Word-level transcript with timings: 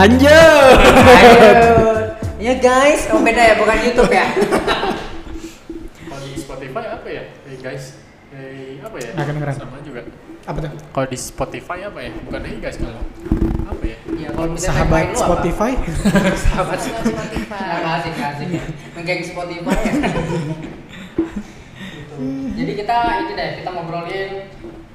Lanjut. 0.00 0.78
Ayo. 0.96 1.36
Ya 2.40 2.56
guys, 2.56 3.04
oh 3.12 3.20
beda 3.20 3.52
ya, 3.52 3.54
bukan 3.60 3.76
YouTube 3.84 4.08
ya. 4.08 4.32
Kalau 6.08 6.24
di 6.24 6.40
Spotify 6.40 6.84
apa 6.88 7.08
ya? 7.12 7.28
Hey 7.44 7.56
guys. 7.60 8.00
Hey 8.32 8.80
apa 8.80 8.96
ya? 8.96 9.12
Nggak 9.12 9.26
kedengeran. 9.28 9.54
Sama 9.60 9.76
juga. 9.84 10.00
Apa 10.48 10.58
tuh? 10.64 10.72
Kalau 10.72 11.04
di 11.04 11.18
Spotify 11.20 11.78
apa 11.84 12.00
ya? 12.00 12.16
Bukan 12.16 12.40
hey 12.48 12.56
guys 12.64 12.80
kalau. 12.80 13.04
Apa 13.68 13.84
ya? 13.84 13.96
Ya 14.16 14.28
kalau 14.32 14.48
misalnya 14.56 14.72
Sahabat? 14.80 15.04
Spotify. 15.12 15.72
Sahabat 16.48 16.78
Spotify. 16.80 17.60
Nggak 17.60 17.92
asik 18.00 18.14
ya. 18.16 18.28
Ngegeng 18.96 19.20
Spotify 19.20 19.78
ya. 19.84 19.92
Jadi 22.56 22.72
kita 22.76 22.96
ini 23.24 23.32
deh, 23.36 23.50
kita 23.60 23.68
ngobrolin 23.68 24.48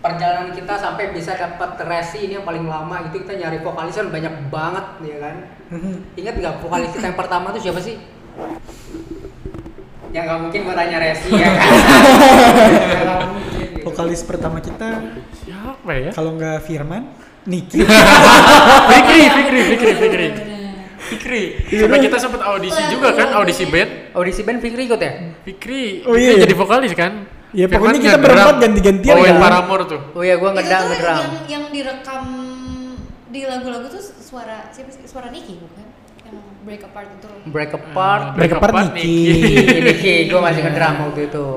perjalanan 0.05 0.54
kita 0.54 0.77
sampai 0.77 1.09
bisa 1.09 1.34
dapat 1.34 1.82
resi 1.82 2.30
ini 2.30 2.38
yang 2.38 2.46
paling 2.46 2.70
lama 2.70 3.09
itu 3.09 3.26
kita 3.26 3.41
nyari 3.41 3.58
vokalis 3.66 3.98
kan 3.98 4.13
banyak 4.13 4.34
banget 4.54 4.86
ya 5.02 5.18
kan. 5.18 5.36
Ingat 6.13 6.34
nggak 6.38 6.55
vokalis 6.62 6.94
kita 6.94 7.05
yang 7.09 7.18
pertama 7.18 7.50
tuh 7.50 7.62
siapa 7.66 7.82
sih? 7.82 7.98
Ya 10.13 10.30
nggak 10.30 10.40
mungkin 10.46 10.60
gua 10.62 10.76
tanya 10.77 11.02
resi 11.02 11.30
ya 11.34 11.49
kan. 11.49 11.70
Ya, 12.96 13.16
mungkin. 13.26 13.66
gitu. 13.82 13.86
Vokalis 13.90 14.22
pertama 14.22 14.58
kita 14.62 15.02
Siapa 15.41 15.91
ya? 15.91 16.10
kalau 16.13 16.38
nggak 16.38 16.62
Firman, 16.62 17.10
Niki. 17.49 17.82
Fikri, 18.94 19.22
Fikri, 19.34 19.62
Fikri, 19.74 19.91
Fikri. 19.98 20.27
Fikri. 21.05 21.44
Sampai 21.82 22.02
kita 22.02 22.18
sempat 22.18 22.41
audisi 22.46 22.82
juga 22.90 23.13
kan, 23.13 23.34
audisi 23.38 23.66
band. 23.70 24.13
Audisi 24.13 24.41
band 24.41 24.58
Fikri 24.62 24.85
ikut 24.85 25.02
ya? 25.02 25.12
Fikri, 25.46 26.02
Oh, 26.05 26.13
iya, 26.18 26.34
dia 26.34 26.35
iya. 26.38 26.44
jadi 26.49 26.55
vokalis 26.57 26.94
kan? 26.94 27.26
Ya, 27.55 27.65
Firman 27.65 27.79
pokoknya 27.87 27.99
kita 28.01 28.09
ngedrum. 28.11 28.25
berempat 28.27 28.55
ganti-gantian 28.59 29.15
Bawain 29.15 29.31
kan? 29.31 29.39
Paramore 29.41 29.84
tuh. 29.87 29.99
Oh 30.11 30.21
iya, 30.21 30.35
gua 30.35 30.49
Itu 30.51 30.57
ngedang 30.59 30.84
ngedram. 30.91 31.15
yang 31.15 31.31
yang 31.48 31.63
direkam 31.71 32.23
di 33.31 33.41
lagu-lagu 33.43 33.87
tuh 33.87 34.03
suara 34.03 34.57
siapa 34.70 34.91
sih? 34.91 35.07
Suara 35.07 35.31
Niki 35.31 35.55
bukan? 35.55 35.85
Yang 36.26 36.37
break 36.61 36.81
apart 36.83 37.07
itu 37.09 37.26
loh. 37.26 37.39
Break 37.48 37.71
apart. 37.71 38.26
Break 38.35 38.51
apart 38.51 38.73
Niki. 38.91 39.15
Ini 39.71 39.93
Ki, 39.95 40.15
gua 40.27 40.41
masih 40.43 40.61
ngedram 40.61 40.95
waktu 41.07 41.21
itu. 41.31 41.48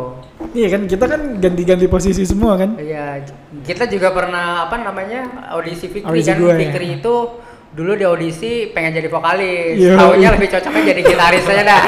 Iya 0.48 0.68
kan 0.70 0.82
kita 0.86 1.04
kan 1.04 1.20
ganti-ganti 1.42 1.86
posisi 1.86 2.22
semua 2.22 2.54
kan. 2.54 2.78
Iya, 2.78 3.26
kita 3.66 3.90
juga 3.90 4.14
pernah 4.14 4.70
apa 4.70 4.78
namanya 4.78 5.50
audisi 5.50 5.90
Fikri 5.90 6.06
Audisi 6.06 6.30
kan. 6.30 6.38
gua, 6.38 6.54
ya. 6.54 6.58
Fikri 6.62 7.02
itu 7.02 7.14
dulu 7.68 7.92
di 7.94 8.04
audisi 8.04 8.72
pengen 8.72 8.96
jadi 8.96 9.08
vokalis, 9.08 9.76
Iya. 9.76 9.94
taunya 9.96 10.28
lebih 10.32 10.48
cocoknya 10.48 10.82
jadi 10.88 11.02
gitaris 11.04 11.44
aja 11.44 11.62
dah. 11.62 11.82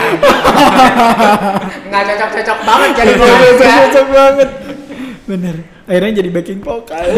Nggak 1.89 2.03
cocok-cocok 2.09 2.59
banget 2.63 2.91
jadi 2.95 3.13
Iya, 3.13 3.19
vokalis 3.19 3.57
kan. 3.59 3.79
Cocok 3.89 4.07
banget. 4.13 4.49
Bener. 5.25 5.57
Akhirnya 5.89 6.13
jadi 6.23 6.29
backing 6.31 6.61
vokal. 6.61 7.05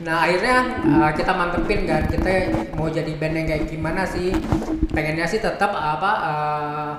Nah 0.00 0.24
akhirnya 0.24 0.80
uh, 0.80 1.12
kita 1.12 1.28
mantepin 1.36 1.84
kan 1.84 2.08
kita 2.08 2.48
mau 2.72 2.88
jadi 2.88 3.12
band 3.20 3.36
yang 3.36 3.46
kayak 3.46 3.64
gimana 3.68 4.08
sih 4.08 4.32
pengennya 4.96 5.28
sih 5.28 5.44
tetap 5.44 5.76
apa 5.76 6.10
uh, 6.24 6.92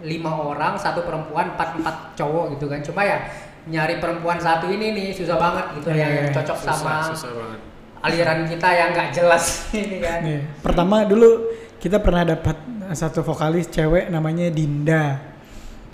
lima 0.00 0.32
orang 0.32 0.80
satu 0.80 1.04
perempuan 1.04 1.52
empat 1.52 1.76
empat 1.76 2.16
cowok 2.16 2.56
gitu 2.56 2.72
kan 2.72 2.80
cuma 2.80 3.04
ya 3.04 3.20
nyari 3.68 4.00
perempuan 4.00 4.40
satu 4.40 4.64
ini 4.72 4.96
nih 4.96 5.08
susah 5.12 5.36
banget 5.36 5.64
gitu 5.76 5.92
Iya, 5.92 6.00
yang 6.00 6.12
iya, 6.24 6.32
cocok 6.32 6.56
Susah, 6.56 6.72
sama 6.72 6.94
susah 7.12 7.30
banget. 7.36 7.60
Aliran 7.98 8.44
kita 8.44 8.68
yang 8.68 8.88
nggak 8.90 9.08
jelas 9.10 9.44
ini 9.72 9.96
kan 9.98 10.18
Nih, 10.20 10.40
pertama 10.58 11.02
dulu 11.02 11.48
kita 11.76 11.96
pernah 11.96 12.24
dapat 12.24 12.56
satu 12.88 13.20
vokalis 13.20 13.66
cewek 13.66 14.06
namanya 14.06 14.46
Dinda. 14.48 15.18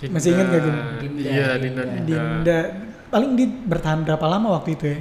Masih 0.03 0.31
ingat 0.31 0.47
nggak, 0.47 0.61
Gun? 0.61 0.75
Dinda, 0.99 1.21
Iya, 1.21 1.47
Dinda. 1.57 1.81
Dinda. 1.83 2.03
Dinda. 2.03 2.59
Paling 3.07 3.31
di 3.33 3.45
bertahan 3.47 4.01
berapa 4.01 4.25
lama 4.25 4.47
waktu 4.53 4.71
itu 4.73 4.85
ya? 4.87 4.99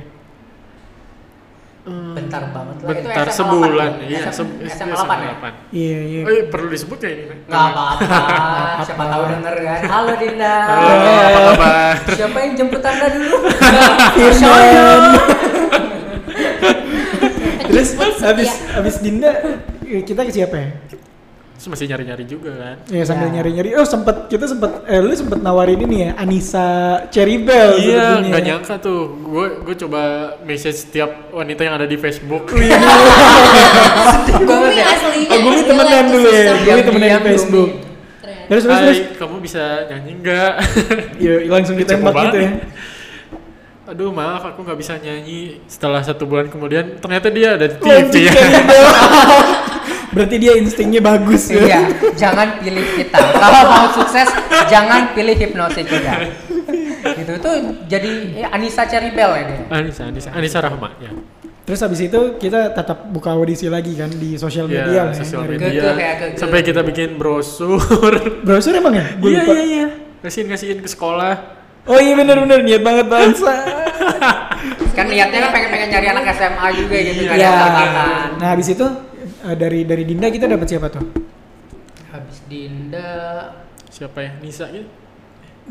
bentar 1.82 2.46
banget 2.46 2.76
lah 2.78 2.94
itu 2.94 3.02
Bentar 3.02 3.26
SMA 3.26 3.34
sebulan, 3.34 3.90
8, 3.98 4.06
iya, 4.06 4.18
SM, 4.22 4.46
se- 4.62 4.70
SMA 4.78 4.94
8 4.94 5.02
ya 5.18 5.34
Iya 5.74 5.98
iya. 6.00 6.20
Oh 6.22 6.30
iya, 6.30 6.44
perlu 6.46 6.70
disebut 6.70 6.94
ya 6.96 7.10
ini? 7.10 7.24
nggak 7.50 7.58
apa-apa 7.74 8.82
siapa 8.86 9.04
tahu 9.04 9.22
denger 9.28 9.54
kan 9.58 9.80
halo 9.90 10.12
Dinda 10.14 10.54
Halo, 10.62 10.90
apa 11.18 11.40
kabar? 11.50 11.94
siapa 12.14 12.38
yang 12.38 12.52
jemput 12.54 12.82
anda 12.86 13.06
dulu 13.10 13.36
Firman. 14.14 15.02
Habis 18.28 18.48
setia. 18.48 18.72
habis 18.72 18.94
Dinda 18.98 19.30
eh, 19.82 20.02
kita 20.02 20.20
ke 20.22 20.32
siapa 20.32 20.56
ya? 20.56 20.70
Masih 21.62 21.86
nyari-nyari 21.86 22.26
juga 22.26 22.50
kan? 22.52 22.76
Ya 22.90 23.06
sambil 23.06 23.30
Ya. 23.30 23.38
nyari-nyari. 23.38 23.78
Oh 23.78 23.86
sempet 23.86 24.26
kita 24.26 24.50
sempet 24.50 24.82
eh 24.82 24.98
lu 24.98 25.14
sempet 25.14 25.38
nawarin 25.38 25.78
ini 25.80 25.96
ya 26.02 26.18
Anissa 26.18 26.66
Cherry 27.06 27.38
Bell 27.38 27.78
Iya, 27.78 28.18
nggak 28.20 28.42
nyangka 28.42 28.74
tuh. 28.78 29.14
Gue 29.22 29.62
gue 29.62 29.76
coba 29.78 30.02
message 30.42 30.82
setiap 30.82 31.30
wanita 31.30 31.62
yang 31.62 31.78
ada 31.78 31.86
di 31.86 31.94
Facebook. 31.94 32.50
Gumi 32.50 32.66
banget 34.42 34.74
ya. 34.74 34.84
aslinya. 34.90 35.28
Oh, 35.30 35.38
Gumi 35.40 35.60
temenan 35.62 36.04
dulu 36.10 36.26
ya. 36.26 36.34
Gumi 36.34 36.42
Diam-diam 36.58 36.78
temenan 36.82 37.08
di. 37.14 37.26
Facebook. 37.30 37.70
Terus 38.42 38.62
terus 38.66 38.78
terus. 38.82 38.98
Hai, 38.98 39.14
kamu 39.16 39.34
bisa 39.38 39.62
nyanyi 39.86 40.12
nggak? 40.18 40.52
Iya 41.16 41.34
langsung 41.46 41.76
ditembak 41.78 42.12
gitu 42.26 42.38
ya. 42.38 42.50
Aduh 43.82 44.14
maaf, 44.14 44.46
aku 44.46 44.62
nggak 44.62 44.78
bisa 44.78 44.94
nyanyi. 45.02 45.58
Setelah 45.66 46.06
satu 46.06 46.22
bulan 46.22 46.46
kemudian, 46.46 47.02
ternyata 47.02 47.26
dia 47.34 47.58
ada 47.58 47.66
di 47.66 47.76
TV 47.82 48.30
ya. 48.30 48.62
Bell. 48.62 48.86
Berarti 50.14 50.36
dia 50.38 50.54
instingnya 50.54 51.02
bagus 51.02 51.50
ya. 51.50 51.58
Iya, 51.66 51.80
jangan 52.14 52.62
pilih 52.62 52.84
kita. 52.94 53.18
Kalau 53.18 53.60
mau 53.66 53.86
sukses, 53.90 54.28
jangan 54.70 55.10
pilih 55.18 55.34
hipnosis 55.34 55.82
juga. 55.82 56.14
Gitu 57.02 57.32
tuh 57.42 57.82
jadi 57.90 58.46
ya, 58.46 58.54
Anissa 58.54 58.86
Cherry 58.86 59.10
Bell 59.10 59.34
ya 59.34 59.44
dia. 59.50 59.60
Anissa, 59.74 60.06
Anissa, 60.06 60.30
Anissa 60.30 60.58
Rahma 60.62 60.94
ya. 61.02 61.10
Terus 61.66 61.78
habis 61.82 62.06
itu 62.06 62.20
kita 62.38 62.70
tetap 62.74 63.10
buka 63.10 63.34
audisi 63.34 63.66
lagi 63.66 63.98
kan 63.98 64.10
di 64.14 64.38
sosial 64.38 64.70
Ya, 64.70 64.86
media 64.86 65.00
lah 65.10 65.14
ya, 65.14 65.18
sosial 65.18 65.42
media. 65.46 65.70
Keke, 65.70 65.90
kayak 65.98 66.14
keke. 66.22 66.38
Sampai 66.38 66.60
kita 66.62 66.86
bikin 66.86 67.18
brosur. 67.18 67.78
Browser 68.46 68.78
emang 68.78 68.94
ya? 68.94 69.06
Iya, 69.18 69.42
iya, 69.42 69.62
iya. 69.62 69.86
Ngasihin 70.22 70.46
ngasihin 70.54 70.78
ke 70.78 70.90
sekolah. 70.90 71.61
Oh 71.82 71.98
iya 71.98 72.14
bener-bener 72.14 72.62
niat 72.62 72.82
banget 72.82 73.06
bangsa. 73.10 73.52
Kan 74.96 75.08
niatnya 75.08 75.48
kan 75.48 75.50
pengen-pengen 75.56 75.88
nyari 75.88 76.06
anak 76.12 76.24
SMA 76.36 76.66
juga 76.76 76.96
gitu 77.00 77.24
kan. 77.24 77.34
Iya. 77.34 77.48
yang. 77.48 78.28
Nah 78.38 78.48
habis 78.52 78.68
itu 78.70 78.86
eh, 79.42 79.56
dari 79.56 79.88
dari 79.88 80.04
Dinda 80.04 80.28
kita 80.28 80.44
dapat 80.44 80.68
siapa 80.68 80.92
tuh? 80.92 81.00
Habis 82.12 82.44
Dinda 82.44 83.08
Siapa 83.88 84.18
ya? 84.20 84.32
Nisa 84.40 84.68
gitu? 84.68 84.88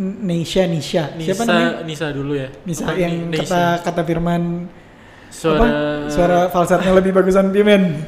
Nisha 0.01 0.65
Nisha. 0.65 1.03
Nisa, 1.13 1.27
Siapa 1.33 1.43
namanya? 1.45 1.85
Nisa 1.85 2.07
dulu 2.09 2.33
ya. 2.33 2.49
Nisa 2.65 2.85
Bukan 2.89 2.97
yang 2.97 3.13
Ni- 3.29 3.37
kata 3.45 3.61
kata 3.85 4.01
Firman 4.01 4.43
suara 5.29 5.57
apa? 5.57 5.67
Suara 6.09 6.39
falsetnya 6.49 6.91
lebih 6.91 7.13
bagusan 7.13 7.49
Pimen. 7.49 8.01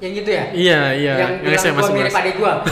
yang 0.00 0.12
gitu 0.16 0.30
ya? 0.32 0.44
Iya, 0.54 0.80
iya. 0.96 1.12
Yang 1.18 1.30
bilang 1.44 1.60
SMA 1.60 1.76
gua 1.76 1.90
mirip 1.92 2.12
11. 2.14 2.20
adik 2.24 2.34
gua. 2.38 2.52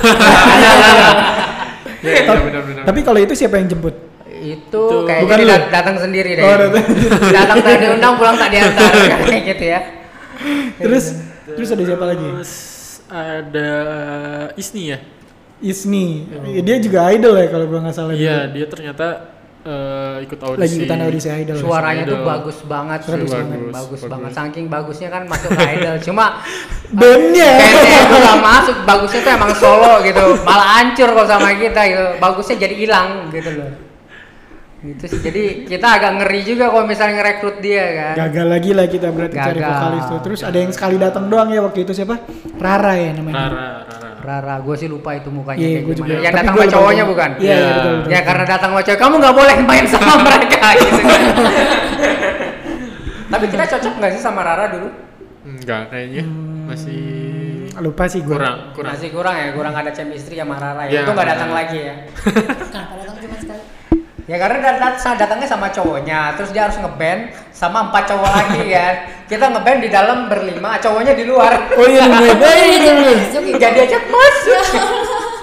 Iya, 1.98 2.14
iya, 2.14 2.30
benar 2.30 2.62
benar. 2.62 2.82
Tapi 2.86 3.00
kalau 3.02 3.18
itu 3.18 3.34
siapa 3.34 3.58
yang 3.58 3.66
jemput? 3.66 3.94
Itu 4.40 4.82
kayaknya 5.04 5.24
Bukan 5.24 5.38
dia 5.38 5.48
dat- 5.48 5.68
datang 5.70 5.96
sendiri 5.98 6.30
deh. 6.32 6.42
Oh, 6.42 6.56
datang. 6.56 6.84
datang 7.36 7.58
tak 7.58 7.74
diundang 7.78 8.14
pulang 8.14 8.36
tak 8.36 8.50
diantar 8.50 8.90
kayak 9.26 9.42
gitu 9.46 9.64
ya. 9.66 9.80
Terus 10.76 11.04
terus 11.48 11.68
ada 11.70 11.82
siapa 11.82 12.04
lagi? 12.04 12.26
Ada 13.08 13.70
Isni 14.54 14.82
ya? 14.88 14.98
Isni. 15.58 16.28
Dia 16.60 16.76
juga 16.78 17.10
idol 17.10 17.34
ya 17.34 17.46
kalau 17.48 17.66
gua 17.66 17.80
nggak 17.82 17.92
salah. 17.92 18.12
Iya, 18.12 18.46
dia 18.46 18.66
ternyata 18.66 19.06
eh, 19.64 20.22
ikut 20.22 20.38
audisi. 20.38 20.62
Lagi 20.62 20.74
ikutan 20.78 20.98
audisi 21.02 21.28
idol. 21.28 21.56
ya? 21.56 21.60
Suaranya 21.60 22.02
tuh 22.04 22.14
Idol. 22.14 22.28
bagus 22.28 22.58
banget, 22.62 23.00
Suara 23.02 23.18
bagus, 23.18 23.32
bagus, 23.32 23.48
bagus, 23.50 23.72
bagus. 23.74 24.02
banget. 24.06 24.30
Saking 24.32 24.64
bagusnya 24.68 25.08
kan 25.08 25.22
masuk 25.26 25.50
ke 25.50 25.64
idol. 25.74 25.96
Cuma 25.98 26.24
Bandnya. 26.88 27.50
bandnya 27.60 27.98
itu 28.00 28.16
gak 28.16 28.38
masuk, 28.40 28.76
bagusnya 28.86 29.20
tuh 29.20 29.32
emang 29.34 29.52
solo 29.52 29.92
gitu. 30.00 30.24
Malah 30.40 30.68
hancur 30.78 31.08
kalau 31.10 31.26
sama 31.26 31.50
kita 31.52 31.80
gitu. 31.84 32.04
Bagusnya 32.16 32.56
jadi 32.60 32.74
hilang 32.76 33.08
gitu 33.28 33.50
loh. 33.58 33.70
Gitu 34.78 35.04
sih. 35.04 35.18
Jadi 35.20 35.42
kita 35.66 35.86
agak 35.92 36.12
ngeri 36.16 36.40
juga 36.44 36.70
kalau 36.70 36.84
misalnya 36.84 37.18
ngerekrut 37.18 37.58
dia 37.58 37.84
kan. 37.92 38.14
Gagal 38.20 38.46
lagi 38.46 38.70
lah 38.70 38.86
kita 38.86 39.08
berarti 39.10 39.34
cari 39.34 39.58
Gagal. 39.58 39.66
vokalis 39.68 40.04
tuh. 40.06 40.18
Terus 40.22 40.40
ada 40.42 40.54
yang 40.56 40.70
sekali 40.70 40.96
datang 40.96 41.24
doang 41.26 41.48
ya 41.48 41.60
waktu 41.60 41.82
itu 41.82 41.92
siapa? 41.92 42.14
Rara 42.54 42.94
ya 42.94 43.10
namanya. 43.12 43.34
Rara, 43.44 43.68
Rara. 43.82 44.06
Rara, 44.20 44.54
gue 44.60 44.74
sih 44.76 44.86
lupa 44.86 45.10
itu 45.12 45.28
mukanya 45.28 45.58
Iya, 45.58 45.68
kayak 45.68 45.82
gimana. 45.84 45.98
juga. 45.98 46.12
Yang 46.12 46.22
Tapi 46.24 46.36
datang 46.36 46.46
sama 46.48 46.58
lupa 46.60 46.72
cowoknya 46.72 46.96
juga. 47.00 47.10
bukan? 47.10 47.30
Iya, 47.32 47.42
iya, 47.42 47.54
Iya. 47.56 47.70
betul, 47.72 47.92
betul. 47.96 48.10
Ya 48.10 48.20
karena 48.22 48.44
datang 48.46 48.70
sama 48.70 48.82
cowok, 48.84 48.98
kamu 48.98 49.14
nggak 49.16 49.34
boleh 49.34 49.56
main 49.64 49.84
sama 49.88 50.12
mereka 50.26 50.66
gitu. 50.76 51.00
Tapi 53.28 53.44
kita 53.46 53.64
cocok 53.68 53.92
nggak 53.94 54.12
sih 54.14 54.22
sama 54.22 54.40
Rara 54.40 54.66
dulu? 54.68 54.88
Enggak, 55.44 55.82
kayaknya 55.88 56.24
masih 56.64 57.02
Hmm, 57.68 57.80
lupa 57.80 58.04
sih 58.06 58.20
gua. 58.20 58.36
kurang, 58.36 58.58
kurang. 58.74 58.92
Masih 58.92 59.08
kurang 59.08 59.34
ya, 59.34 59.48
kurang 59.52 59.72
ada 59.72 59.90
chemistry 59.90 60.34
sama 60.34 60.54
Rara 60.56 60.86
ya. 60.86 60.92
Ya. 60.92 61.00
Itu 61.02 61.10
nggak 61.10 61.28
datang 61.28 61.50
lagi 61.50 61.78
ya. 61.80 61.94
Kenapa 62.72 62.94
datang 62.96 63.16
cuma 63.18 63.36
sekali? 63.38 63.62
Ya 64.28 64.36
karena 64.36 64.60
dat 64.60 64.76
dat 65.00 65.16
datangnya 65.16 65.48
sama 65.48 65.72
cowoknya, 65.72 66.36
terus 66.36 66.52
dia 66.52 66.68
harus 66.68 66.76
ngeband 66.76 67.32
sama 67.48 67.88
empat 67.88 68.12
cowok 68.12 68.28
lagi 68.28 68.60
kan. 68.76 68.94
Kita 69.32 69.48
ngeband 69.48 69.80
di 69.80 69.88
dalam 69.88 70.28
berlima, 70.28 70.76
cowoknya 70.76 71.16
di 71.16 71.24
luar. 71.24 71.72
Oh 71.72 71.88
iya 71.88 72.04
bener. 72.04 72.36
Oh 72.44 72.56
iya. 72.60 72.92
Masuk. 72.92 73.56
Gak 73.56 73.72
diajak 73.72 74.04
masuk. 74.12 74.64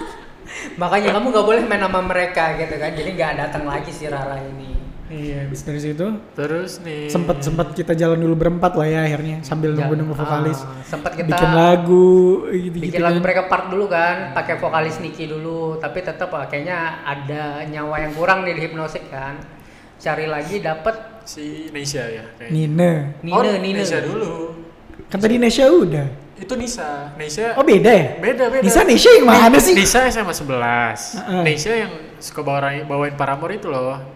Makanya 0.81 1.17
kamu 1.17 1.33
nggak 1.33 1.47
boleh 1.49 1.61
main 1.65 1.81
sama 1.81 2.01
mereka 2.05 2.53
gitu 2.61 2.77
kan. 2.77 2.93
Jadi 2.93 3.09
nggak 3.17 3.33
datang 3.41 3.65
lagi 3.65 3.89
si 3.89 4.05
Rara 4.05 4.37
ini. 4.37 4.84
Iya, 5.05 5.45
habis 5.45 5.61
dari 5.61 5.77
situ 5.77 6.17
Terus 6.33 6.81
nih. 6.81 7.13
sempet 7.13 7.37
sempet 7.45 7.77
kita 7.77 7.93
jalan 7.93 8.17
dulu 8.17 8.41
berempat 8.41 8.73
lah 8.73 8.89
ya 8.89 9.05
akhirnya 9.05 9.45
sambil 9.45 9.77
nunggu 9.77 9.93
nunggu 10.01 10.15
vokalis. 10.17 10.65
Ah, 10.65 10.81
sempet 10.81 11.21
kita 11.21 11.29
bikin 11.29 11.51
lagu 11.53 12.09
gitu 12.49 12.77
bikin 12.81 13.01
lagu 13.05 13.19
break 13.21 13.45
apart 13.45 13.69
dulu 13.69 13.85
kan 13.85 14.33
pakai 14.33 14.57
vokalis 14.57 14.97
Niki 14.97 15.29
dulu 15.29 15.77
tapi 15.77 16.01
tetap 16.01 16.33
ah, 16.33 16.49
kayaknya 16.49 17.05
ada 17.05 17.61
nyawa 17.69 18.01
yang 18.01 18.17
kurang 18.17 18.49
nih 18.49 18.57
di 18.57 18.61
hipnosik 18.65 19.05
kan 19.13 19.37
cari 20.01 20.25
lagi 20.25 20.57
dapet 20.57 20.95
si 21.25 21.69
Nesha 21.69 22.05
ya 22.09 22.25
kayaknya. 22.41 22.53
Nina. 22.53 22.91
Nina 23.21 23.35
oh, 23.37 23.41
Nina 23.45 23.81
Nesha 23.81 24.01
dulu. 24.01 24.33
Kan 25.09 25.21
tadi 25.21 25.37
Nesha 25.37 25.69
udah. 25.69 26.07
Itu 26.35 26.53
Nisa. 26.57 27.13
Nesha. 27.15 27.55
Oh 27.55 27.63
beda 27.63 27.93
ya? 27.93 28.07
Beda 28.19 28.49
beda. 28.49 28.63
Nisa 28.65 28.81
Nesha 28.81 29.09
yang 29.21 29.27
mana 29.29 29.57
sih? 29.61 29.77
Nisa 29.77 30.01
SMA 30.09 30.33
11. 30.33 30.49
Heeh. 30.49 31.41
Nesha 31.45 31.73
yang 31.77 31.91
suka 32.17 32.41
bawain 32.41 32.83
bawain 32.89 33.13
Paramore 33.13 33.61
itu 33.61 33.69
loh. 33.69 34.14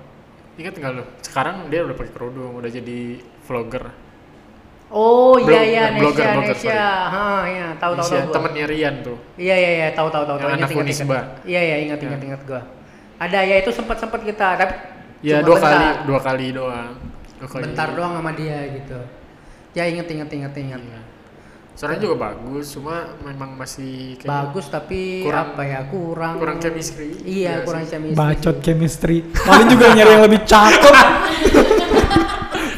Ingat 0.59 0.73
nggak 0.75 0.91
lo? 0.91 1.03
Sekarang 1.19 1.55
dia 1.67 1.81
udah 1.81 1.95
pakai 1.95 2.11
kerudung, 2.11 2.51
udah 2.53 2.67
jadi 2.69 2.99
vlogger. 3.41 3.85
oh 4.89 5.37
iya 5.37 5.45
Blog- 5.45 5.69
iya 5.69 5.83
blogger, 5.93 6.25
Nesha 6.25 6.33
blogger, 6.33 6.57
Nesha 6.57 6.89
ha 7.07 7.25
iya 7.45 7.67
tahu 7.77 7.93
tahu 7.93 8.07
tahu 8.09 8.33
temennya 8.33 8.65
Rian 8.65 8.95
tuh. 8.99 9.17
iya 9.37 9.53
iya 9.53 9.71
iya 9.75 9.87
tahu 9.93 10.09
tahu 10.09 10.25
tahu 10.25 10.35
Yang 10.35 10.49
tahu 10.49 10.57
anak 10.57 10.69
Unisba. 10.75 11.19
iya 11.45 11.61
iya 11.61 11.75
ingat 11.79 11.99
ingat 12.01 12.17
Ya. 12.17 12.25
ingat 12.25 12.41
gua 12.43 12.61
ada 13.15 13.39
ya 13.39 13.55
itu 13.55 13.69
sempat 13.69 13.97
sempat 13.97 14.21
kita 14.21 14.57
tapi 14.57 14.73
Ya 15.21 15.45
dua 15.45 15.55
bentar. 15.55 15.69
kali, 15.69 15.87
dua 16.07 16.19
kali 16.19 16.47
doang. 16.49 16.93
Dua 17.37 17.47
kali. 17.47 17.61
bentar 17.67 17.87
doang 17.93 18.13
sama 18.17 18.31
dia 18.33 18.57
gitu 18.67 18.99
ya 19.71 19.83
inget 19.85 20.07
inget 20.09 20.29
inget 20.31 20.53
inget 20.57 20.81
Iya. 20.81 21.01
Suaranya 21.79 22.01
juga 22.01 22.17
bagus, 22.19 22.75
cuma 22.75 22.95
memang 23.21 23.55
masih 23.55 24.19
kayak 24.19 24.27
bagus 24.27 24.67
tapi 24.67 25.23
kurang- 25.23 25.55
apa 25.55 25.63
ya 25.63 25.79
kurang 25.87 26.35
kurang 26.35 26.57
chemistry. 26.59 27.15
iya 27.23 27.55
Iya 27.55 27.63
kurang 27.63 27.83
sih. 27.83 27.91
chemistry 27.95 28.19
Bacot 28.19 28.55
chemistry. 28.59 29.17
Paling 29.31 29.67
juga 29.69 29.85
nyari 29.89 30.11
yang 30.11 30.23
lebih 30.25 30.41
cakep. 30.43 30.95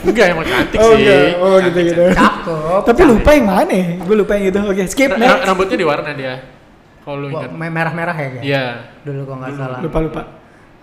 Enggak 0.01 0.25
emang 0.27 0.45
cantik 0.45 0.77
Oh, 0.77 0.91
sih. 0.91 0.97
enggak. 0.99 1.21
Oh, 1.35 1.49
Cantik, 1.51 1.65
gitu-gitu. 1.67 2.03
cantik. 2.03 2.17
cakep 2.19 2.81
Tapi 2.83 3.01
lupa 3.03 3.29
yang 3.31 3.45
mana? 3.47 3.79
Gue 3.99 4.15
lupa 4.15 4.31
yang 4.33 4.45
itu. 4.47 4.59
Oke, 4.59 4.83
skip 4.85 5.09
Ra- 5.09 5.17
next. 5.17 5.41
Rambutnya 5.45 5.77
diwarna 5.77 6.11
dia. 6.11 6.33
Kalau 7.01 7.17
lu 7.17 7.27
Wah, 7.27 7.41
ingat. 7.41 7.49
merah 7.71 7.93
merah 7.95 8.13
ya 8.13 8.27
kayak 8.31 8.43
Iya. 8.43 8.65
dulu 9.01 9.19
kok 9.25 9.35
nggak 9.35 9.51
salah 9.55 9.77
Lupa 9.79 9.97
lupa. 9.99 10.21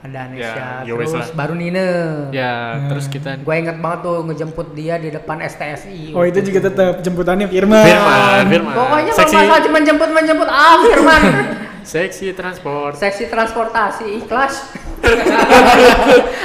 Ada 0.01 0.19
Anesha 0.25 0.83
Ya, 0.83 0.95
wes 0.95 1.11
terus 1.11 1.27
lah. 1.27 1.37
baru 1.37 1.55
Nina 1.55 1.87
Ya, 2.31 2.55
Hmm. 2.73 2.87
terus 2.89 3.07
kita 3.07 3.35
gue 3.37 3.51
inget 3.53 3.77
banget 3.77 4.01
tuh 4.01 4.23
ngejemput 4.23 4.69
dia 4.73 4.95
di 4.95 5.09
depan 5.09 5.41
STSI 5.41 6.13
Oh 6.13 6.23
itu 6.23 6.39
juga 6.41 6.61
tetap 6.65 7.01
jemputannya 7.01 7.47
Firman. 7.47 7.83
Firman, 7.83 8.43
Firman. 8.49 8.75
pokoknya 8.75 9.11
kalau 9.11 9.21
Seksi. 9.21 9.37
masalah 9.37 9.61
cuma 9.61 9.79
jemput 9.81 10.11
menjemput 10.11 10.49
ah 10.49 10.77
Firman 10.81 11.23
Seksi 11.89 12.31
transport. 12.33 12.95
seksi 12.95 13.27
transportasi 13.27 14.21
ikhlas 14.21 14.71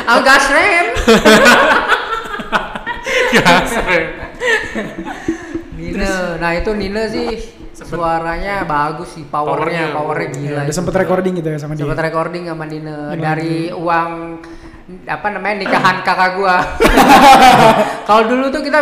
Anggas 0.08 0.46
rem 0.50 0.86
Gas, 3.34 3.72
rem. 3.84 4.06
Nina 5.76 6.38
nah 6.38 6.52
itu 6.54 6.72
Nina 6.72 7.04
sih 7.06 7.30
suaranya 7.76 8.62
bagus 8.64 9.10
sih 9.12 9.26
powernya 9.26 9.58
Powernya, 9.58 9.86
powernya 9.92 10.30
gila 10.32 10.54
Ya, 10.56 10.64
udah 10.64 10.76
sempet 10.76 10.94
recording 10.96 11.34
gitu 11.36 11.50
ya 11.50 11.58
sama 11.58 11.74
dia. 11.74 11.84
Sempet 11.84 12.00
recording 12.04 12.44
sama 12.46 12.66
Gimana 12.66 12.96
dari 13.16 13.54
uang 13.70 14.10
apa 15.04 15.28
namanya 15.30 15.56
nikahan 15.60 15.98
kakak 16.06 16.30
gua. 16.36 16.58
Kalau 18.08 18.24
dulu 18.28 18.52
tuh 18.52 18.62
kita 18.62 18.80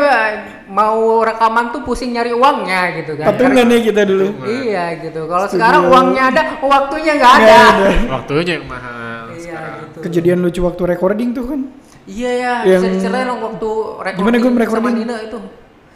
mau 0.67 1.21
rekaman 1.21 1.69
tuh 1.69 1.81
pusing 1.83 2.11
nyari 2.11 2.33
uangnya 2.33 2.81
gitu 2.97 3.15
kan. 3.15 3.31
Patungan 3.31 3.65
ya 3.65 3.79
kita 3.81 4.01
dulu. 4.03 4.27
Iya 4.43 4.85
gitu. 4.99 5.21
Kalau 5.25 5.45
sekarang 5.45 5.87
uangnya 5.87 6.23
ada, 6.27 6.41
waktunya 6.59 7.11
nggak 7.15 7.33
ada. 7.37 7.53
Ada. 7.53 7.89
Waktunya 8.11 8.53
yang 8.57 8.65
mahal 8.65 9.23
Iya 9.29 9.39
sekarang. 9.39 9.75
gitu. 9.79 9.97
Kejadian 10.01 10.37
lucu 10.41 10.59
waktu 10.59 10.81
recording 10.89 11.29
tuh 11.31 11.45
kan. 11.47 11.61
Iya 12.03 12.31
ya, 12.33 12.53
Yang- 12.65 12.81
bisa 12.81 12.93
diceritain 12.97 13.29
waktu 13.29 13.69
recording 14.01 14.19
Gimana 14.19 14.35
gua 14.35 14.41
sama 14.43 14.57
merecording? 14.57 14.95
Nina 14.97 15.15
itu. 15.21 15.37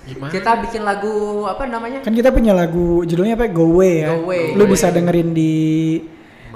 Gimana? 0.06 0.30
Kita 0.30 0.52
bikin 0.62 0.81
lagu 0.86 1.13
apa 1.50 1.66
namanya? 1.66 2.00
Kan 2.06 2.13
kita 2.13 2.30
punya 2.30 2.54
lagu 2.54 3.02
judulnya 3.04 3.34
apa? 3.34 3.50
Go 3.50 3.74
Away 3.74 3.94
ya. 4.06 4.10
Go 4.13 4.30
Away. 4.30 4.54
Lu 4.54 4.63
Go 4.69 4.72
bisa 4.78 4.94
dengerin 4.94 5.34
di 5.34 5.54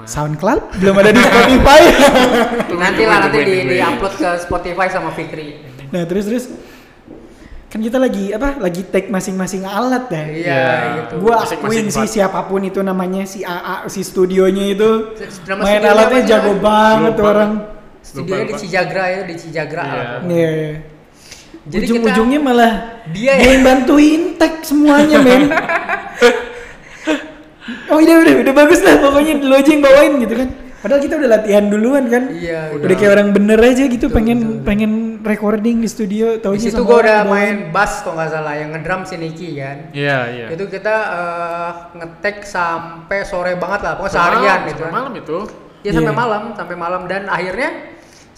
SoundCloud, 0.00 0.80
belum 0.80 0.94
ada 0.96 1.10
di 1.12 1.20
Spotify. 1.20 1.80
nanti 2.82 3.02
lah 3.04 3.18
nanti 3.28 3.38
di, 3.44 3.56
di 3.68 3.76
upload 3.84 4.14
ke 4.16 4.30
Spotify 4.40 4.86
sama 4.88 5.12
Fikri. 5.12 5.60
nah, 5.92 6.08
terus 6.08 6.24
terus 6.24 6.44
kan 7.70 7.78
kita 7.78 8.00
lagi 8.00 8.32
apa? 8.32 8.58
Lagi 8.58 8.82
take 8.88 9.12
masing-masing 9.12 9.62
alat 9.62 10.08
ya. 10.10 10.24
Iya 10.24 10.26
Iya. 10.26 10.64
gitu. 11.04 11.14
Gua 11.22 11.44
akuin 11.44 11.86
sih 11.92 12.06
siapa 12.06 12.48
pun 12.48 12.64
itu 12.64 12.80
namanya 12.82 13.22
si 13.28 13.44
AA 13.46 13.86
si 13.86 14.00
studionya 14.02 14.74
itu 14.74 15.14
Nama 15.46 15.60
main 15.62 15.82
alatnya 15.84 16.22
jago 16.26 16.52
banget 16.58 17.12
tuh 17.14 17.26
orang. 17.26 17.52
Studionya 18.00 18.44
di. 18.48 18.54
Cijagra 18.56 19.04
ya, 19.06 19.20
di 19.28 19.34
Cijagra. 19.36 19.84
Iya. 19.86 20.08
Iya. 20.26 20.50
Iya. 21.60 21.70
Jadi 21.70 21.84
Ujung-ujungnya 21.86 22.40
malah 22.40 22.72
Dia 23.12 23.36
dia 23.36 23.48
yang 23.52 23.62
bantuin 23.62 24.34
tag 24.34 24.62
semuanya 24.62 25.18
men. 25.20 25.42
oh 27.90 27.98
udah 27.98 28.16
udah 28.22 28.34
udah 28.42 28.54
bagus 28.54 28.80
lah 28.80 28.96
pokoknya 28.98 29.38
lu 29.38 29.52
aja 29.52 29.68
yang 29.68 29.82
bawain 29.84 30.12
gitu 30.18 30.34
kan. 30.36 30.48
Padahal 30.80 31.00
kita 31.04 31.14
udah 31.20 31.28
latihan 31.28 31.64
duluan 31.68 32.08
kan. 32.08 32.32
Iya, 32.32 32.72
Udah 32.72 32.96
kayak 32.96 33.12
orang 33.12 33.28
bener 33.36 33.60
aja 33.60 33.84
gitu 33.84 34.08
pengen 34.08 34.64
pengen 34.64 35.20
recording 35.20 35.84
di 35.84 35.88
studio 35.92 36.34
Di 36.34 36.40
taunya 36.40 36.72
situ 36.72 36.80
gua 36.80 37.04
udah 37.04 37.28
bawain. 37.28 37.28
main 37.28 37.56
bass 37.68 38.00
kalau 38.00 38.16
nggak 38.16 38.30
salah 38.32 38.54
yang 38.56 38.72
ngedrum 38.72 39.04
si 39.04 39.20
Niki 39.20 39.60
kan. 39.60 39.92
Iya, 39.92 40.18
iya. 40.32 40.46
Itu 40.48 40.64
kita 40.72 40.94
eh, 41.12 41.70
ngetek 42.00 42.48
sampai 42.48 43.28
sore 43.28 43.60
banget 43.60 43.80
lah, 43.84 43.92
pokoknya 44.00 44.14
seharian 44.16 44.58
gitu. 44.72 44.82
kan. 44.88 44.92
Malam 44.96 45.12
itu. 45.20 45.38
Ya 45.84 45.90
sampai 45.92 46.12
Iya. 46.12 46.16
malam, 46.16 46.42
sampai 46.56 46.76
malam 46.76 47.02
dan 47.04 47.22
akhirnya 47.28 47.70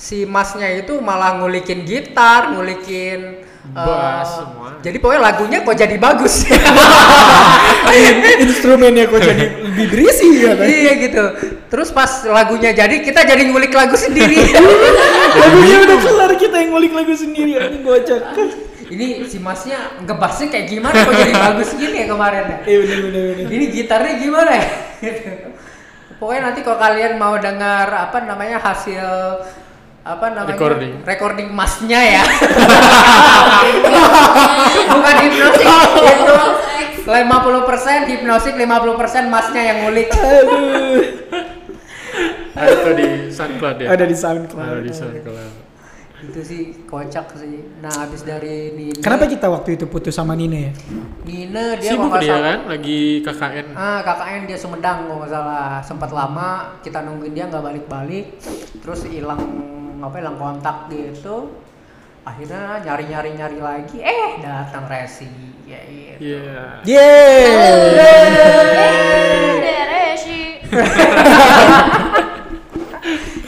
si 0.03 0.27
masnya 0.27 0.67
itu 0.75 0.99
malah 0.99 1.39
ngulikin 1.39 1.87
gitar, 1.87 2.51
ngulikin 2.51 3.47
Bass 3.63 4.43
semua. 4.43 4.75
Jadi 4.83 4.99
pokoknya 4.99 5.23
lagunya 5.23 5.59
kok 5.63 5.79
jadi 5.79 5.95
bagus. 5.95 6.43
instrumennya 8.43 9.07
kok 9.07 9.23
jadi 9.23 9.63
lebih 9.63 9.87
berisi 9.87 10.43
ya 10.43 10.59
kan. 10.59 10.67
iya 10.67 10.93
gitu. 10.99 11.23
Terus 11.71 11.95
pas 11.95 12.27
lagunya 12.27 12.75
jadi 12.75 13.07
kita 13.07 13.23
jadi 13.23 13.47
ngulik 13.47 13.71
lagu 13.71 13.95
sendiri. 13.95 14.35
Lagunya 15.41 15.77
udah 15.87 15.97
kelar 16.03 16.33
kita 16.35 16.57
yang 16.59 16.75
ngulik 16.75 16.91
lagu 16.91 17.15
sendiri 17.15 17.55
anjing 17.55 17.87
gocak. 17.87 18.35
Ini 18.91 19.31
si 19.31 19.39
masnya 19.39 19.95
ngebasnya 20.03 20.51
kayak 20.51 20.67
gimana 20.67 20.99
kok 20.99 21.15
jadi 21.15 21.33
bagus 21.33 21.71
gini 21.79 21.97
ya 22.03 22.07
kemarin 22.11 22.43
ya. 22.43 22.59
Iya 22.67 22.77
bener 22.83 22.99
bener 22.99 23.23
bener. 23.31 23.47
ini 23.47 23.65
gitarnya 23.71 24.15
gimana 24.19 24.51
ya? 24.59 24.67
Pokoknya 26.19 26.41
nanti 26.51 26.61
kalau 26.67 26.79
kalian 26.83 27.15
mau 27.15 27.39
dengar 27.39 27.87
apa 27.94 28.27
namanya 28.27 28.59
hasil 28.59 29.06
apa 30.03 30.27
namanya 30.29 30.53
Recording. 30.53 30.93
recording 31.05 31.49
masnya 31.51 32.01
ya. 32.03 32.25
Bukan 34.93 35.15
hipnosis 35.21 35.63
itu 35.63 36.37
50% 37.03 38.06
hipnosis 38.06 38.55
50% 38.55 39.29
masnya 39.29 39.63
yang 39.63 39.77
ngulik. 39.82 40.09
Aduh. 40.11 41.03
Ada 42.53 42.75
tuh 42.77 42.94
di 42.94 43.06
SoundCloud 43.31 43.77
ya. 43.79 43.87
Ada 43.89 44.05
di 44.05 44.17
SoundCloud. 44.17 44.69
Ada 44.69 44.82
di 44.82 44.93
SoundCloud. 44.93 45.53
Itu 46.23 46.39
sih 46.39 46.87
kocak 46.87 47.35
sih. 47.35 47.67
Nah, 47.82 47.91
habis 47.91 48.23
dari 48.23 48.71
Nina. 48.73 48.99
Kenapa 48.99 49.27
kita 49.27 49.51
waktu 49.51 49.75
itu 49.75 49.87
putus 49.87 50.15
sama 50.15 50.35
Nina 50.35 50.59
ya? 50.61 50.71
Nina 51.25 51.75
dia 51.75 51.91
Sibuk 51.91 52.15
dia 52.17 52.31
salah- 52.31 52.47
kan, 52.47 52.59
lagi 52.71 53.01
KKN. 53.21 53.67
Ah, 53.75 53.99
KKN 54.03 54.41
dia 54.47 54.55
Sumedang 54.55 54.97
kalau 55.05 55.19
nggak 55.19 55.31
salah. 55.31 55.82
Sempat 55.82 56.11
lama 56.11 56.79
kita 56.79 57.03
nungguin 57.03 57.32
dia 57.32 57.47
nggak 57.47 57.61
balik-balik. 57.61 58.39
Terus 58.79 59.03
hilang 59.11 59.43
apa 60.03 60.19
hilang 60.19 60.35
kontak 60.37 60.91
gitu. 60.91 61.55
Akhirnya 62.23 62.82
nyari-nyari 62.82 63.31
nyari 63.35 63.59
lagi. 63.59 63.99
Eh, 63.99 64.43
datang 64.43 64.87
Resi. 64.87 65.31
Ya 65.63 65.79
gitu. 65.87 66.19
Iya. 66.23 66.63
Yeay. 66.82 67.47
Ada 69.59 69.79
Reshi. 69.89 70.43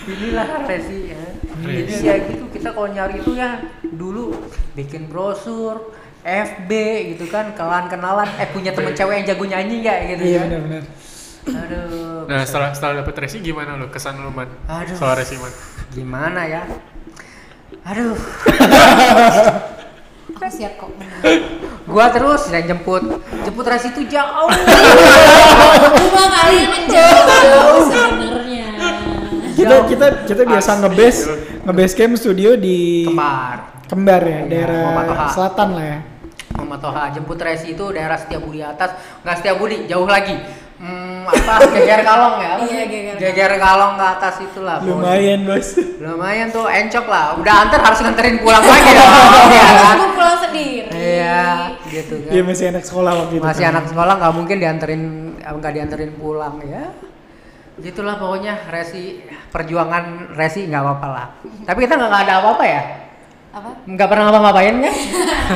Inilah 0.04 0.46
Resi 0.66 0.98
ya. 1.10 1.22
Jadi 1.64 1.82
Resi. 1.86 2.04
ya 2.04 2.14
gitu 2.22 2.44
kita 2.50 2.68
kalau 2.70 2.88
nyari 2.88 3.18
itu 3.18 3.32
ya 3.34 3.56
dulu 3.82 4.36
bikin 4.74 5.08
brosur 5.08 5.94
FB 6.20 6.70
gitu 7.14 7.24
kan 7.28 7.52
kenalan-kenalan 7.52 8.28
eh 8.36 8.48
punya 8.48 8.72
temen 8.72 8.92
cewek 8.92 9.20
yang 9.20 9.26
jago 9.28 9.44
nyanyi 9.44 9.74
nggak 9.80 9.98
gitu 10.08 10.22
Iya 10.24 10.32
ya 10.34 10.40
benar 10.44 10.60
benar. 10.60 10.82
aduh 11.44 12.24
Nah 12.24 12.40
setelah 12.42 12.70
setelah 12.72 12.94
dapet 13.00 13.14
Resi 13.20 13.38
gimana 13.40 13.76
lu 13.76 13.88
kesan 13.88 14.16
lu 14.18 14.32
man? 14.32 14.48
Aduh. 14.64 14.96
Soal 14.96 15.16
Resi 15.16 15.36
man. 15.36 15.52
Gimana 15.94 16.42
ya? 16.50 16.66
Aduh. 17.86 18.18
Aku 20.34 20.50
siap 20.50 20.74
kok. 20.76 20.90
gua 21.86 22.10
terus 22.10 22.50
yang 22.50 22.66
jemput. 22.66 23.22
Jemput 23.46 23.64
Resi 23.70 23.94
itu 23.94 24.02
jauh. 24.10 24.50
Cuma 25.94 26.24
kalian 26.26 26.68
yang 26.74 26.86
jauh 26.90 27.86
sebenarnya. 27.86 28.68
Kita 29.54 29.76
kita 29.86 30.06
kita 30.26 30.42
biasa 30.42 30.82
ngebase 30.82 31.22
ngebase 31.62 31.94
camp 31.94 32.18
studio 32.18 32.58
di 32.58 33.06
kembar. 33.06 33.86
Kembar 33.86 34.22
ya, 34.26 34.42
Iya, 34.42 34.50
daerah 34.50 35.30
selatan 35.30 35.68
lah 35.78 35.86
ya. 35.86 35.98
Muhammad 36.58 36.80
Toha 36.82 37.04
jemput 37.14 37.38
Resi 37.38 37.78
itu 37.78 37.84
daerah 37.94 38.18
Setiabudi 38.18 38.58
atas. 38.58 38.98
Nggak 39.22 39.36
Setiabudi 39.38 39.86
jauh 39.86 40.08
lagi 40.10 40.34
Hmm, 40.84 41.24
apa 41.24 41.64
geger 41.72 42.04
kalong 42.04 42.36
ya? 42.44 42.52
Iya, 42.60 42.82
geger 42.92 43.14
geger 43.16 43.52
kalong 43.56 43.96
ke 43.96 44.04
atas 44.04 44.34
itulah. 44.44 44.84
Lumayan 44.84 45.48
bos. 45.48 45.80
Lumayan 45.96 46.52
tuh 46.52 46.68
encok 46.68 47.08
lah. 47.08 47.40
Udah 47.40 47.54
antar 47.64 47.80
harus 47.80 48.04
nganterin 48.04 48.36
pulang 48.44 48.60
lagi 48.60 48.92
ya. 48.92 49.06
Iya 49.54 49.64
kan? 49.80 49.96
pulang 50.12 50.38
sendiri. 50.44 50.88
Iya, 50.92 51.44
gitu 51.88 52.14
kan. 52.20 52.32
Iya 52.36 52.42
masih 52.44 52.64
anak 52.68 52.84
sekolah 52.84 53.12
waktu 53.16 53.34
itu. 53.40 53.44
Masih 53.48 53.64
kan. 53.64 53.72
anak 53.72 53.84
sekolah 53.88 54.14
nggak 54.20 54.34
mungkin 54.36 54.56
dianterin 54.60 55.02
nggak 55.40 55.72
dianterin 55.72 56.12
pulang 56.20 56.60
ya. 56.68 56.92
Gitulah 57.80 58.20
pokoknya 58.20 58.68
resi 58.68 59.24
perjuangan 59.48 60.36
resi 60.36 60.68
nggak 60.68 60.82
apa-apa 60.84 61.06
lah. 61.08 61.26
Tapi 61.64 61.78
kita 61.88 61.96
nggak 61.96 62.22
ada 62.28 62.34
apa-apa 62.44 62.64
ya. 62.68 62.82
Apa? 63.56 63.70
Nggak 63.88 64.08
pernah 64.12 64.24
ngapa-ngapain 64.28 64.74
kan? 64.84 64.94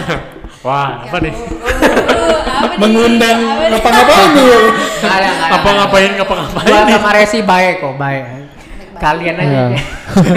Wah, 0.67 1.05
apa 1.05 1.17
nih? 1.21 1.35
Apa 1.37 2.75
nih? 2.75 2.79
Mengundang 2.81 3.39
ngapa-ngapain 3.77 4.31
nih. 4.33 4.88
Nggak 4.99 5.15
ada, 5.15 5.29
nggak 5.29 5.49
ada. 5.49 5.57
Apa 5.59 5.69
ngapain 5.75 6.11
ngapa 6.19 6.35
ngapain 6.35 6.67
Gua 6.67 6.81
sama 6.91 7.11
resi 7.15 7.39
baik 7.43 7.75
kok 7.81 7.95
baik. 7.97 8.25
Kalian 8.99 9.37
aja. 9.39 9.47
Iya. 9.47 9.67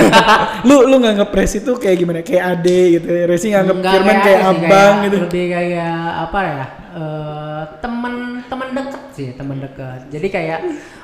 lu 0.70 0.86
lu 0.86 1.02
nganggap 1.02 1.34
Resi 1.34 1.66
itu 1.66 1.74
kayak 1.82 1.98
gimana? 1.98 2.22
Kayak 2.22 2.44
ade 2.54 2.80
gitu. 2.94 3.10
Resi 3.26 3.50
nganggap 3.50 3.76
Enggak 3.82 3.94
Firman 3.98 4.14
kayak 4.14 4.22
kayak 4.22 4.42
abang 4.46 4.70
kayak- 4.70 5.02
gitu. 5.02 5.18
Lebih 5.26 5.46
kayak 5.50 5.98
apa 6.22 6.40
ya? 6.46 6.66
eh, 6.92 7.62
temen 7.80 8.14
temen 8.46 8.68
deket 8.76 9.04
sih, 9.16 9.28
temen 9.34 9.58
deket. 9.58 10.00
Jadi 10.12 10.28
kayak 10.30 10.60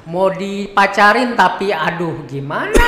mau 0.05 0.29
dipacarin 0.29 1.33
tapi 1.33 1.73
aduh 1.73 2.27
gimana? 2.29 2.69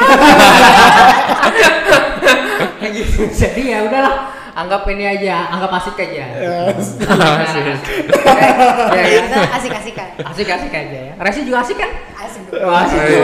Gitu. 2.90 3.30
Jadi 3.30 3.70
ya 3.70 3.86
udahlah, 3.86 4.34
anggap 4.60 4.84
ini 4.92 5.06
aja, 5.08 5.48
anggap 5.56 5.72
asik 5.80 5.96
aja. 5.96 6.25
Asik. 7.46 7.63
ya, 8.98 9.04
ya. 9.04 9.20
Kita 9.24 9.39
asik-asikan. 9.56 10.08
Asik-asik 10.20 10.72
aja 10.74 10.98
ya. 11.10 11.13
Resi 11.16 11.48
juga 11.48 11.63
asik 11.63 11.78
kan? 11.80 11.92
Asik. 12.20 12.44
Wah, 12.60 12.84
asik. 12.84 13.00
Iya. 13.00 13.24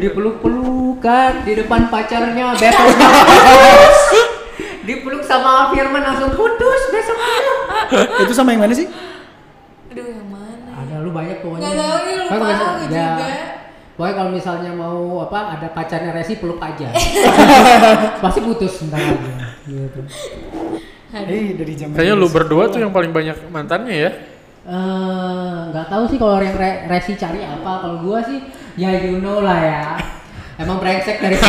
Dipeluk-pelukan 0.00 1.32
di 1.44 1.52
depan 1.60 1.92
pacarnya 1.92 2.56
besok 2.56 2.88
Dipeluk 4.80 5.22
sama 5.22 5.70
Firman 5.70 6.02
langsung 6.02 6.32
putus 6.34 6.82
besok 6.88 7.18
itu 8.24 8.32
sama 8.34 8.54
yang 8.54 8.62
mana 8.62 8.74
sih? 8.74 8.86
Aduh 9.90 10.06
yang 10.06 10.28
mana? 10.30 10.70
Ada 10.86 10.94
lu 11.02 11.10
banyak 11.10 11.42
pokoknya. 11.42 11.66
Nggak 11.66 11.76
tahu 11.82 11.98
nih, 12.06 12.14
lupa 12.14 12.34
aku 12.34 12.46
ya, 12.46 12.86
juga. 12.86 13.28
Pokoknya 14.00 14.16
kalau 14.16 14.32
misalnya 14.32 14.72
mau 14.72 15.20
apa 15.20 15.60
ada 15.60 15.68
pacarnya 15.76 16.16
Resi 16.16 16.40
peluk 16.40 16.56
aja. 16.56 16.88
Pasti 18.24 18.40
putus 18.40 18.80
ntar 18.88 18.96
lagi. 18.96 19.28
Gitu. 19.68 20.00
Eh 21.12 21.52
dari 21.52 21.72
zaman 21.76 21.92
Kayaknya 21.92 22.16
lu 22.16 22.24
Resi. 22.24 22.36
berdua 22.40 22.64
tuh 22.72 22.80
yang 22.80 22.96
paling 22.96 23.12
banyak 23.12 23.36
mantannya 23.52 23.92
ya. 23.92 24.10
Eh, 24.64 25.58
nggak 25.68 25.92
tahu 25.92 26.08
sih 26.08 26.16
kalau 26.16 26.40
yang 26.40 26.56
Re- 26.56 26.88
Resi 26.88 27.12
cari 27.12 27.44
apa. 27.44 27.84
Kalau 27.84 28.00
gua 28.00 28.24
sih 28.24 28.40
ya 28.80 28.88
you 29.04 29.20
know 29.20 29.44
lah 29.44 29.60
ya. 29.60 29.84
Emang 30.56 30.80
brengsek 30.80 31.20
dari 31.20 31.36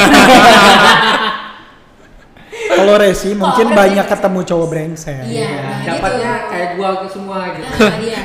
Kalau 2.52 3.00
Resi 3.00 3.32
mungkin 3.32 3.72
Resi- 3.72 3.80
banyak 3.80 4.06
ketemu 4.12 4.40
cowok 4.44 4.68
brengsek. 4.68 5.24
Iya, 5.24 5.48
nah 5.56 5.80
Dapatnya 5.88 6.32
gitu. 6.36 6.50
kayak 6.52 6.70
gua 6.76 6.90
semua 7.08 7.38
gitu. 7.56 7.64
Nah, 7.80 7.96
iya. 8.04 8.22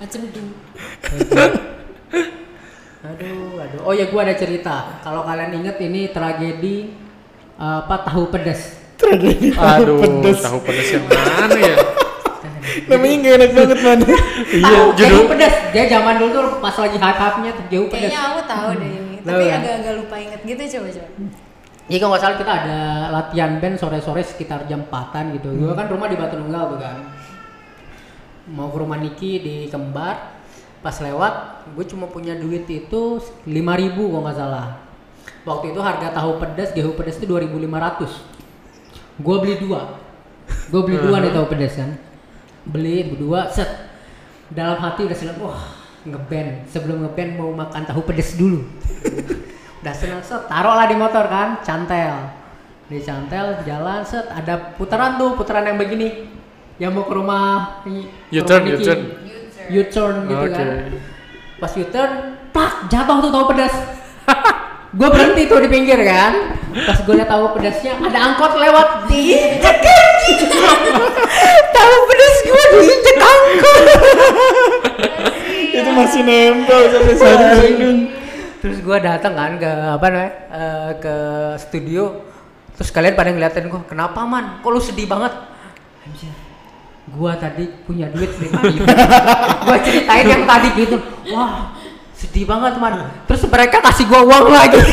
Macam 0.00 0.20
itu. 0.24 0.40
Aduh, 3.02 3.58
aduh. 3.58 3.80
Oh 3.82 3.92
ya 3.94 4.06
gua 4.06 4.22
ada 4.22 4.34
cerita. 4.38 5.02
Kalau 5.02 5.26
kalian 5.26 5.58
inget 5.58 5.76
ini 5.82 6.14
tragedi 6.14 6.94
eh, 7.58 7.78
apa 7.82 8.06
tahu 8.06 8.30
pedas. 8.30 8.78
Tragedi 8.94 9.50
Aduh, 9.58 9.98
pedes. 9.98 10.38
tahu 10.38 10.62
pedes 10.62 10.88
yang 10.94 11.04
mana 11.10 11.58
ya? 11.58 11.76
Namanya 12.88 13.14
gak 13.18 13.34
enak 13.36 13.50
banget 13.58 13.78
man. 13.82 13.98
Iya, 14.46 14.78
judul 14.94 15.02
Jahu 15.02 15.22
pedas. 15.34 15.54
Dia 15.74 15.84
zaman 15.90 16.14
dulu 16.22 16.30
tuh 16.30 16.44
pas 16.62 16.76
lagi 16.78 16.96
hype-hypenya 17.02 17.50
tuh 17.58 17.64
jauh 17.66 17.88
pedas. 17.90 18.10
Kayaknya 18.14 18.22
aku 18.22 18.40
tahu 18.46 18.68
deh 18.78 18.90
ini. 18.94 19.14
Tahu 19.18 19.26
Tapi 19.26 19.42
ya? 19.42 19.56
agak-agak 19.58 19.94
lupa 19.98 20.16
inget 20.22 20.40
gitu 20.46 20.62
coba 20.78 20.88
coba. 20.94 21.08
Jadi 21.82 21.98
kalau 21.98 22.10
nggak 22.14 22.22
salah 22.22 22.36
kita 22.38 22.52
ada 22.54 22.78
latihan 23.10 23.50
band 23.58 23.76
sore-sore 23.76 24.22
sekitar 24.22 24.60
jam 24.70 24.86
4 24.86 25.34
gitu. 25.36 25.50
Gua 25.58 25.74
kan 25.74 25.90
rumah 25.90 26.06
di 26.06 26.14
Batu 26.14 26.38
Nunggal 26.38 26.62
tuh 26.70 26.78
kan. 26.78 26.96
Mau 28.54 28.70
ke 28.70 28.78
rumah 28.78 28.98
Niki 29.02 29.42
di 29.42 29.54
Kembar. 29.66 30.41
Pas 30.82 30.98
lewat, 30.98 31.64
gue 31.78 31.84
cuma 31.86 32.10
punya 32.10 32.34
duit 32.34 32.66
itu 32.66 33.22
5000 33.46 33.54
kalau 33.94 34.22
nggak 34.26 34.36
salah. 34.36 34.66
Waktu 35.46 35.74
itu 35.74 35.80
harga 35.82 36.10
tahu 36.10 36.42
pedas, 36.42 36.74
gehu 36.74 36.92
pedas 36.98 37.16
itu 37.22 37.26
2500. 37.30 39.22
Gue 39.22 39.36
beli 39.38 39.54
dua. 39.62 40.02
Gue 40.68 40.82
beli 40.82 40.98
dua 40.98 41.22
nih 41.22 41.30
tahu 41.30 41.46
pedas 41.46 41.78
kan. 41.78 41.94
Beli 42.66 43.14
berdua, 43.14 43.46
set. 43.50 43.70
Dalam 44.50 44.76
hati 44.82 45.06
udah 45.06 45.16
seneng, 45.16 45.38
wah 45.38 45.62
ngeband. 46.02 46.66
Sebelum 46.66 47.06
ngeband 47.06 47.30
mau 47.38 47.50
makan 47.54 47.86
tahu 47.86 48.02
pedas 48.02 48.34
dulu 48.34 48.66
udah 49.82 49.94
seneng 49.98 50.22
set 50.22 50.46
taruh 50.46 50.78
lah 50.78 50.86
di 50.86 50.94
motor 50.94 51.26
kan 51.26 51.58
cantel 51.66 52.30
di 52.86 53.02
cantel 53.02 53.66
jalan 53.66 54.06
set 54.06 54.30
ada 54.30 54.78
putaran 54.78 55.18
tuh 55.18 55.34
putaran 55.34 55.66
yang 55.66 55.74
begini 55.74 56.30
yang 56.78 56.94
mau 56.94 57.02
ke 57.02 57.14
rumah 57.14 57.82
U-turn, 58.30 58.62
rumah 58.62 58.62
Niki. 58.62 58.78
U-turn. 58.78 59.00
U-turn 59.70 60.26
gitu 60.26 60.46
Oke. 60.46 60.54
kan 60.56 60.68
pas 61.62 61.72
U-turn 61.78 62.12
tak 62.50 62.72
jatuh 62.90 63.16
tuh 63.22 63.30
tahu 63.30 63.44
pedas. 63.54 63.74
Gue 64.98 65.08
berhenti 65.08 65.48
tuh 65.48 65.62
di 65.62 65.72
pinggir 65.72 65.96
kan. 66.04 66.58
Pas 66.72 67.00
gue 67.00 67.16
liat 67.16 67.24
tahu 67.24 67.56
pedasnya 67.56 67.96
ada 67.96 68.18
angkot 68.28 68.52
lewat. 68.60 69.08
Diinjek 69.08 69.76
tahu 71.76 71.96
pedas 72.12 72.36
gue 72.44 72.62
diinjek 72.76 73.16
angkot. 73.16 73.84
Itu 75.80 75.90
masih 75.96 76.20
nempel 76.28 76.80
sampai 76.92 77.14
sekarang. 77.16 77.96
terus 78.60 78.78
gue 78.78 78.98
datang 79.00 79.32
kan 79.32 79.56
ke 79.56 79.72
apa 79.96 80.06
namanya 80.12 80.32
eh, 80.52 80.90
ke 81.00 81.14
studio. 81.56 82.28
Terus 82.76 82.92
kalian 82.92 83.16
pada 83.16 83.32
ngeliatin 83.32 83.72
gue 83.72 83.80
kenapa 83.88 84.28
man? 84.28 84.60
Kok 84.60 84.70
lu 84.76 84.80
sedih 84.80 85.08
banget? 85.08 85.32
Anjir 86.04 86.41
gue 87.12 87.32
tadi 87.36 87.64
punya 87.84 88.08
duit 88.08 88.32
lima 88.40 88.60
ribu. 88.64 88.84
Gue 89.68 89.76
ceritain 89.84 90.26
yang 90.26 90.44
tadi 90.48 90.68
gitu. 90.74 90.96
Wah 91.30 91.76
sedih 92.16 92.48
banget 92.48 92.80
man. 92.80 93.12
Terus 93.28 93.44
mereka 93.46 93.84
kasih 93.84 94.08
gue 94.08 94.20
uang 94.20 94.48
lagi. 94.48 94.80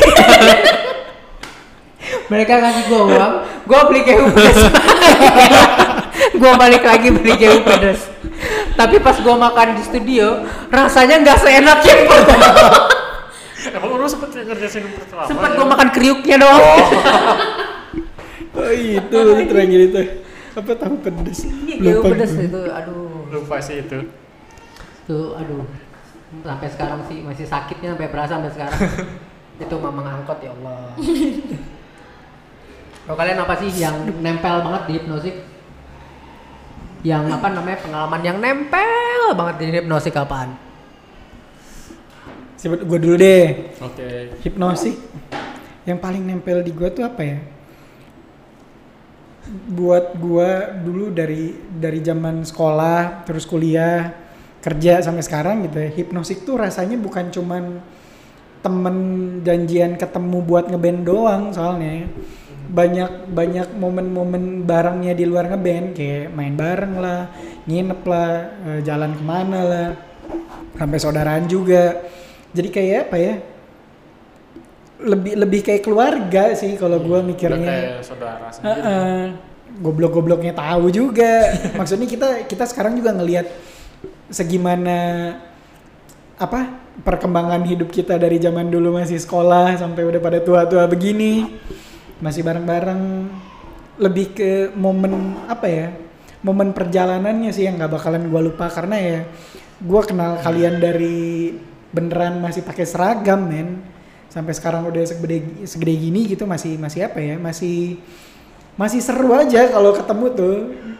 Mereka 2.29 2.61
kasih 2.61 2.83
gue 2.89 3.01
uang 3.15 3.33
gue 3.69 3.81
beli 3.85 4.01
keju 4.01 4.33
pedas 4.33 4.57
gue 6.41 6.51
balik 6.57 6.81
lagi 6.81 7.13
beli 7.13 7.37
keju 7.37 7.61
pedas 7.61 8.09
tapi 8.73 8.97
pas 8.97 9.13
gue 9.13 9.35
makan 9.35 9.77
di 9.77 9.83
studio 9.85 10.41
rasanya 10.73 11.21
nggak 11.21 11.37
seenak 11.43 11.79
yang 11.83 12.07
pertama. 12.07 12.47
Emang 13.59 13.99
lu 13.99 14.07
sempet 14.07 14.31
ngerjain 14.31 14.87
yang 14.87 14.95
pertama? 14.95 15.27
sempat 15.27 15.51
ya? 15.51 15.55
gue 15.59 15.67
makan 15.67 15.89
kriuknya 15.91 16.39
doang. 16.39 16.63
Oh. 16.63 16.79
Itu 18.71 19.17
tragedi 19.51 19.91
itu. 19.91 19.99
Apa 20.57 20.71
tahu 20.73 20.95
pedes? 21.01 21.45
Iya, 21.45 22.01
pedes 22.01 22.33
itu, 22.37 22.61
aduh, 22.69 23.29
Lupa 23.29 23.61
sih 23.61 23.85
itu. 23.85 24.09
tuh, 25.09 25.33
aduh, 25.33 25.65
sampai 26.45 26.69
sekarang 26.69 27.01
sih 27.09 27.25
masih 27.25 27.45
sakitnya 27.45 27.97
sampai 27.97 28.09
berasa 28.09 28.37
sampai 28.37 28.53
sekarang. 28.53 28.81
itu 29.63 29.75
mamang 29.75 30.07
angkot 30.07 30.39
ya 30.39 30.55
Allah. 30.55 30.95
Kalau 33.03 33.17
kalian 33.17 33.41
apa 33.41 33.53
sih 33.57 33.69
yang 33.75 33.95
nempel 34.21 34.61
banget 34.63 34.81
di 34.85 34.91
hipnosik? 35.01 35.35
Yang 37.01 37.23
apa 37.31 37.47
namanya 37.51 37.77
pengalaman 37.81 38.21
yang 38.21 38.37
nempel 38.37 39.33
banget 39.33 39.55
di 39.59 39.65
hipnosik 39.73 40.13
apaan? 40.15 40.53
Sebut 42.59 42.85
gue 42.85 42.99
dulu 43.01 43.15
deh. 43.17 43.73
Oke. 43.81 44.35
Hipnosik. 44.45 44.95
Yang 45.87 45.97
paling 46.03 46.23
nempel 46.27 46.61
di 46.61 46.69
gue 46.69 46.89
tuh 46.91 47.07
apa 47.07 47.21
ya? 47.23 47.39
Buat 49.47 50.19
gue 50.19 50.49
dulu 50.83 51.15
dari 51.15 51.55
dari 51.71 51.99
zaman 52.03 52.43
sekolah 52.43 53.23
terus 53.23 53.47
kuliah 53.47 54.11
kerja 54.59 54.99
sampai 54.99 55.23
sekarang 55.23 55.67
gitu 55.69 55.77
ya. 55.79 55.89
Hipnosik 55.95 56.43
tuh 56.43 56.59
rasanya 56.59 56.99
bukan 56.99 57.31
cuman 57.31 57.79
temen 58.59 58.95
janjian 59.47 59.95
ketemu 59.95 60.43
buat 60.43 60.67
ngeband 60.67 61.01
doang 61.07 61.43
soalnya 61.55 62.11
banyak 62.69 63.33
banyak 63.33 63.67
momen-momen 63.81 64.67
barengnya 64.67 65.17
di 65.17 65.25
luar 65.25 65.49
ngeband 65.49 65.97
kayak 65.97 66.29
main 66.35 66.53
bareng 66.53 67.01
lah 67.01 67.21
nginep 67.65 68.01
lah 68.05 68.31
eh, 68.67 68.79
jalan 68.85 69.15
ke 69.17 69.23
mana 69.25 69.59
lah 69.65 69.87
sampai 70.77 70.99
saudaraan 71.01 71.49
juga 71.49 71.97
jadi 72.53 72.69
kayak 72.69 72.99
apa 73.09 73.17
ya 73.17 73.35
lebih 74.99 75.33
lebih 75.39 75.61
kayak 75.63 75.83
keluarga 75.83 76.51
sih 76.55 76.75
kalau 76.75 76.99
gua 76.99 77.23
Udah 77.23 77.29
mikirnya 77.31 77.71
kayak 77.71 78.03
saudara 78.03 78.47
sendiri. 78.51 78.81
Heeh. 78.83 79.19
goblok-gobloknya 79.79 80.51
tahu 80.51 80.91
juga. 80.91 81.55
Maksudnya 81.79 82.07
kita 82.09 82.27
kita 82.51 82.67
sekarang 82.67 82.99
juga 82.99 83.15
ngelihat 83.15 83.47
segimana 84.27 84.97
apa 86.35 86.79
perkembangan 87.03 87.63
hidup 87.63 87.87
kita 87.91 88.19
dari 88.19 88.39
zaman 88.43 88.67
dulu 88.67 88.99
masih 88.99 89.19
sekolah 89.19 89.79
sampai 89.79 90.03
udah 90.03 90.19
pada 90.19 90.39
tua-tua 90.43 90.83
begini 90.91 91.47
masih 92.19 92.43
bareng-bareng. 92.43 93.03
Lebih 93.99 94.25
ke 94.35 94.51
momen 94.75 95.35
apa 95.47 95.67
ya 95.67 95.87
momen 96.39 96.71
perjalanannya 96.71 97.51
sih 97.51 97.67
yang 97.67 97.79
nggak 97.79 97.95
bakalan 97.95 98.27
gue 98.27 98.41
lupa. 98.51 98.67
Karena 98.67 98.99
ya 98.99 99.19
gue 99.79 100.01
kenal 100.03 100.43
kalian 100.43 100.75
dari 100.83 101.55
beneran 101.95 102.43
masih 102.43 102.67
pakai 102.67 102.83
seragam 102.83 103.47
men 103.47 103.98
sampai 104.29 104.53
sekarang 104.53 104.85
udah 104.85 105.03
segede 105.03 105.65
segede 105.65 105.93
gini 105.97 106.29
gitu 106.29 106.45
masih 106.45 106.77
masih 106.77 107.09
apa 107.09 107.17
ya 107.17 107.35
masih 107.41 107.97
masih 108.79 109.01
seru 109.03 109.33
aja 109.35 109.67
kalau 109.73 109.91
ketemu 109.91 110.25
tuh. 110.31 110.55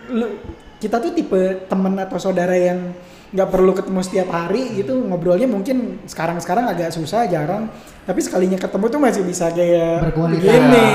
Lu- 0.09 0.35
kita 0.79 0.95
tuh 1.03 1.11
tipe 1.11 1.67
temen 1.67 1.91
atau 1.99 2.15
saudara 2.15 2.55
yang 2.55 2.95
nggak 3.35 3.49
perlu 3.51 3.75
ketemu 3.75 3.99
setiap 3.99 4.31
hari 4.31 4.79
gitu 4.79 4.95
ngobrolnya 4.95 5.43
mungkin 5.43 5.99
sekarang 6.07 6.39
sekarang 6.39 6.71
agak 6.71 6.89
susah 6.95 7.27
jarang. 7.27 7.67
Tapi 8.07 8.19
sekalinya 8.23 8.55
ketemu 8.55 8.85
tuh 8.87 8.99
masih 9.03 9.23
bisa 9.27 9.51
kayak 9.51 10.09
Berkualitas. 10.09 10.39
begini 10.39 10.87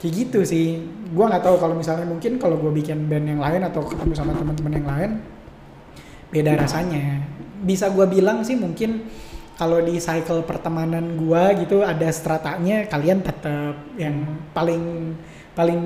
kayak 0.00 0.12
gitu 0.14 0.40
sih. 0.44 0.84
Gua 1.10 1.26
nggak 1.32 1.42
tahu 1.42 1.56
kalau 1.58 1.74
misalnya 1.74 2.06
mungkin 2.06 2.38
kalau 2.38 2.54
gue 2.60 2.70
bikin 2.70 3.10
band 3.10 3.26
yang 3.26 3.40
lain 3.42 3.66
atau 3.66 3.82
ketemu 3.82 4.12
sama 4.14 4.30
teman-teman 4.36 4.72
yang 4.78 4.86
lain 4.86 5.10
beda 6.30 6.54
rasanya. 6.60 7.24
Bisa 7.64 7.90
gua 7.90 8.06
bilang 8.06 8.44
sih 8.46 8.54
mungkin 8.54 9.08
kalau 9.60 9.76
di 9.84 10.00
cycle 10.00 10.40
pertemanan 10.40 11.20
gua 11.20 11.52
gitu 11.52 11.84
ada 11.84 12.08
stratanya 12.08 12.88
kalian 12.88 13.20
tetap 13.20 13.76
yang 14.00 14.24
paling 14.56 15.12
paling 15.52 15.80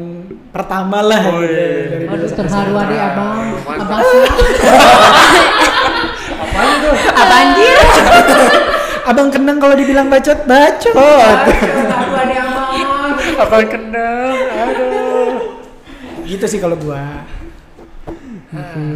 pertama 0.54 1.02
lah 1.02 1.18
Oh, 1.26 1.42
gitu, 1.42 1.50
iya, 1.50 1.66
iya. 1.66 1.86
dari 1.90 2.06
Aduh 2.06 2.30
terharu 2.30 2.74
adik 2.78 3.00
abang, 3.02 3.58
abang 3.66 4.00
sih. 4.06 4.22
Apa 7.18 7.34
anjir? 7.34 7.78
abang 9.04 9.28
kenang 9.34 9.58
kalau 9.58 9.74
dibilang 9.74 10.06
bacot 10.06 10.38
bacot 10.46 10.94
Terharu 10.94 12.14
adik 12.14 12.38
abang. 12.38 12.70
Apa 13.34 13.54
yang 13.58 13.70
kendang? 13.74 14.34
Aduh. 14.54 15.34
gitu 16.24 16.46
sih 16.46 16.62
kalau 16.62 16.78
gua 16.78 17.26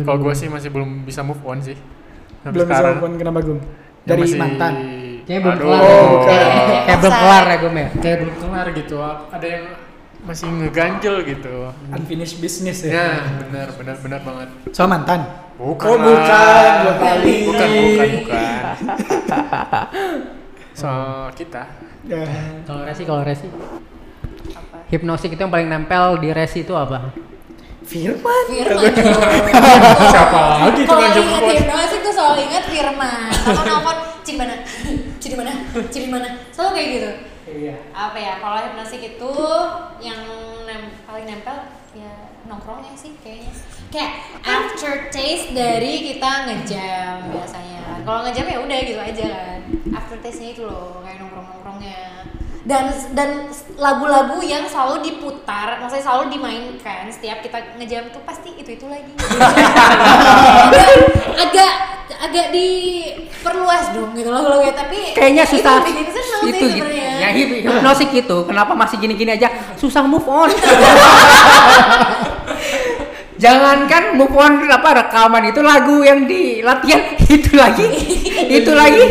Kalau 0.06 0.18
gue 0.22 0.34
sih 0.38 0.46
masih 0.46 0.70
belum 0.70 1.02
bisa 1.02 1.26
move 1.26 1.42
on 1.42 1.58
sih. 1.58 1.74
Sampai 2.46 2.54
belum 2.54 2.66
bisa 2.70 2.78
sekarang. 2.78 2.94
move 2.94 3.06
on 3.10 3.14
kenapa 3.18 3.38
Ya 3.42 3.60
dari 4.08 4.22
masih- 4.24 4.40
mantan 4.40 4.74
Kayaknya 5.22 5.44
belum 5.44 5.58
kelar. 5.60 5.76
Oh, 5.78 5.84
ya. 5.84 6.04
bukan. 6.08 6.38
Kayak 6.80 6.98
belum 6.98 7.12
kelar 7.14 7.44
ya 7.44 7.56
gue 7.58 7.70
ya. 7.70 7.88
Kayak 8.00 8.16
belum 8.18 8.36
kelar 8.38 8.66
gitu. 8.72 8.96
Ada 9.28 9.46
yang 9.46 9.64
masih 10.18 10.46
ngeganjel 10.50 11.16
gitu. 11.22 11.54
unfinished 11.90 12.36
business 12.38 12.78
ya, 12.80 12.90
Ya, 12.90 13.08
benar, 13.38 13.68
benar, 13.72 13.96
benar 13.98 14.20
banget. 14.20 14.48
soal 14.72 14.88
mantan 14.88 15.20
Bukan. 15.54 15.84
oh 15.84 15.96
bukan 15.96 16.70
dua 16.80 16.94
kali 16.96 17.34
Bukan, 17.44 17.68
bukan, 17.68 18.08
bukan. 18.18 18.48
So, 20.78 20.88
kita. 21.34 21.62
Ya. 22.06 22.22
Kalau 22.62 22.82
resi, 22.84 23.02
kalau 23.02 23.22
resi. 23.22 23.46
Hipnosis 24.88 25.28
itu 25.28 25.36
yang 25.36 25.50
paling 25.50 25.66
nempel 25.66 26.16
di 26.16 26.30
resi 26.30 26.62
itu 26.62 26.72
apa? 26.72 27.12
Firman? 27.88 28.42
Firman. 28.52 28.92
Siapa 30.12 30.40
lagi 30.60 30.80
tuh 30.84 30.92
Kalau 30.92 31.00
yang 31.08 31.16
ingat 31.24 31.40
jemput? 31.40 31.56
hipnosis 31.56 32.00
tuh 32.04 32.12
selalu 32.12 32.38
ingat 32.52 32.64
Firman. 32.68 33.28
Kalau 33.32 33.64
nelfon, 33.64 33.96
Ci 34.20 34.30
di 34.32 34.38
mana? 34.38 34.54
Ci 35.20 35.26
di 35.32 35.36
mana? 35.36 35.52
Ci 35.88 35.98
di 36.04 36.08
mana? 36.12 36.28
Selalu 36.52 36.70
kayak 36.76 36.88
gitu. 36.92 37.10
Iya. 37.48 37.74
Apa 37.96 38.18
ya, 38.20 38.32
kalau 38.38 38.60
hipnosis 38.60 39.00
itu 39.00 39.32
yang 39.98 40.20
nem- 40.68 40.92
paling 41.08 41.24
nempel 41.24 41.56
ya 41.96 42.12
nongkrongnya 42.44 42.92
sih 42.92 43.16
kayaknya 43.18 43.48
Kayak 43.88 44.12
aftertaste 44.44 45.56
dari 45.56 46.12
kita 46.12 46.44
ngejam 46.44 47.32
biasanya. 47.32 48.04
Kalau 48.04 48.20
ngejam 48.20 48.44
ya 48.44 48.58
udah 48.60 48.78
gitu 48.84 49.00
aja 49.00 49.24
kan. 49.32 49.60
Aftertaste-nya 49.96 50.50
itu 50.52 50.62
loh, 50.68 51.00
kayak 51.00 51.24
nongkrong-nongkrongnya 51.24 52.00
dan 52.68 52.92
dan 53.16 53.48
lagu-lagu 53.80 54.44
yang 54.44 54.68
selalu 54.68 55.00
diputar, 55.00 55.80
maksudnya 55.80 56.04
selalu 56.04 56.36
dimainkan 56.36 57.08
setiap 57.08 57.40
kita 57.40 57.56
ngejam 57.80 58.12
tuh 58.12 58.20
pasti 58.28 58.52
itu 58.54 58.76
itu 58.76 58.84
lagi. 58.84 59.08
agak, 59.16 60.88
agak 61.48 61.72
agak 62.18 62.46
diperluas 62.52 63.94
dong 63.96 64.12
gitu 64.12 64.28
loh 64.28 64.42
kalau 64.42 64.58
kayak 64.60 64.76
tapi 64.76 64.98
Kayaknya 65.16 65.44
itu 65.44 65.52
susah. 65.56 65.80
bikin 65.80 66.08
seneng 66.10 66.42
itu 66.44 66.58
sih 66.58 66.76
gitu. 66.76 66.92
Ya 66.92 67.28
hip- 67.32 67.62
hipnosis 67.64 68.08
gitu. 68.10 68.36
Kenapa 68.44 68.76
masih 68.76 69.00
gini-gini 69.00 69.32
aja? 69.32 69.48
Susah 69.80 70.04
move 70.04 70.28
on. 70.28 70.50
Jangankan 73.38 74.18
move 74.18 74.34
on 74.34 74.66
apa 74.66 74.88
rekaman 74.98 75.48
itu 75.48 75.62
lagu 75.62 76.02
yang 76.02 76.26
di 76.26 76.58
latihan 76.58 77.14
itu 77.38 77.54
lagi, 77.54 77.86
itu 78.50 78.72
lagi. 78.74 79.04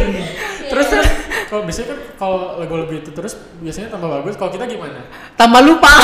Terus 0.68 0.88
terus 0.92 1.08
Kalau 1.48 1.64
biasanya 1.64 1.96
kan 1.96 2.00
kalau 2.20 2.40
lagu-lagu 2.60 2.92
itu 2.92 3.10
terus 3.16 3.40
biasanya 3.64 3.88
tambah 3.88 4.20
bagus. 4.20 4.36
Kalau 4.36 4.52
kita 4.52 4.68
gimana? 4.68 5.00
tambah 5.40 5.64
lupa. 5.64 5.88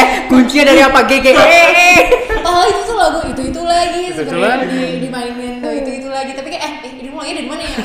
eh 0.00 0.06
kuncinya 0.26 0.72
dari 0.72 0.80
apa? 0.80 0.98
GG. 1.04 1.26
Eh. 1.28 2.00
Oh 2.40 2.64
itu 2.64 2.80
tuh 2.88 2.96
lagu 2.96 3.20
itu 3.28 3.42
itu 3.52 3.60
lagi 3.62 4.02
sebenarnya 4.16 4.64
di, 4.64 4.80
dimainin 5.04 5.60
tuh 5.60 5.72
itu 5.76 5.90
itu 6.00 6.08
lagi 6.08 6.32
tapi 6.32 6.48
kayak 6.56 6.64
eh, 6.64 6.72
eh 6.88 6.92
ini 7.04 7.08
mulainya 7.12 7.34
dari 7.44 7.48
mana 7.48 7.62
ya? 7.62 7.76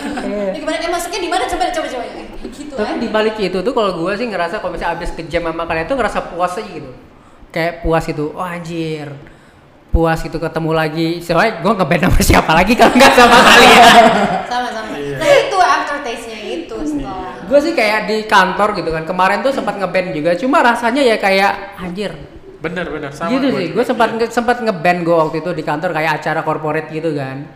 Ini 0.55 0.57
gimana? 0.63 0.75
Eh 0.79 0.89
masuknya 0.91 1.19
di 1.19 1.29
mana? 1.29 1.43
Coba 1.43 1.63
coba 1.75 1.87
coba. 1.91 2.03
Eh, 2.07 2.49
gitu 2.49 2.73
Tapi 2.75 2.91
aja. 2.95 3.01
di 3.03 3.07
balik 3.11 3.35
itu 3.37 3.57
tuh 3.59 3.73
kalau 3.75 3.91
gue 3.99 4.11
sih 4.15 4.27
ngerasa 4.31 4.55
kalau 4.63 4.71
misalnya 4.73 4.95
abis 4.95 5.11
ke 5.11 5.21
jam 5.27 5.43
sama 5.43 5.63
kalian 5.67 5.85
tuh 5.85 5.97
ngerasa 5.99 6.19
puas 6.31 6.55
aja 6.55 6.71
gitu. 6.71 6.91
Kayak 7.51 7.83
puas 7.83 8.03
gitu. 8.07 8.31
Oh 8.31 8.43
anjir. 8.43 9.11
Puas 9.91 10.19
gitu 10.23 10.37
ketemu 10.39 10.71
lagi. 10.75 11.09
Soalnya 11.23 11.63
gue 11.63 11.71
ngeband 11.71 12.01
sama 12.07 12.19
siapa 12.23 12.51
lagi 12.55 12.73
kalau 12.75 12.93
nggak 12.95 13.13
sama 13.15 13.37
kalian. 13.43 14.03
sama 14.47 14.69
sama. 14.71 14.93
Iya. 14.95 15.17
Nah 15.19 15.29
itu 15.31 15.57
aftertaste-nya 15.59 16.39
itu 16.43 16.75
setelah 16.83 17.31
gue 17.55 17.61
sih 17.61 17.71
kayak 17.71 17.99
di 18.05 18.17
kantor 18.25 18.75
gitu 18.75 18.91
kan. 18.91 19.07
Kemarin 19.07 19.39
tuh 19.39 19.55
sempat 19.55 19.79
ngeband 19.79 20.11
juga. 20.11 20.35
Cuma 20.35 20.59
rasanya 20.59 20.99
ya 20.99 21.15
kayak 21.15 21.79
anjir. 21.79 22.11
Bener, 22.59 22.83
bener. 22.85 23.09
Sama 23.09 23.31
gitu 23.31 23.47
gua 23.47 23.59
sih. 23.63 23.67
Gue 23.71 23.83
sempat 23.85 24.09
nge- 24.11 24.27
sempat 24.29 24.59
ngeband 24.59 24.99
gue 25.01 25.15
waktu 25.15 25.37
itu 25.39 25.51
di 25.51 25.63
kantor 25.63 25.95
kayak 25.95 26.19
acara 26.19 26.43
corporate 26.43 26.91
gitu 26.91 27.15
kan. 27.15 27.47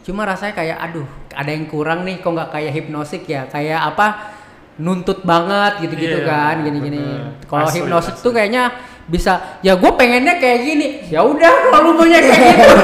Cuma 0.00 0.24
rasanya 0.24 0.56
kayak 0.56 0.78
aduh 0.80 1.04
ada 1.30 1.52
yang 1.52 1.68
kurang 1.68 2.02
nih 2.02 2.18
kok 2.18 2.32
nggak 2.32 2.48
kayak 2.48 2.72
hipnosik 2.72 3.28
ya. 3.28 3.44
Kayak 3.44 3.92
apa 3.92 4.06
nuntut 4.72 5.20
banget 5.20 5.84
gitu-gitu 5.84 6.24
Iya, 6.24 6.26
kan 6.26 6.54
gini-gini. 6.64 6.96
bener. 6.96 7.44
Kalau 7.44 7.68
hipnosik 7.68 8.16
asli. 8.16 8.24
tuh 8.24 8.32
kayaknya 8.32 8.62
bisa 9.04 9.60
ya 9.60 9.76
gue 9.76 9.90
pengennya 9.92 10.40
kayak 10.40 10.58
gini. 10.64 10.86
Ya 11.12 11.20
udah 11.20 11.52
kalau 11.68 11.92
lu 11.92 12.00
maunya 12.00 12.24
kayak 12.24 12.40
gitu. 12.56 12.76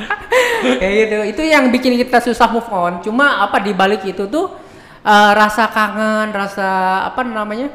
kayak 0.80 0.94
gitu. 1.04 1.16
Itu 1.36 1.42
yang 1.44 1.68
bikin 1.68 1.98
kita 1.98 2.18
susah 2.18 2.48
move 2.48 2.70
on. 2.70 3.02
Cuma 3.02 3.42
apa 3.42 3.60
di 3.60 3.76
balik 3.76 4.00
itu 4.02 4.24
tuh 4.26 4.56
eh, 5.02 5.32
rasa 5.34 5.68
kangen, 5.70 6.30
rasa 6.30 6.68
apa 7.06 7.20
namanya? 7.26 7.70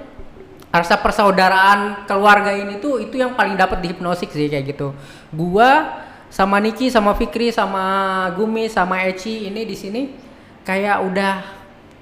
rasa 0.67 0.99
persaudaraan 0.99 2.05
keluarga 2.05 2.51
ini 2.51 2.77
tuh 2.77 2.99
itu 2.99 3.15
yang 3.17 3.33
paling 3.33 3.55
dapat 3.55 3.79
di 3.81 3.87
hipnosik 3.95 4.29
sih 4.29 4.51
kayak 4.51 4.75
gitu. 4.75 4.91
Gua 5.31 6.03
sama 6.27 6.59
Niki 6.59 6.91
sama 6.91 7.15
Fikri 7.15 7.55
sama 7.55 8.27
Gumi 8.35 8.67
sama 8.67 8.99
Eci 9.07 9.47
ini 9.47 9.63
di 9.63 9.73
sini 9.73 10.11
kayak 10.67 11.07
udah 11.07 11.33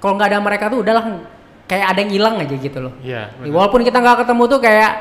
kalau 0.02 0.18
nggak 0.18 0.28
ada 0.34 0.38
mereka 0.42 0.64
tuh 0.66 0.82
udahlah 0.82 1.04
kayak 1.70 1.86
ada 1.94 1.98
yang 2.02 2.12
hilang 2.12 2.34
aja 2.42 2.54
gitu 2.58 2.78
loh. 2.82 2.94
Iya, 3.00 3.30
bener. 3.38 3.54
Walaupun 3.54 3.80
kita 3.86 3.98
nggak 4.02 4.26
ketemu 4.26 4.42
tuh 4.50 4.60
kayak 4.60 4.92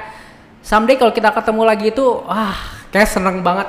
someday 0.61 0.95
kalau 0.97 1.13
kita 1.13 1.29
ketemu 1.33 1.61
lagi 1.65 1.85
itu 1.89 2.05
ah 2.29 2.57
kayak 2.93 3.09
seneng 3.09 3.41
banget 3.41 3.67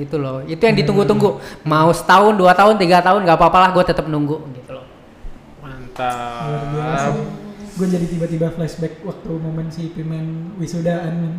gitu 0.00 0.16
loh. 0.16 0.40
Itu 0.48 0.64
yang 0.64 0.76
ditunggu-tunggu. 0.80 1.40
Mau 1.68 1.90
setahun, 1.92 2.34
dua 2.40 2.56
tahun, 2.56 2.80
tiga 2.80 3.04
tahun 3.04 3.28
nggak 3.28 3.36
apa-apa 3.36 3.58
lah 3.68 3.70
gue 3.76 3.84
tetap 3.84 4.08
nunggu 4.08 4.40
gitu 4.56 4.80
loh. 4.80 4.84
Luar 6.02 6.64
biasa 6.66 7.06
Mantap. 7.10 7.14
gue 7.70 7.86
jadi 7.88 8.06
tiba-tiba 8.06 8.46
flashback 8.50 9.00
waktu 9.00 9.30
momen 9.32 9.66
si 9.68 9.88
Pimen 9.88 10.52
wisudaan 10.56 11.12
men. 11.16 11.34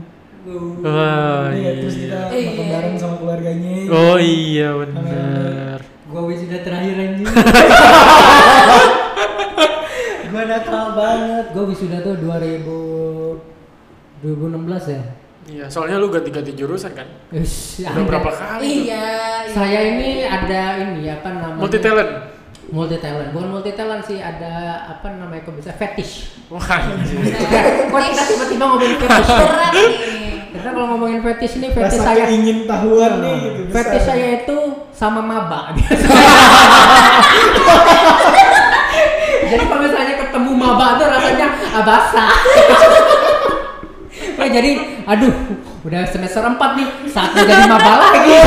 Wah, 0.81 1.53
Iya, 1.53 1.77
terus 1.77 1.95
kita 1.95 2.33
iya. 2.33 2.49
makan 2.49 2.65
bareng 2.67 2.95
sama 2.97 3.15
keluarganya 3.15 3.85
Oh 3.87 4.17
iya 4.17 4.73
bener. 4.73 5.77
Gue 6.03 6.21
wisuda 6.27 6.57
terakhir 6.59 6.95
anjing. 6.97 7.29
gue 10.31 10.43
nakal 10.43 10.95
banget 10.95 11.45
gue 11.51 11.63
wisuda 11.67 11.97
tuh 11.99 12.15
2000 12.17 12.65
2016 14.21 14.93
ya. 14.93 15.03
Iya, 15.41 15.65
soalnya 15.67 15.97
lu 15.97 16.07
ganti-ganti 16.07 16.53
jurusan 16.53 16.93
kan? 16.93 17.09
Udah 17.33 17.89
ada. 17.91 18.05
berapa 18.05 18.29
kali 18.29 18.61
tuh? 18.61 18.65
Iya, 18.85 19.05
iya. 19.41 19.49
Saya 19.49 19.79
ini 19.89 20.21
ada 20.21 20.61
ini 20.79 21.05
apa 21.05 21.27
namanya? 21.27 21.57
Multi 21.59 21.77
talent. 21.77 22.11
Multi 22.71 22.97
talent. 23.03 23.35
Bukan 23.35 23.47
multi 23.51 23.75
talent 23.75 24.07
sih, 24.07 24.23
ada 24.23 24.87
apa 24.87 25.11
namanya 25.11 25.43
kok 25.43 25.59
bisa 25.59 25.75
fetish. 25.75 26.31
Wah. 26.47 26.63
Kok 26.63 27.99
kita 27.99 28.23
tiba-tiba 28.31 28.63
ngomongin 28.63 28.95
fetish? 28.95 29.27
berat 29.27 29.71
nih. 29.75 29.91
Karena 30.51 30.69
kalau 30.75 30.87
ngomongin 30.95 31.19
fetish 31.23 31.53
ini 31.59 31.67
fetish 31.71 31.99
rasa 31.99 32.15
saya 32.15 32.27
ingin 32.31 32.67
tahuan 32.67 33.23
nih 33.23 33.35
gitu 33.39 33.61
besar. 33.71 33.75
fetish 33.87 34.05
saya 34.07 34.27
itu 34.43 34.57
sama 34.95 35.19
maba. 35.23 35.71
Jadi 39.51 39.63
kalau 39.67 39.83
misalnya 39.83 40.15
ketemu 40.15 40.51
maba 40.55 40.95
tuh 40.95 41.07
rasanya 41.11 41.47
basah. 41.83 42.31
Nah, 44.41 44.47
jadi 44.49 44.71
aduh 45.05 45.33
udah 45.85 46.01
semester 46.07 46.41
4 46.41 46.55
nih 46.57 46.87
saatnya 47.11 47.41
jadi 47.45 47.63
maba 47.67 47.93
lagi. 47.99 48.31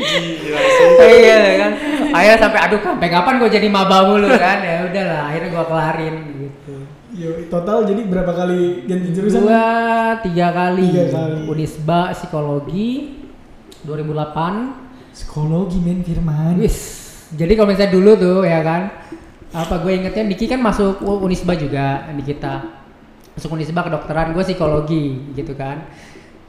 Gila 0.00 0.60
sih. 0.62 0.88
iya 1.00 1.38
kan. 1.58 1.72
Akhirnya 2.20 2.38
sampai 2.38 2.60
aduh 2.60 2.80
sampai 2.80 3.08
kapan 3.08 3.34
gue 3.40 3.50
jadi 3.50 3.66
maba 3.66 3.98
mulu 4.04 4.28
kan. 4.28 4.58
Ya 4.60 4.84
udahlah 4.84 5.20
akhirnya 5.26 5.48
gue 5.48 5.64
kelarin 5.64 6.14
gitu. 6.36 6.74
Yo, 7.10 7.30
total 7.50 7.82
jadi 7.84 8.06
berapa 8.06 8.30
kali 8.30 8.86
ganti 8.86 9.08
jurusan? 9.10 9.42
Gua 9.42 9.64
tiga 10.22 10.54
kali. 10.54 10.86
Tiga 10.88 11.06
kali. 11.10 11.40
Unisba 11.48 12.14
psikologi 12.14 13.18
2008. 13.82 15.10
Psikologi 15.10 15.78
men 15.82 16.00
Firman. 16.00 16.54
Wis. 16.56 16.78
Jadi 17.34 17.52
kalau 17.54 17.68
misalnya 17.68 17.90
dulu 17.90 18.10
tuh 18.14 18.38
ya 18.42 18.62
kan, 18.62 18.90
apa 19.50 19.74
gue 19.78 19.92
ingetnya 19.92 20.22
Niki 20.22 20.46
kan 20.46 20.62
masuk 20.62 21.02
Unisba 21.02 21.54
juga 21.54 22.06
di 22.10 22.22
kita. 22.22 22.62
Masuk 23.34 23.54
Unisba 23.54 23.82
kedokteran, 23.82 24.30
gue 24.30 24.42
psikologi 24.42 25.34
gitu 25.34 25.54
kan. 25.54 25.86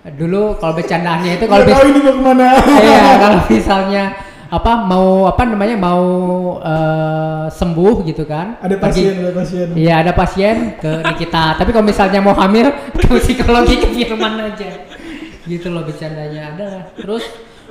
Dulu 0.01 0.57
kalau 0.57 0.73
bercandaannya 0.73 1.37
itu 1.37 1.45
kalau 1.45 1.61
Nggak 1.61 1.73
tahu 1.73 1.83
bis- 1.85 1.89
ini 1.93 1.99
mau 2.01 2.13
ke 2.13 2.21
mana. 2.21 2.47
iya 2.81 3.05
kalau 3.23 3.39
misalnya 3.45 4.03
apa 4.51 4.83
mau 4.83 5.31
apa 5.31 5.47
namanya 5.47 5.79
mau 5.79 6.03
eh, 6.59 7.45
sembuh 7.47 8.03
gitu 8.03 8.27
kan. 8.27 8.59
Ada 8.59 8.75
pergi- 8.75 9.07
pasien, 9.07 9.13
ada 9.23 9.31
pasien. 9.31 9.67
Iya 9.73 9.95
ada 10.03 10.11
pasien 10.11 10.55
ke 10.75 10.91
Nikita. 11.07 11.55
Tapi 11.55 11.69
kalau 11.71 11.85
misalnya 11.87 12.19
mau 12.19 12.35
hamil 12.35 12.67
ke 12.91 13.07
psikologi 13.17 13.79
ke 13.79 13.87
Firman 13.89 14.51
aja. 14.51 14.91
Gitu 15.47 15.71
loh 15.71 15.87
bercandanya 15.87 16.51
ada. 16.51 16.65
lah. 16.67 16.83
Terus 16.99 17.23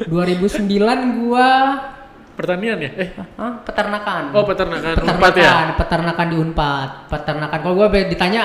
2009 0.08 0.64
gua 1.20 1.48
Pertanian 2.32 2.80
ya? 2.80 2.88
Eh, 2.96 3.08
Hah? 3.36 3.60
peternakan. 3.60 4.32
oh 4.32 4.48
peternakan. 4.48 4.96
peternakan, 4.96 5.20
Unpad 5.20 5.34
ya? 5.36 5.52
peternakan 5.76 6.26
di 6.32 6.36
Unpad. 6.40 6.88
Peternakan. 7.12 7.58
Kalau 7.60 7.74
gua 7.76 7.86
ditanya 7.92 8.42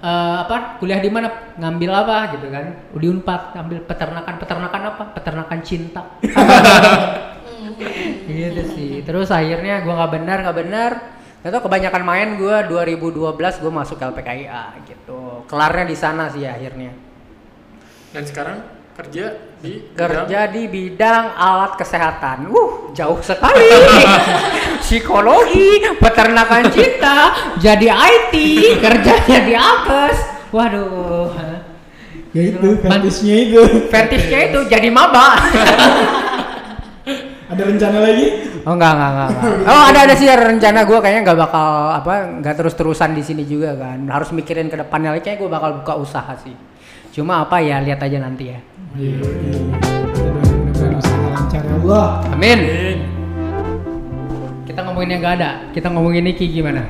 eh, 0.00 0.36
apa 0.40 0.80
kuliah 0.80 0.96
di 0.96 1.12
mana 1.12 1.28
ngambil 1.54 1.90
apa 1.92 2.16
gitu 2.32 2.48
kan 2.48 2.64
di 2.90 3.06
Unpad 3.06 3.52
ngambil 3.52 3.78
peternakan 3.84 4.34
peternakan 4.40 4.80
apa 4.88 5.02
peternakan 5.12 5.58
cinta 5.60 6.00
gitu 8.30 8.62
sih 8.74 8.92
terus 9.06 9.28
akhirnya 9.28 9.84
gua 9.84 10.04
nggak 10.04 10.12
benar 10.16 10.36
nggak 10.46 10.58
benar 10.58 10.92
itu 11.46 11.58
kebanyakan 11.62 12.02
main 12.02 12.28
gua 12.40 12.66
2012 12.66 13.62
gua 13.62 13.72
masuk 13.72 13.98
LPKIA 14.02 14.82
gitu 14.88 15.46
kelarnya 15.46 15.86
di 15.86 15.96
sana 15.96 16.26
sih 16.32 16.44
akhirnya 16.44 16.92
Dan 18.16 18.24
sekarang 18.24 18.76
kerja 18.96 19.36
di 19.60 19.92
kerja 19.92 20.48
di 20.48 20.72
bidang 20.72 21.36
alat 21.36 21.76
kesehatan. 21.76 22.48
Uh, 22.48 22.88
jauh 22.96 23.20
sekali. 23.20 23.68
Psikologi, 24.82 25.84
peternakan 26.00 26.72
cinta, 26.72 27.28
jadi 27.60 27.92
IT, 27.92 28.34
kerjanya 28.80 29.38
di 29.44 29.52
Apes. 29.52 30.18
Waduh. 30.48 31.28
Ya 32.32 32.42
itu, 32.52 32.68
fetishnya 32.80 33.36
itu. 33.48 33.62
Fetishnya 33.92 34.38
itu 34.48 34.58
jadi 34.64 34.88
maba. 34.88 35.36
Ada 37.46 37.62
rencana 37.62 37.98
lagi? 38.02 38.26
Oh 38.66 38.74
enggak 38.74 38.92
enggak 38.98 39.10
enggak. 39.14 39.28
enggak. 39.30 39.70
Oh 39.70 39.82
ada 39.86 39.98
ada 40.02 40.14
sih 40.18 40.26
ada 40.26 40.44
rencana 40.50 40.80
gue 40.82 40.98
kayaknya 40.98 41.22
nggak 41.22 41.38
bakal 41.38 41.68
apa 41.94 42.12
nggak 42.42 42.54
terus 42.58 42.74
terusan 42.74 43.14
di 43.14 43.22
sini 43.22 43.46
juga 43.46 43.78
kan. 43.78 44.02
Harus 44.10 44.34
mikirin 44.34 44.66
ke 44.66 44.74
depannya 44.74 45.14
lagi 45.14 45.22
kayak 45.22 45.38
gue 45.38 45.50
bakal 45.50 45.78
buka 45.78 45.94
usaha 45.94 46.34
sih. 46.42 46.58
Cuma 47.14 47.46
apa 47.46 47.62
ya 47.62 47.78
lihat 47.78 48.02
aja 48.02 48.18
nanti 48.18 48.50
ya. 48.50 48.58
Iya. 48.98 49.22
Usaha 50.98 51.26
lancar 51.30 51.62
ya 51.62 51.74
Allah. 51.86 52.06
Amin. 52.34 52.58
Amin. 52.58 52.98
Kita 54.66 54.80
ngomongin 54.82 55.08
yang 55.14 55.20
nggak 55.22 55.34
ada. 55.38 55.50
Kita 55.70 55.86
ngomongin 55.94 56.26
Niki 56.26 56.50
gimana? 56.50 56.82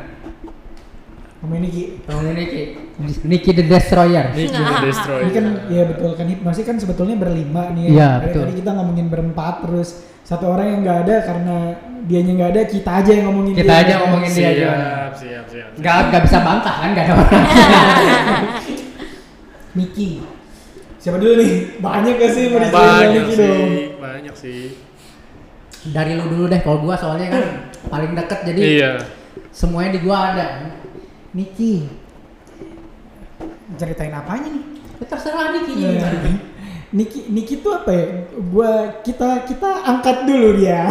Kamu 1.45 1.53
ini 1.61 1.69
Ki. 1.69 1.85
Ngomongin 2.09 2.35
Niki. 2.41 2.63
Niki 3.29 3.51
the 3.53 3.65
Destroyer. 3.69 4.33
Nick 4.33 4.57
the 4.57 4.89
Destroyer. 4.89 5.23
Ini 5.29 5.33
kan 5.37 5.47
ya 5.69 5.83
betul 5.85 6.11
kan 6.17 6.27
hipnosis 6.33 6.65
kan 6.65 6.81
sebetulnya 6.81 7.21
berlima 7.21 7.69
nih 7.77 7.83
ya. 7.87 7.91
Iya, 7.93 8.09
Dari 8.09 8.25
betul. 8.25 8.43
Tadi 8.49 8.55
kita 8.65 8.71
ngomongin 8.73 9.07
berempat 9.13 9.55
terus 9.69 10.16
satu 10.27 10.45
orang 10.49 10.67
yang 10.69 10.81
nggak 10.83 10.99
ada 11.07 11.17
karena 11.23 11.57
dianya 12.03 12.33
nggak 12.35 12.51
ada 12.51 12.63
kita 12.67 12.91
aja 12.93 13.11
yang 13.13 13.25
ngomongin 13.31 13.55
Kita 13.55 13.71
dia. 13.71 13.81
aja 13.81 13.95
ngomongin 14.03 14.29
dia 14.29 14.49
aja. 14.49 14.67
Siap, 14.67 15.13
siap, 15.17 15.45
siap. 15.47 15.69
Gak, 15.79 16.11
gak 16.11 16.23
bisa 16.23 16.39
bantah 16.41 16.75
kan 16.77 16.89
gak 16.93 17.05
ada 17.05 17.15
orang. 17.15 17.45
Niki. 19.77 20.09
Siapa 20.99 21.17
dulu 21.17 21.33
nih? 21.37 21.53
Banyak 21.79 22.15
gak 22.17 22.31
sih 22.33 22.45
mau 22.49 22.59
Banyak 22.59 23.25
dong? 23.25 23.39
sih, 23.39 23.97
banyak 23.97 24.35
sih. 24.35 24.63
Dari 25.87 26.19
lu 26.19 26.27
dulu 26.27 26.45
deh, 26.49 26.59
kalau 26.59 26.83
gua 26.83 26.99
soalnya 26.99 27.31
kan 27.31 27.45
paling 27.93 28.11
deket 28.13 28.39
jadi 28.45 28.61
Iya. 28.61 28.93
semuanya 29.55 29.95
di 29.95 30.01
gua 30.03 30.35
ada. 30.35 30.47
Niki. 31.31 31.87
Ceritain 33.77 34.11
apanya 34.11 34.49
nih? 34.49 34.65
Ya, 34.97 35.05
terserah 35.07 35.53
Niki 35.53 35.73
Iya. 35.77 36.09
Niki 36.97 37.29
Niki 37.29 37.61
tuh 37.61 37.77
apa 37.77 37.93
ya? 37.93 38.07
Gua 38.49 39.05
kita 39.05 39.45
kita 39.45 39.85
angkat 39.85 40.25
dulu 40.25 40.57
dia. 40.57 40.89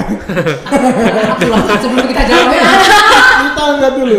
Langsung 1.50 1.82
sebelum 1.82 2.06
kita 2.06 2.24
jawab 2.30 2.50
ya. 2.54 2.64
kita 3.50 3.62
angkat 3.74 3.94
dulu. 3.98 4.18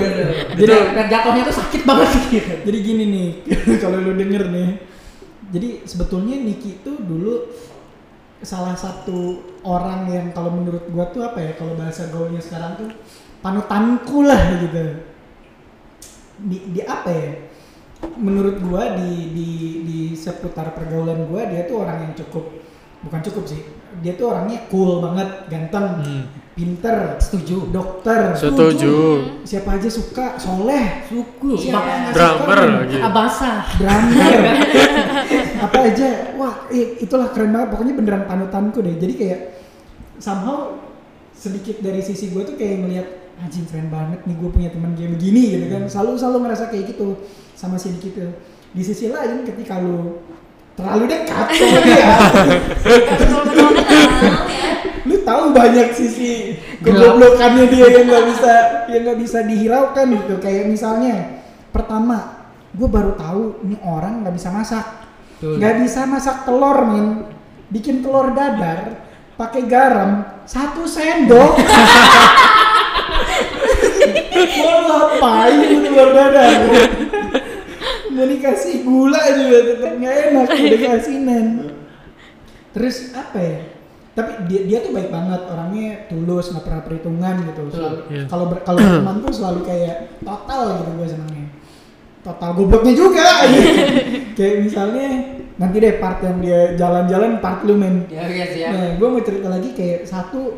Jadi 0.59 0.75
dan 0.99 1.07
jatuhnya 1.07 1.43
tuh 1.47 1.57
sakit 1.63 1.83
banget 1.87 2.11
gitu. 2.27 2.53
Jadi 2.67 2.79
gini 2.83 3.05
nih, 3.07 3.29
kalau 3.83 4.03
lu 4.03 4.19
denger 4.19 4.51
nih. 4.51 4.71
Jadi 5.55 5.69
sebetulnya 5.87 6.35
Niki 6.43 6.83
itu 6.83 6.93
dulu 6.99 7.55
salah 8.43 8.75
satu 8.75 9.47
orang 9.63 10.11
yang 10.11 10.27
kalau 10.35 10.59
menurut 10.59 10.91
gua 10.91 11.07
tuh 11.15 11.23
apa 11.23 11.39
ya 11.39 11.55
kalau 11.55 11.79
bahasa 11.79 12.11
gaulnya 12.11 12.43
sekarang 12.43 12.83
tuh 12.83 12.91
panutanku 13.47 14.27
lah 14.27 14.59
gitu. 14.59 15.07
Di, 16.51 16.59
di 16.75 16.81
apa 16.83 17.15
ya? 17.15 17.31
Menurut 18.17 18.57
gua 18.61 18.95
di 18.95 19.31
di 19.31 19.49
di 19.83 19.99
seputar 20.13 20.73
pergaulan 20.73 21.27
gua 21.27 21.45
dia 21.45 21.65
tuh 21.65 21.81
orang 21.81 22.03
yang 22.03 22.13
cukup 22.17 22.49
bukan 23.01 23.21
cukup 23.23 23.45
sih. 23.47 23.61
Dia 23.97 24.13
tuh 24.13 24.29
orangnya 24.29 24.67
cool 24.67 25.01
banget, 25.01 25.29
ganteng, 25.47 25.87
Hmm. 26.01 26.25
pinter, 26.53 27.17
Setuju. 27.17 27.69
dokter, 27.69 28.33
Setuju. 28.33 28.95
siapa 29.43 29.77
aja 29.77 29.89
suka, 29.89 30.37
soleh, 30.37 31.05
Suku. 31.05 31.53
siapa 31.55 31.81
nggak 31.85 32.13
Drummer 32.13 32.59
suka, 32.59 32.77
lagi. 32.81 32.97
Abasa. 32.99 33.53
drummer 33.77 34.37
apa 35.65 35.79
aja 35.83 36.09
wah 36.35 36.55
itulah 36.73 37.29
keren 37.31 37.53
banget 37.53 37.69
pokoknya 37.71 37.95
beneran 37.95 38.25
panutanku 38.25 38.81
deh 38.81 38.97
jadi 38.97 39.15
kayak 39.15 39.41
somehow 40.17 40.77
sedikit 41.33 41.81
dari 41.81 42.01
sisi 42.01 42.29
gue 42.29 42.43
tuh 42.43 42.57
kayak 42.57 42.77
ngelihat 42.81 43.09
anjing 43.37 43.69
keren 43.69 43.93
banget 43.93 44.21
nih 44.25 44.37
gue 44.37 44.51
punya 44.51 44.69
teman 44.73 44.97
kayak 44.97 45.11
begini 45.19 45.43
gitu 45.57 45.67
kan. 45.73 45.83
Selalu 45.89 46.13
selalu 46.17 46.39
ngerasa 46.49 46.65
kayak 46.73 46.85
gitu 46.97 47.09
sama 47.57 47.81
si 47.81 47.97
Diki 47.97 48.13
tuh 48.13 48.31
di 48.77 48.83
sisi 48.85 49.09
lain 49.09 49.49
ketika 49.49 49.81
lu 49.81 50.21
terlalu 50.77 51.09
dekat 51.09 51.49
sama 51.57 51.81
dia 51.81 52.13
lu 55.09 55.17
tahu 55.25 55.57
banyak 55.57 55.89
sisi 55.97 56.61
kegoblokannya 56.85 57.65
dia 57.73 57.87
yang 57.89 58.05
nggak 58.05 58.25
bisa 58.29 58.53
yang 58.93 59.01
nggak 59.09 59.21
bisa 59.23 59.39
dihiraukan 59.47 60.07
gitu. 60.21 60.35
Kayak 60.43 60.69
misalnya 60.69 61.41
pertama 61.73 62.45
gue 62.77 62.89
baru 62.89 63.17
tahu 63.17 63.65
ini 63.65 63.77
orang 63.81 64.25
nggak 64.25 64.37
bisa 64.37 64.53
masak. 64.53 64.87
Nggak 65.41 65.75
bisa 65.85 66.01
masak 66.09 66.45
telur 66.45 66.85
min 66.89 67.07
bikin 67.73 68.05
telur 68.05 68.31
dadar 68.31 68.95
pakai 69.37 69.69
garam 69.69 70.25
satu 70.49 70.89
sendok 70.89 71.61
mau 74.57 74.77
lu 74.85 74.91
apain 74.93 75.57
itu 75.65 75.77
telur 75.85 76.11
dadar 76.13 76.53
mau 78.17 78.25
dikasih 78.25 78.75
gula 78.81 79.21
juga 79.37 79.59
tetap 79.61 79.93
nggak 80.01 80.15
enak. 80.33 80.47
Udah 80.49 80.81
kasinan 80.89 81.47
terus 82.73 83.13
apa 83.13 83.39
ya? 83.41 83.59
Tapi 84.17 84.49
dia 84.49 84.61
dia 84.65 84.79
tuh 84.81 84.97
baik 84.97 85.13
banget. 85.13 85.41
Orangnya 85.45 86.09
tulus 86.09 86.49
nggak 86.49 86.65
pernah 86.65 86.83
perhitungan 86.85 87.35
gitu. 87.53 87.63
Iya. 88.09 88.25
kalau 88.25 88.49
ber- 88.49 88.65
kalau 88.65 88.81
berteman 88.81 89.17
tuh 89.21 89.33
selalu 89.33 89.61
kayak 89.69 89.97
total 90.25 90.81
gitu 90.81 90.91
gue 90.97 91.09
senangnya. 91.09 91.47
Total 92.25 92.51
gobloknya 92.57 92.95
juga. 92.97 93.29
Gitu. 93.53 93.71
kayak 94.41 94.57
misalnya 94.65 95.07
nanti 95.57 95.77
deh 95.81 95.95
part 96.01 96.21
yang 96.25 96.41
dia 96.41 96.61
jalan-jalan 96.73 97.41
part 97.45 97.61
lu 97.69 97.77
men. 97.77 98.09
Ya 98.09 98.25
iya 98.29 98.47
ya. 98.49 98.69
nah 98.73 98.87
gue 98.97 99.09
mau 99.09 99.21
cerita 99.21 99.53
lagi 99.53 99.77
kayak 99.77 100.09
satu 100.09 100.57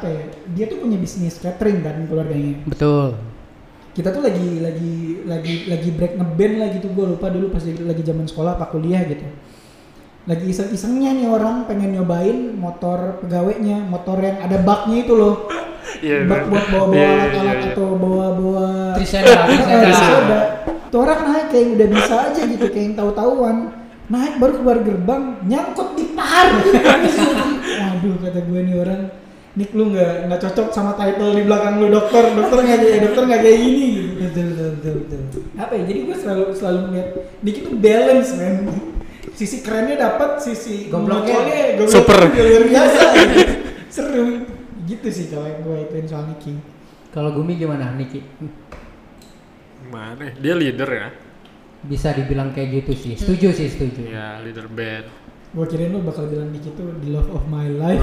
apa 0.00 0.06
ya 0.10 0.22
dia 0.52 0.64
tuh 0.66 0.82
punya 0.82 0.98
bisnis 0.98 1.38
catering 1.38 1.80
kan 1.80 2.04
keluarganya 2.10 2.60
Betul. 2.66 3.14
kita 3.94 4.10
tuh 4.10 4.22
lagi 4.26 4.58
lagi 4.58 4.94
lagi 5.22 5.54
lagi 5.70 5.88
break 5.94 6.18
ngeband 6.18 6.54
lah 6.58 6.68
gitu 6.74 6.86
gue 6.90 7.04
lupa 7.14 7.30
dulu 7.30 7.54
pas 7.54 7.62
lagi 7.62 8.02
zaman 8.02 8.26
sekolah 8.26 8.58
apa 8.58 8.66
kuliah 8.74 9.06
gitu 9.06 9.24
lagi 10.24 10.44
iseng-isengnya 10.48 11.10
nih 11.20 11.28
orang 11.28 11.68
pengen 11.68 12.00
nyobain 12.00 12.56
motor 12.56 13.20
pegawainya 13.20 13.84
motor 13.84 14.18
yang 14.24 14.40
ada 14.40 14.56
baknya 14.62 15.04
itu 15.04 15.14
loh 15.14 15.48
Iya, 16.02 16.26
bak 16.26 16.50
buat 16.50 16.64
bawa-bawa 16.74 16.96
Iya, 16.96 17.06
iya, 17.06 17.14
alat-alat 17.14 17.58
iya. 17.60 17.70
atau 17.70 17.88
bawa-bawa 17.96 18.66
Trisenda, 18.98 19.40
Trisenda. 19.46 19.84
Trisenda. 19.84 20.38
tuh 20.90 20.98
orang 21.02 21.20
naik 21.26 21.46
kayak 21.52 21.66
udah 21.76 21.88
bisa 21.92 22.14
aja 22.30 22.42
gitu 22.50 22.66
kayak 22.72 22.84
yang 22.86 22.96
tahu-tahuan 22.98 23.56
naik 24.04 24.34
baru 24.36 24.52
keluar 24.60 24.78
gerbang 24.84 25.22
nyangkut 25.48 25.88
di 25.96 26.04
par 26.12 26.46
waduh 27.80 28.14
kata 28.20 28.40
gue 28.44 28.60
nih 28.68 28.74
orang 28.76 29.00
Nick 29.54 29.70
lu 29.70 29.94
nggak 29.94 30.26
nggak 30.26 30.40
cocok 30.42 30.68
sama 30.74 30.98
title 30.98 31.30
di 31.38 31.42
belakang 31.46 31.78
lu 31.78 31.86
dokter 31.86 32.26
dokter 32.34 32.58
nggak 32.58 32.78
kayak 32.82 33.00
dokter 33.06 33.22
nggak 33.30 33.42
kayak 33.46 33.58
gini 33.62 33.84
gitu 33.86 34.10
betul 34.18 34.44
betul 34.50 34.70
betul, 34.74 35.18
betul. 35.30 35.42
apa 35.54 35.72
ya 35.78 35.82
jadi 35.86 35.98
gue 36.02 36.16
selalu 36.18 36.42
selalu 36.58 36.78
melihat 36.90 37.08
Nick 37.46 37.56
itu 37.62 37.70
balance 37.78 38.30
man 38.34 38.54
sisi 39.34 39.56
kerennya 39.66 39.96
dapat 39.98 40.30
sisi 40.42 40.90
Gobloknya. 40.90 41.34
gobloknya 41.78 41.90
Super. 41.90 42.18
luar 42.30 42.64
biasa 42.66 43.00
seru 43.94 44.24
gitu 44.90 45.08
sih 45.10 45.26
kalau 45.30 45.46
yang 45.46 45.60
gue 45.62 45.76
ituin 45.86 46.06
soal 46.06 46.26
Nicky 46.28 46.54
Kalau 47.14 47.30
Gumi 47.30 47.54
gimana 47.54 47.94
Niki? 47.94 48.26
gimana? 49.84 50.18
ya? 50.26 50.32
Dia 50.34 50.54
leader 50.58 50.90
ya. 50.90 51.08
Bisa 51.86 52.10
dibilang 52.10 52.50
kayak 52.50 52.82
gitu 52.82 52.92
sih. 52.96 53.14
Setuju 53.14 53.54
sih, 53.54 53.70
setuju. 53.70 54.02
Ya, 54.10 54.42
leader 54.42 54.66
band. 54.66 55.06
Gua 55.54 55.70
kirain 55.70 55.94
lu 55.94 56.02
bakal 56.02 56.26
bilang 56.26 56.50
Niki 56.50 56.74
tuh 56.74 56.90
the 56.98 57.14
love 57.14 57.30
of 57.30 57.46
my 57.46 57.70
life. 57.70 58.02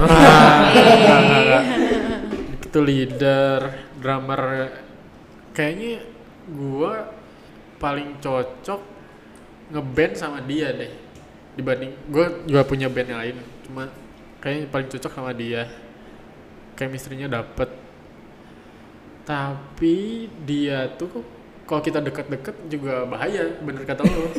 itu 2.64 2.78
leader, 2.80 3.76
drummer. 4.00 4.72
Kayaknya 5.52 6.00
gua 6.48 7.12
paling 7.76 8.16
cocok 8.24 8.80
ngeband 9.68 10.14
sama 10.16 10.40
dia 10.40 10.72
deh. 10.72 10.92
Dibanding 11.52 11.92
gua 12.08 12.32
juga 12.48 12.64
punya 12.64 12.88
band 12.88 13.08
yang 13.12 13.20
lain, 13.20 13.36
cuma 13.68 13.92
kayaknya 14.40 14.72
paling 14.72 14.88
cocok 14.88 15.12
sama 15.12 15.36
dia. 15.36 15.68
Chemistry-nya 16.72 17.28
dapet. 17.28 17.68
Tapi 19.28 20.24
dia 20.48 20.88
tuh 20.96 21.20
kalau 21.64 21.80
kita 21.80 21.98
deket-deket 21.98 22.56
juga 22.68 23.06
bahaya, 23.06 23.54
bener 23.62 23.82
kata 23.86 24.02
lo. 24.04 24.28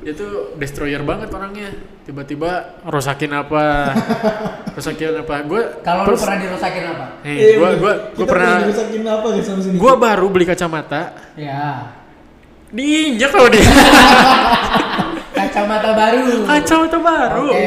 Dia 0.00 0.16
tuh 0.16 0.56
destroyer 0.56 1.04
banget 1.04 1.28
orangnya. 1.28 1.68
Tiba-tiba 2.08 2.80
rusakin 2.88 3.36
apa? 3.36 3.92
rusakin 4.76 5.12
apa? 5.20 5.44
Gue 5.44 5.60
Kalau 5.84 6.08
lu 6.08 6.16
pernah 6.16 6.40
dirusakin 6.40 6.84
apa? 6.88 7.06
Eh, 7.20 7.60
gua 7.60 7.68
Kita 7.76 8.16
gua 8.16 8.24
pernah 8.24 8.54
dirusakin 8.64 9.02
apa 9.04 9.26
guys 9.28 9.44
sama 9.44 9.60
sini? 9.60 9.76
gua 9.76 9.92
baru 10.00 10.26
beli 10.32 10.48
kacamata, 10.48 11.12
Ya. 11.36 11.92
diinjak 12.72 13.28
loh 13.36 13.52
dia. 13.52 13.60
Kacamata 15.36 15.90
baru. 15.92 16.48
Kacamata 16.48 16.98
baru. 16.98 17.44
Oke. 17.52 17.62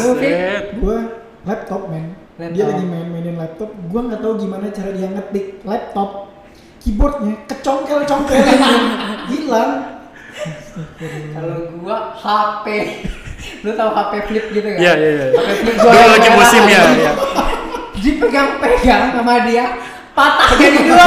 Lu, 0.00 0.08
Fit? 0.16 0.32
Buset. 0.32 0.64
gua 0.80 0.98
laptop 1.44 1.82
men 1.92 2.16
dia 2.56 2.64
lagi 2.72 2.84
main-mainin 2.88 3.36
laptop 3.36 3.68
gua 3.92 4.00
nggak 4.08 4.20
tahu 4.24 4.32
gimana 4.40 4.72
cara 4.72 4.96
dia 4.96 5.08
ngetik 5.12 5.60
laptop 5.60 6.32
keyboardnya 6.80 7.34
kecongkel 7.46 8.00
congkel 8.02 8.40
hilang 9.28 9.72
Kalau 11.30 11.56
gua 11.76 12.16
HP. 12.16 12.66
Lu 13.64 13.72
tahu 13.72 13.90
HP 13.90 14.12
flip 14.26 14.44
gitu 14.50 14.64
kan? 14.66 14.78
Iya, 14.78 14.92
iya, 14.94 15.10
iya. 15.10 15.26
HP 15.30 15.48
flip 15.58 15.74
Gua 15.76 16.04
lagi 16.08 16.28
musim 16.30 16.62
ya, 16.64 16.80
merah. 16.80 16.96
ya. 16.96 17.12
Dipegang-pegang 17.94 19.02
sama 19.12 19.34
dia, 19.44 19.64
patah 20.10 20.50
jadi 20.56 20.78
dua. 20.88 21.06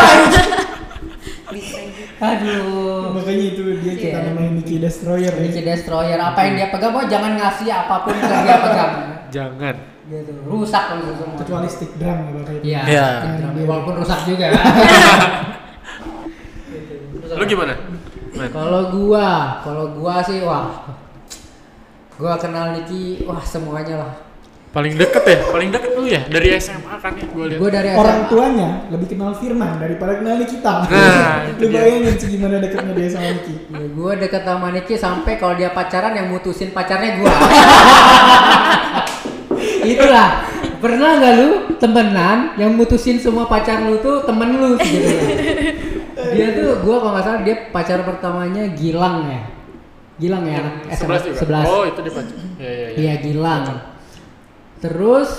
Aduh. 2.16 3.12
makanya 3.12 3.46
itu 3.52 3.62
dia 3.82 3.94
kita 3.94 4.16
Iya. 4.16 4.28
namanya 4.32 4.52
Nicky 4.56 4.76
Destroyer 4.80 5.34
ya. 5.34 5.50
Destroyer 5.66 6.16
apa 6.18 6.40
yang 6.42 6.54
dia 6.56 6.68
pegang 6.70 6.94
mau 6.94 7.04
jangan 7.04 7.36
ngasih 7.36 7.68
apa 7.68 7.96
pun 8.00 8.16
ke 8.16 8.26
dia 8.28 8.58
pegang. 8.60 8.92
Jangan. 9.28 9.76
Gitu. 10.04 10.32
Rusak 10.46 10.84
kalau 10.88 11.14
semua. 11.14 11.36
kecuali 11.36 11.68
stick 11.68 11.92
drum 11.98 12.20
itu. 12.32 12.54
Iya. 12.64 12.82
Iya. 12.86 13.08
Walaupun 13.66 13.94
rusak 14.00 14.20
juga. 14.24 14.54
Lu 17.44 17.52
gimana? 17.52 17.76
Man. 18.34 18.48
Kalau 18.50 18.82
gua, 18.88 19.60
kalau 19.60 19.86
gua 20.00 20.24
sih 20.24 20.40
wah. 20.40 20.88
Gua 22.16 22.40
kenal 22.40 22.72
Niki, 22.72 23.28
wah 23.28 23.44
semuanya 23.44 24.00
lah. 24.00 24.14
Paling 24.72 24.96
deket 24.96 25.22
ya, 25.22 25.38
paling 25.52 25.70
deket 25.70 25.92
lu 25.94 26.08
ya 26.08 26.24
dari 26.26 26.56
SMA 26.56 26.98
kan 26.98 27.14
ya 27.14 27.28
gua 27.30 27.46
lihat. 27.46 27.60
Gua 27.60 27.70
dari 27.70 27.90
orang 27.94 28.20
SMA. 28.24 28.30
tuanya 28.32 28.70
lebih 28.90 29.08
kenal 29.12 29.36
Firman 29.36 29.76
daripada 29.78 30.18
kenal 30.18 30.40
kita 30.42 30.74
Nah, 30.90 31.46
itu 31.52 31.62
lu 31.62 31.68
dia. 31.70 31.76
bayangin 31.78 32.16
segimana 32.18 32.56
dekatnya 32.58 32.94
dia 32.98 33.10
sama 33.12 33.28
Nicky 33.38 33.56
Ya, 33.70 33.86
gua 33.92 34.12
deket 34.18 34.42
sama 34.42 34.68
Niki 34.72 34.96
sampai 34.98 35.34
kalau 35.36 35.54
dia 35.54 35.70
pacaran 35.70 36.14
yang 36.16 36.28
mutusin 36.32 36.72
pacarnya 36.72 37.20
gua. 37.20 37.28
Itulah. 39.84 40.30
Pernah 40.80 41.10
nggak 41.16 41.34
lu 41.38 41.50
temenan 41.78 42.38
yang 42.56 42.72
mutusin 42.74 43.16
semua 43.16 43.46
pacar 43.46 43.84
lu 43.84 44.00
tuh 44.00 44.24
temen 44.24 44.48
lu 44.58 44.76
gitu 44.80 45.12
ya? 45.12 45.22
Dia 46.34 46.48
tuh 46.58 46.70
gua 46.82 46.96
kalau 47.00 47.12
nggak 47.16 47.26
salah 47.26 47.42
dia 47.46 47.56
pacar 47.70 48.00
pertamanya 48.02 48.64
Gilang 48.74 49.18
ya. 49.30 49.42
Gilang 50.22 50.46
ya 50.46 50.62
11 50.94 51.34
juga. 51.34 51.66
11. 51.66 51.74
Oh, 51.74 51.84
itu 51.90 52.00
dia 52.06 52.14
pacar. 52.14 52.36
Iya, 52.38 52.70
iya, 52.70 52.88
iya. 52.94 52.98
Iya 52.98 53.14
Gilang. 53.22 53.64
Terus 54.78 55.30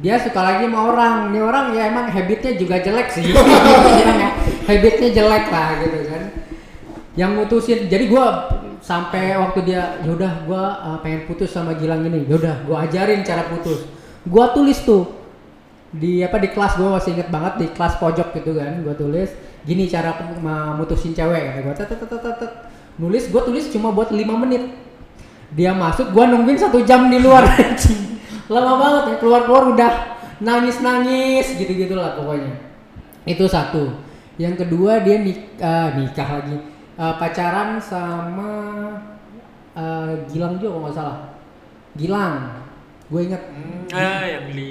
dia 0.00 0.16
suka 0.20 0.40
lagi 0.40 0.64
sama 0.64 0.80
orang. 0.88 1.14
Ini 1.32 1.40
orang 1.44 1.66
ya 1.76 1.82
emang 1.92 2.06
habitnya 2.08 2.52
juga 2.56 2.80
jelek 2.80 3.08
sih. 3.12 3.24
Gilang 3.28 4.18
ya. 4.24 4.30
habitnya 4.64 5.08
jelek 5.12 5.44
lah 5.52 5.68
gitu 5.84 5.98
kan. 6.08 6.22
Yang 7.16 7.30
mutusin. 7.36 7.78
Jadi 7.92 8.04
gua 8.08 8.48
sampai 8.80 9.36
waktu 9.36 9.60
dia 9.68 10.00
yaudah 10.04 10.32
gua 10.48 10.62
uh, 10.80 10.98
pengen 11.04 11.28
putus 11.28 11.52
sama 11.52 11.76
Gilang 11.76 12.08
ini. 12.08 12.24
Yaudah 12.24 12.64
gua 12.64 12.88
ajarin 12.88 13.20
cara 13.20 13.44
putus. 13.52 13.84
Gua 14.24 14.56
tulis 14.56 14.80
tuh 14.80 15.26
di 15.92 16.20
apa 16.20 16.36
di 16.40 16.48
kelas 16.50 16.76
gua 16.76 16.98
masih 16.98 17.16
inget 17.16 17.28
banget 17.30 17.52
di 17.62 17.66
kelas 17.72 17.94
pojok 17.96 18.34
gitu 18.36 18.58
kan 18.58 18.82
gua 18.82 18.94
tulis 18.98 19.30
gini 19.66 19.84
cara 19.84 20.14
pu- 20.14 20.38
ma- 20.38 20.72
mutusin 20.72 21.10
cewek 21.10 21.42
kata 21.50 21.60
gua 21.60 21.74
tet, 21.74 21.90
tet, 21.90 22.00
tet, 22.00 22.22
tet, 22.38 22.52
nulis 22.96 23.26
gua 23.28 23.42
tulis 23.42 23.66
cuma 23.68 23.90
buat 23.90 24.08
5 24.08 24.22
menit. 24.38 24.62
Dia 25.52 25.74
masuk 25.74 26.10
gua 26.10 26.30
nungguin 26.30 26.54
satu 26.56 26.80
jam 26.82 27.10
di 27.10 27.18
luar 27.18 27.42
lama 28.52 28.72
banget 28.78 29.02
ya 29.10 29.14
keluar 29.18 29.42
keluar 29.42 29.74
udah 29.74 29.92
nangis 30.38 30.78
nangis 30.78 31.50
gitu 31.52 31.74
gitulah 31.74 32.14
pokoknya. 32.14 32.54
Itu 33.26 33.44
satu. 33.44 33.90
Yang 34.38 34.62
kedua 34.62 35.02
dia 35.02 35.18
nik 35.18 35.58
eh, 35.58 35.88
nikah 35.98 36.28
lagi. 36.38 36.56
Eh, 36.96 37.14
pacaran 37.18 37.76
sama 37.76 38.50
eh, 39.74 40.10
Gilang 40.30 40.56
juga 40.56 40.68
kalau 40.70 40.82
nggak 40.86 40.94
salah. 40.94 41.18
Gilang. 41.98 42.36
Gue 43.06 43.22
inget 43.22 43.38
Hmm, 43.38 43.86
ah, 43.94 44.26
yang 44.26 44.50
di 44.50 44.70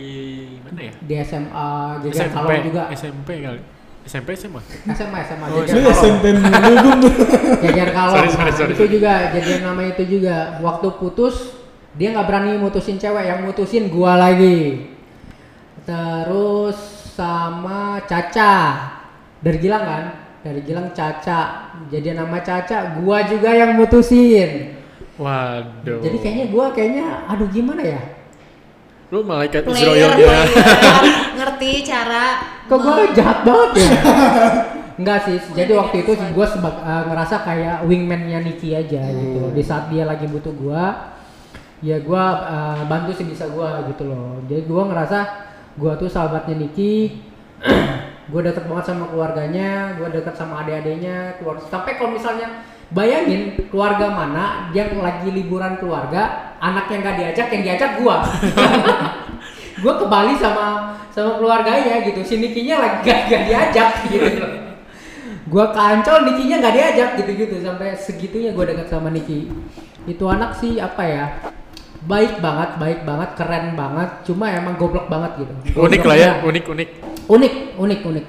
mana 0.59 0.91
ya? 0.91 0.93
di 0.99 1.13
SMA 1.23 1.71
SMP, 2.11 2.35
Kalong 2.35 2.63
juga. 2.67 2.83
SMP 2.91 3.29
kali. 3.39 3.61
SMP 4.05 4.37
SMA. 4.37 4.61
SMA 4.93 5.19
SMA 5.25 5.45
Oh, 5.49 5.65
Jajar 5.65 5.91
SMP 5.91 6.23
mulu 6.31 7.09
Jajar 7.65 7.89
Kalong. 7.89 8.15
Sorry, 8.15 8.29
sorry, 8.29 8.45
Nah, 8.45 8.55
sorry, 8.55 8.71
itu 8.71 8.83
sorry. 8.85 8.93
juga 8.93 9.11
jadian 9.33 9.61
nama 9.65 9.81
itu 9.83 10.03
juga. 10.05 10.35
Waktu 10.61 10.87
putus 10.95 11.35
dia 11.93 12.13
nggak 12.13 12.27
berani 12.29 12.55
mutusin 12.55 12.95
cewek. 12.95 13.25
Yang 13.25 13.39
mutusin 13.43 13.83
gua 13.89 14.13
lagi. 14.15 14.93
Terus 15.83 16.77
sama 17.13 18.01
Caca. 18.05 18.55
Dari 19.41 19.57
Gilang 19.57 19.83
kan? 19.83 20.03
Dari 20.41 20.61
Gilang 20.61 20.89
Caca. 20.91 21.41
Jadi 21.89 22.13
nama 22.13 22.37
Caca 22.39 22.97
gua 22.97 23.25
juga 23.25 23.49
yang 23.51 23.73
mutusin. 23.73 24.77
Waduh. 25.15 26.03
jadi 26.03 26.17
kayaknya 26.19 26.45
gua 26.51 26.75
kayaknya 26.75 27.23
aduh 27.31 27.47
gimana 27.47 27.79
ya 27.79 28.03
lu 29.15 29.23
malaikat 29.23 29.63
Israel 29.63 30.11
ya. 30.19 30.43
ngerti 31.39 31.71
cara 31.87 32.25
kok 32.67 32.77
gua 32.83 32.93
me- 32.99 33.15
jahat 33.15 33.39
banget 33.47 33.71
ya 33.79 33.89
Enggak 34.95 35.27
sih, 35.27 35.35
jadi 35.51 35.75
waktu 35.75 36.07
itu 36.07 36.15
gue 36.15 36.47
ngerasa 36.87 37.43
kayak 37.43 37.83
wingman-nya 37.83 38.39
Niki 38.39 38.71
aja 38.71 39.03
gitu. 39.11 39.51
Di 39.51 39.59
saat 39.59 39.91
dia 39.91 40.07
lagi 40.07 40.23
butuh 40.23 40.55
gua, 40.55 41.11
ya 41.83 41.99
gua 41.99 42.23
eh, 42.47 42.81
bantu 42.87 43.11
sebisa 43.11 43.51
gua 43.51 43.83
gitu 43.91 44.07
loh. 44.07 44.39
Jadi 44.47 44.63
gua 44.63 44.87
ngerasa 44.87 45.19
gua 45.75 45.99
tuh 45.99 46.07
sahabatnya 46.07 46.63
Niki. 46.63 47.11
gue 48.31 48.41
deket 48.41 48.65
banget 48.65 48.85
sama 48.89 49.05
keluarganya, 49.11 49.93
gue 50.01 50.07
deket 50.09 50.33
sama 50.33 50.65
adik-adiknya, 50.65 51.37
keluarga. 51.37 51.61
Sampai 51.69 51.93
kalau 51.93 52.17
misalnya 52.17 52.65
bayangin 52.93 53.57
keluarga 53.71 54.13
mana 54.13 54.69
yang 54.75 54.93
lagi 55.01 55.33
liburan 55.33 55.81
keluarga, 55.81 56.53
anak 56.61 56.91
yang 56.93 57.01
gak 57.01 57.17
diajak, 57.17 57.47
yang 57.49 57.63
diajak 57.65 57.91
gua. 58.01 58.21
gue 59.81 59.93
ke 59.93 60.05
Bali 60.07 60.33
sama 60.37 60.97
sama 61.09 61.41
keluarganya 61.41 62.05
gitu. 62.05 62.21
Si 62.21 62.37
Nikinya 62.37 62.81
lagi 62.81 62.97
gak, 63.09 63.19
gak 63.31 63.43
diajak 63.49 63.89
gitu. 64.09 64.45
Gue 65.45 65.65
ke 65.69 65.79
Ancol 65.79 66.25
Nikinya 66.29 66.61
gak 66.61 66.75
diajak 66.75 67.09
gitu 67.21 67.31
gitu 67.33 67.55
sampai 67.61 67.97
segitunya 67.97 68.53
gue 68.53 68.65
dekat 68.65 68.87
sama 68.89 69.09
Niki 69.09 69.49
itu 70.05 70.21
anak 70.29 70.53
sih 70.61 70.77
apa 70.77 71.01
ya 71.01 71.25
baik 72.05 72.37
banget 72.37 72.69
baik 72.77 72.99
banget 73.01 73.29
keren 73.33 73.73
banget. 73.73 74.09
Cuma 74.29 74.53
emang 74.53 74.77
goblok 74.77 75.09
banget 75.09 75.41
gitu. 75.41 75.53
Unik 75.73 76.01
lah 76.05 76.17
ya, 76.17 76.31
unik 76.45 76.65
unik. 76.69 76.89
unik 77.25 77.53
unik 77.81 78.01
unik 78.05 78.25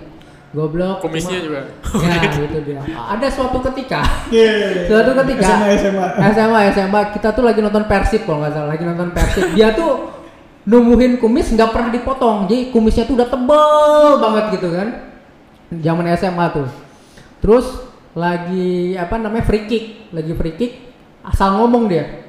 goblok 0.57 1.05
Kumisnya 1.05 1.45
cuma- 1.45 1.45
juga. 1.45 1.61
ya 2.09 2.17
itu 2.49 2.59
dia. 2.65 2.81
Ada 2.89 3.29
suatu 3.29 3.61
ketika 3.61 4.01
Iya. 4.33 4.89
suatu 4.89 5.13
ketika 5.21 5.45
SMA 5.45 5.69
SMA 5.77 6.07
SMA 6.33 6.61
SMA 6.73 7.01
kita 7.13 7.29
tuh 7.31 7.45
lagi 7.45 7.61
nonton 7.61 7.85
Persib 7.85 8.25
kalau 8.25 8.41
nggak 8.41 8.57
salah. 8.57 8.69
Lagi 8.73 8.83
nonton 8.83 9.13
Persib. 9.13 9.53
Dia 9.53 9.77
tuh 9.77 10.17
numbuhin 10.65 11.21
kumis 11.21 11.53
nggak 11.53 11.71
pernah 11.71 11.93
dipotong. 11.93 12.49
Jadi 12.49 12.73
kumisnya 12.73 13.05
tuh 13.05 13.15
udah 13.15 13.29
tebel 13.29 13.69
banget 14.17 14.45
gitu 14.57 14.69
kan. 14.73 14.89
Zaman 15.69 16.09
SMA 16.17 16.47
tuh. 16.51 16.69
Terus 17.39 17.67
lagi 18.17 18.97
apa 18.97 19.21
namanya 19.21 19.45
free 19.45 19.69
kick. 19.69 19.85
Lagi 20.09 20.33
free 20.33 20.57
kick 20.57 20.73
asal 21.21 21.61
ngomong 21.61 21.85
dia. 21.87 22.25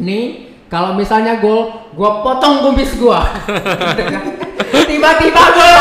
Nih 0.00 0.48
kalau 0.66 0.96
misalnya 0.96 1.38
gol 1.38 1.92
gua 1.92 2.24
potong 2.24 2.64
kumis 2.64 2.96
gua. 2.96 3.20
Tiba-tiba 4.74 5.42
gol 5.54 5.76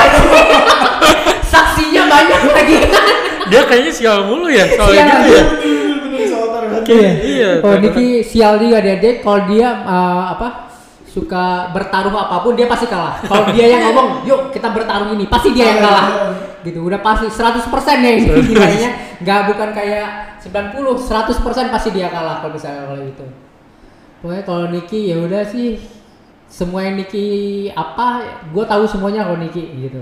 lagi 2.63 2.75
Dia 3.51 3.61
kayaknya 3.67 3.91
sial 3.91 4.17
mulu 4.23 4.47
ya 4.47 4.63
gitu 4.63 4.87
ya. 4.95 5.03
bener 5.03 6.23
soal 6.25 6.47
taruhan 6.47 6.81
Iya. 6.87 7.11
Iya, 7.19 7.49
Oh. 7.59 7.75
Niki 7.75 8.07
sial 8.23 8.55
juga 8.55 8.79
dia. 8.79 8.95
Dia 8.97 9.19
kalau 9.19 9.43
dia 9.45 9.67
uh, 9.83 10.31
apa 10.31 10.71
suka 11.05 11.69
bertaruh 11.69 12.09
apa 12.09 12.41
pun 12.41 12.55
dia 12.55 12.65
pasti 12.65 12.87
kalah. 12.87 13.19
Kalau 13.21 13.51
dia 13.51 13.67
yang 13.67 13.81
ngomong, 13.85 14.25
"Yuk, 14.25 14.41
kita 14.49 14.71
bertarung 14.71 15.13
ini." 15.13 15.27
Pasti 15.27 15.51
dia 15.51 15.69
yang 15.69 15.79
kalah. 15.83 16.05
gitu 16.63 16.79
udah 16.79 17.03
pasti 17.03 17.27
100% 17.27 17.67
ya 17.99 18.11
ini 18.15 18.31
nilainya 18.47 18.89
nggak 19.19 19.51
bukan 19.51 19.69
kayak 19.75 20.39
90 20.39 20.79
100% 20.95 21.43
pasti 21.67 21.91
dia 21.91 22.07
kalah 22.07 22.39
kalau 22.39 22.55
misalnya 22.55 22.87
kalau 22.87 23.03
itu 23.03 23.25
pokoknya 24.23 24.43
kalau 24.47 24.65
Niki 24.71 25.11
ya 25.11 25.19
udah 25.19 25.43
sih 25.43 25.75
semua 26.47 26.87
yang 26.87 26.95
Niki 26.95 27.27
apa 27.67 28.23
gue 28.47 28.63
tahu 28.63 28.87
semuanya 28.87 29.27
kalau 29.27 29.43
Niki 29.43 29.59
gitu 29.75 29.99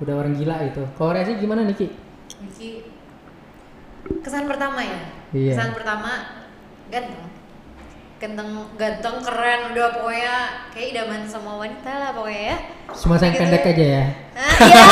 udah 0.00 0.14
orang 0.16 0.32
gila 0.32 0.56
itu 0.64 0.82
kalau 0.96 1.12
Resi 1.12 1.36
gimana 1.36 1.62
Niki? 1.62 1.86
Niki 2.40 2.70
kesan 4.20 4.44
pertama 4.44 4.80
ya? 4.80 5.00
Iya. 5.30 5.52
kesan 5.54 5.70
pertama 5.72 6.10
ganteng. 6.88 7.28
Ganteng 8.16 8.48
ganteng 8.76 9.16
keren 9.20 9.60
udah 9.72 9.86
pokoknya 9.94 10.34
kayak 10.72 10.86
idaman 10.92 11.22
semua 11.24 11.56
wanita 11.56 11.88
lah 11.88 12.10
pokoknya 12.12 12.42
ya. 12.46 12.56
Semua 12.92 13.16
sayang 13.16 13.32
Gitu. 13.32 13.42
pendek 13.46 13.64
aja 13.66 13.84
ya? 13.86 14.04
Nah, 14.36 14.50
iya. 14.60 14.82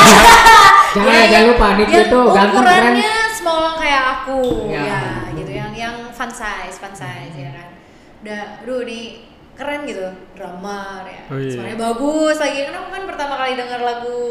Jangan 0.89 1.13
Ya, 1.13 1.25
jangan 1.27 1.45
lupa, 1.53 1.67
Niki 1.77 1.99
tuh 2.09 2.23
ganteng, 2.29 2.63
ukurannya 2.65 3.13
small 3.29 3.65
kayak 3.77 4.03
aku. 4.15 4.41
Ya. 4.69 4.81
ya, 4.81 5.01
gitu. 5.35 5.51
Yang 5.51 5.71
yang 5.75 5.95
fun 6.09 6.31
size 6.31 6.77
fun 6.77 6.93
size 6.93 7.35
ya 7.35 7.49
kan. 7.53 7.67
Udah 8.21 8.41
aduh 8.61 8.81
nih 8.81 9.03
keren 9.53 9.85
gitu. 9.85 10.05
Drummer 10.33 11.01
ya. 11.05 11.21
Oh, 11.29 11.37
iya. 11.37 11.51
suaranya 11.53 11.77
bagus 11.77 12.37
lagi. 12.39 12.59
Kan 12.63 12.75
aku 12.77 12.89
kan 12.89 13.03
pertama 13.05 13.33
kali 13.37 13.53
denger 13.53 13.81
lagu 13.83 14.21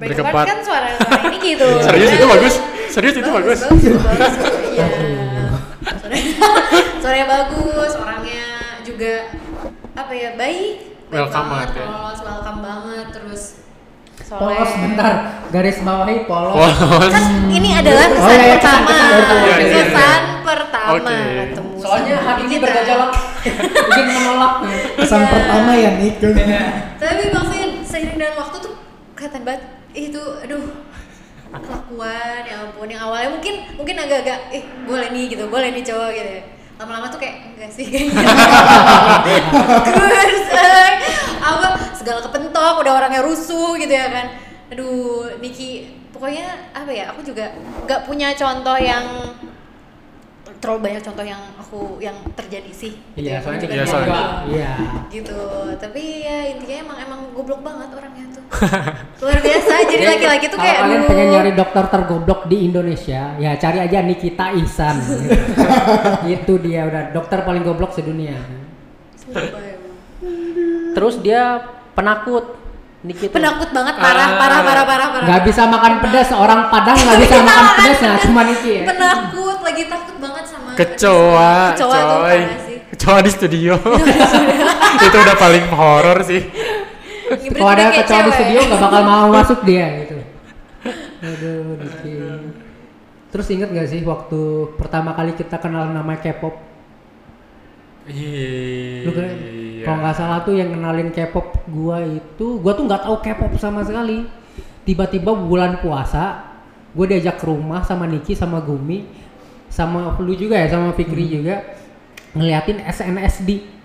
Apart. 0.00 0.46
kan 0.46 0.58
suara 0.60 0.88
ini 1.26 1.38
gitu 1.48 1.68
Serius 1.80 2.10
itu 2.12 2.20
Dan- 2.20 2.32
bagus? 2.32 2.54
Serius 2.88 3.16
itu 3.16 3.28
bagus? 3.28 3.58
bagus, 3.60 3.82
bagus, 3.98 4.32
iya 4.70 4.86
suaranya, 6.98 7.26
bagus 7.26 7.92
orangnya 7.94 8.44
juga 8.80 9.32
apa 9.94 10.12
ya 10.12 10.30
baik 10.34 10.76
baik 11.08 11.10
Welcome 11.10 11.48
banget 11.48 11.70
ya. 11.74 11.86
polos 11.88 12.18
welcome 12.20 12.60
banget 12.60 13.06
terus 13.10 13.42
polos 14.28 14.70
bentar 14.76 15.14
garis 15.48 15.78
bawahi 15.80 16.16
polos 16.22 16.52
Polos. 16.54 17.08
kan 17.08 17.24
ini 17.48 17.70
adalah 17.72 18.06
Oh, 18.06 18.12
kesan 18.14 18.28
iya, 18.30 18.44
iya, 18.44 18.54
pertama 18.54 18.84
kesan- 18.84 19.08
kesan 19.08 19.16
pertama. 19.16 19.38
Iya, 19.38 19.48
iya, 19.48 19.64
iya. 19.64 19.76
kesan 19.80 20.22
pertama 20.42 20.92
Oke. 20.92 21.16
ketemu 21.16 21.70
soalnya 21.78 22.14
hari 22.18 22.42
ini 22.44 22.56
bergejolak 22.58 23.10
bikin 23.88 24.06
menolak 24.10 24.54
ya. 24.60 24.76
Kesan 24.98 25.20
Iya. 25.20 25.30
pertama 25.30 25.72
ya 25.74 25.90
Nick. 25.96 26.14
tapi 26.98 27.22
maksudnya 27.30 27.66
seiring 27.82 28.16
dengan 28.16 28.34
waktu 28.36 28.56
tuh 28.60 28.72
kelihatan 29.14 29.42
banget 29.42 29.62
"Ih, 29.62 29.77
itu 29.96 30.22
aduh 30.44 30.64
kelakuan 31.48 32.44
ya 32.44 32.68
ampun. 32.68 32.88
Yang 32.88 33.02
awalnya 33.08 33.30
mungkin 33.32 33.54
mungkin 33.76 33.96
agak-agak 33.96 34.38
eh 34.52 34.64
boleh 34.84 35.08
nih 35.12 35.24
gitu 35.32 35.44
boleh 35.48 35.72
nih 35.72 35.84
cowok 35.84 36.10
gitu 36.12 36.30
ya. 36.40 36.42
Lama-lama 36.78 37.10
tuh 37.10 37.18
kayak 37.18 37.56
enggak 37.56 37.70
sih. 37.72 37.86
Kayaknya 37.88 38.22
terus 39.88 40.46
apa 41.38 41.66
segala 41.96 42.20
kepentok 42.22 42.74
udah 42.84 42.92
orangnya 43.02 43.24
rusuh 43.24 43.74
gitu 43.80 43.90
ya 43.90 44.06
kan. 44.12 44.26
Aduh 44.68 45.32
Niki 45.40 45.96
pokoknya 46.12 46.72
apa 46.76 46.90
ya 46.92 47.08
aku 47.14 47.24
juga 47.24 47.54
nggak 47.88 48.04
punya 48.04 48.36
contoh 48.36 48.76
yang 48.76 49.04
terlalu 50.58 50.80
banyak 50.84 51.00
contoh 51.00 51.22
yang 51.22 51.42
aku 51.54 51.80
yang 51.98 52.14
terjadi 52.32 52.70
sih. 52.70 52.92
Gitu 53.12 53.22
iya 53.22 53.34
ya. 53.34 53.38
soalnya 53.38 53.60
Juga 53.60 53.74
Iya, 53.74 53.84
soalnya. 53.84 54.22
iya. 54.46 54.72
Gitu 55.08 55.40
tapi 55.76 56.02
ya 56.20 56.38
intinya 56.48 56.76
emang 56.82 56.98
emang 57.00 57.20
goblok 57.30 57.60
banget 57.60 57.88
orangnya 57.90 58.24
tuh. 58.28 58.44
Luar 59.22 59.38
biasa 59.38 59.72
jadi 59.86 60.04
laki-laki 60.08 60.46
tuh 60.46 60.56
Kalau 60.56 60.64
kayak 60.64 60.78
kalian 60.80 61.02
pengen 61.04 61.26
nyari 61.30 61.52
dokter 61.52 61.84
tergoblok 61.88 62.40
di 62.44 62.58
Indonesia 62.64 63.22
ya 63.36 63.50
cari 63.54 63.78
aja 63.80 63.98
Nikita 64.00 64.46
Ihsan. 64.56 64.96
Itu 66.34 66.58
dia 66.58 66.84
udah 66.84 67.02
dokter 67.10 67.38
paling 67.40 67.62
goblok 67.62 67.92
sedunia. 67.92 68.38
Emang. 69.28 69.66
terus 70.92 71.20
dia 71.20 71.62
penakut 71.92 72.56
Nikita. 72.98 73.30
Penakut 73.30 73.70
banget 73.70 73.94
parah 73.94 74.26
Ah. 74.26 74.34
parah 74.36 74.60
parah 74.60 74.84
parah 74.84 75.06
parah. 75.08 75.22
Nggak 75.22 75.42
bisa 75.44 75.62
makan 75.64 76.02
pedas 76.02 76.34
orang 76.34 76.66
Padang 76.66 76.98
nggak 76.98 77.18
bisa 77.20 77.36
makan 77.38 77.66
pedas. 77.76 77.98
nah 78.02 78.18
cuma 78.18 78.40
Niki 78.42 78.70
ya. 78.72 78.82
Penakut 78.84 79.58
lagi 79.62 79.82
takut 79.86 80.16
banget 80.18 80.27
Kecoa, 80.78 81.74
kecoa 81.74 81.74
tuh 81.74 82.18
coy. 82.22 82.40
Kecoa 82.94 83.18
di 83.26 83.30
studio. 83.34 83.74
itu 85.06 85.16
udah 85.18 85.36
paling 85.36 85.66
horor 85.74 86.18
sih. 86.22 86.42
Kalau 87.28 87.70
ada 87.74 87.90
kecoa 87.92 88.20
di 88.24 88.32
studio 88.32 88.58
nggak 88.64 88.80
bakal 88.80 89.02
mau 89.04 89.26
masuk 89.42 89.60
dia 89.66 89.86
gitu 90.06 90.18
aduh 91.18 91.74
Niki 91.82 92.14
terus 93.28 93.46
inget 93.50 93.68
gak 93.74 93.90
sih 93.90 94.00
waktu 94.06 94.72
pertama 94.78 95.12
kali 95.12 95.34
kita 95.34 95.58
kenal 95.60 95.90
nama 95.90 96.16
K-pop 96.16 96.70
Iya. 98.08 99.12
Kan 99.12 99.32
kalau 99.84 99.98
nggak 100.00 100.16
salah 100.16 100.40
tuh 100.40 100.56
yang 100.56 100.72
kenalin 100.72 101.12
K-pop 101.12 101.60
gua 101.68 102.00
itu, 102.00 102.56
gua 102.56 102.72
tuh 102.72 102.88
nggak 102.88 103.04
tahu 103.04 103.20
K-pop 103.20 103.52
sama 103.60 103.84
sekali. 103.84 104.24
Tiba-tiba 104.88 105.36
bulan 105.36 105.76
puasa, 105.84 106.56
gua 106.96 107.04
diajak 107.04 107.36
ke 107.36 107.44
rumah 107.44 107.84
sama 107.84 108.08
Niki 108.08 108.32
sama 108.32 108.64
Gumi 108.64 109.04
sama 109.78 110.18
lu 110.18 110.34
juga 110.34 110.58
ya 110.58 110.66
sama 110.66 110.90
Fikri 110.90 111.30
juga 111.30 111.62
ngeliatin 112.34 112.82
SNSD. 112.82 113.78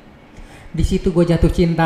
Di 0.74 0.82
situ 0.82 1.14
gua 1.14 1.22
jatuh 1.22 1.54
cinta 1.54 1.86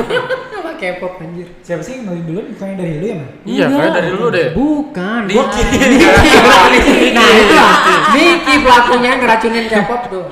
sama 0.56 0.72
K-pop 0.80 1.20
anjir. 1.20 1.52
Siapa 1.60 1.84
sih 1.84 2.00
yang 2.00 2.08
nolin 2.08 2.24
dulu? 2.24 2.40
Bukannya 2.56 2.76
dari 2.80 2.92
lu 2.96 3.04
ya, 3.04 3.16
Man? 3.20 3.28
Iya, 3.44 3.64
kayak 3.68 3.92
dari 3.92 4.08
dulu 4.08 4.26
deh. 4.32 4.46
Bukan. 4.56 5.20
Niki. 5.28 5.36
Gua- 5.36 5.52
nah 7.20 7.28
itu 7.28 7.52
lah. 7.52 7.76
Niki 8.16 8.54
pelakunya 8.64 9.10
ngeracunin 9.20 9.64
K-pop 9.68 10.02
tuh. 10.08 10.24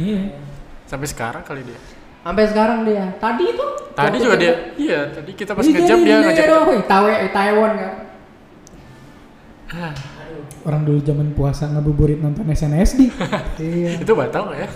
Iya. 0.00 0.20
Sampai 0.88 1.04
sekarang 1.12 1.44
kali 1.44 1.68
dia. 1.68 1.76
Sampai 2.24 2.44
sekarang 2.48 2.88
dia. 2.88 3.12
Tadi 3.20 3.44
itu. 3.44 3.66
Tadi 3.92 4.16
juga 4.16 4.36
dia. 4.40 4.52
Iya, 4.80 5.00
tadi 5.12 5.36
kita 5.36 5.52
pas 5.52 5.68
ngejam 5.68 6.00
dia 6.00 6.16
ngajak. 6.16 6.44
Taiwan 7.28 7.72
kan. 7.76 7.92
Orang 10.62 10.86
dulu 10.86 11.02
zaman 11.02 11.34
puasa 11.34 11.66
ngabuburit 11.66 12.22
nonton 12.22 12.46
SNSD. 12.46 13.10
Iya. 13.62 13.98
Itu 13.98 14.14
batal 14.14 14.46
nggak 14.46 14.58
ya? 14.58 14.68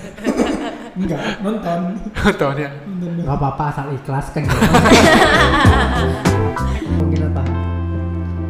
Enggak, 0.97 1.21
nonton. 1.41 1.81
Nonton 1.95 2.35
doang. 2.57 3.23
Gak 3.23 3.37
apa-apa 3.37 3.65
asal 3.71 3.87
ikhlas 3.93 4.27
kan. 4.35 4.45
Ngomongin 6.87 7.23
apa? 7.29 7.43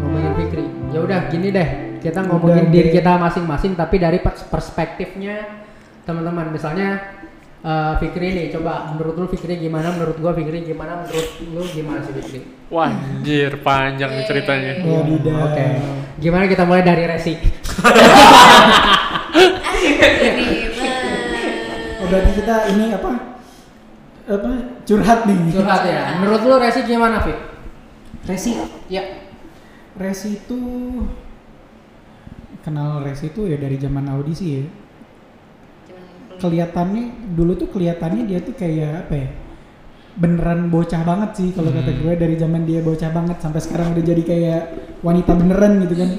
Ngomongin 0.01 0.33
Fikri. 0.37 0.65
Ya 0.93 0.99
udah 1.03 1.21
gini 1.29 1.49
deh. 1.51 1.69
Kita 2.01 2.21
ngomongin 2.23 2.69
Udah 2.69 2.73
diri 2.73 2.89
deh. 2.89 2.95
kita 3.01 3.13
masing-masing 3.19 3.73
tapi 3.75 3.97
dari 3.99 4.19
pers- 4.21 4.47
perspektifnya 4.47 5.37
teman-teman. 6.05 6.49
Misalnya 6.49 7.03
eh, 7.67 7.93
Fikri 7.99 8.29
nih, 8.31 8.47
coba 8.55 8.95
menurut 8.95 9.15
lu 9.19 9.27
Fikri 9.27 9.59
gimana? 9.59 9.91
Menurut 9.91 10.17
gua 10.23 10.33
Fikri 10.39 10.63
gimana? 10.63 11.03
Menurut 11.03 11.29
lu 11.43 11.63
gimana 11.67 11.99
sih 12.07 12.15
Fikri? 12.15 12.41
Wah, 12.71 12.95
anjir, 12.95 13.59
panjang 13.67 14.15
nih 14.15 14.25
ceritanya. 14.25 14.73
Wadidaw. 14.87 15.51
Oke. 15.51 15.67
Gimana 16.23 16.45
kita 16.47 16.63
mulai 16.63 16.87
dari 16.87 17.05
Resi? 17.05 17.35
Oh, 22.07 22.15
berarti 22.15 22.39
kita 22.39 22.71
ini 22.71 22.95
apa? 22.95 23.11
Apa? 24.31 24.51
Curhat 24.87 25.27
nih. 25.27 25.39
Curhat 25.51 25.83
ya. 25.91 26.23
Menurut 26.23 26.39
lu 26.47 26.55
Resi 26.63 26.87
gimana, 26.87 27.19
Fik? 27.19 27.35
Resi. 28.31 28.55
Ya. 28.87 29.03
Resi 29.99 30.39
itu 30.39 30.61
kenal 32.63 33.03
Resi 33.03 33.35
itu 33.35 33.51
ya 33.51 33.59
dari 33.59 33.75
zaman 33.75 34.07
audisi 34.07 34.47
ya. 34.55 34.63
Kelihatannya 36.37 37.35
dulu 37.37 37.53
tuh 37.57 37.69
kelihatannya 37.73 38.29
dia 38.29 38.39
tuh 38.45 38.55
kayak 38.57 39.09
apa 39.09 39.15
ya? 39.17 39.29
Beneran 40.17 40.73
bocah 40.73 41.03
banget 41.05 41.31
sih 41.37 41.49
kalau 41.53 41.69
kata 41.69 41.93
gue 41.93 42.13
dari 42.17 42.37
zaman 42.41 42.65
dia 42.65 42.81
bocah 42.81 43.13
banget 43.13 43.37
sampai 43.41 43.61
sekarang 43.61 43.93
udah 43.93 44.05
jadi 44.05 44.23
kayak 44.25 44.63
wanita 45.05 45.33
beneran 45.37 45.73
gitu 45.85 45.95
kan. 45.97 46.11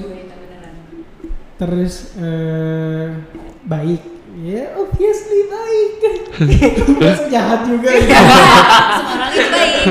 Terus 1.58 2.14
eh, 2.18 3.06
baik. 3.66 4.02
Ya 4.38 4.70
obviously 4.78 5.40
baik. 5.50 5.92
Terus 7.02 7.22
jahat 7.26 7.66
juga. 7.66 7.90
gitu. 7.90 8.14
semua 8.14 9.14
orang 9.18 9.32
itu 9.34 9.46
baik 9.50 9.82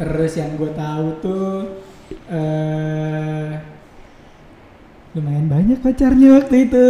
Terus 0.00 0.32
yang 0.32 0.56
gue 0.56 0.70
tahu 0.72 1.06
tuh 1.20 1.52
eh 2.32 3.50
lumayan 5.12 5.46
banyak 5.50 5.78
pacarnya 5.82 6.40
waktu 6.40 6.56
itu. 6.70 6.88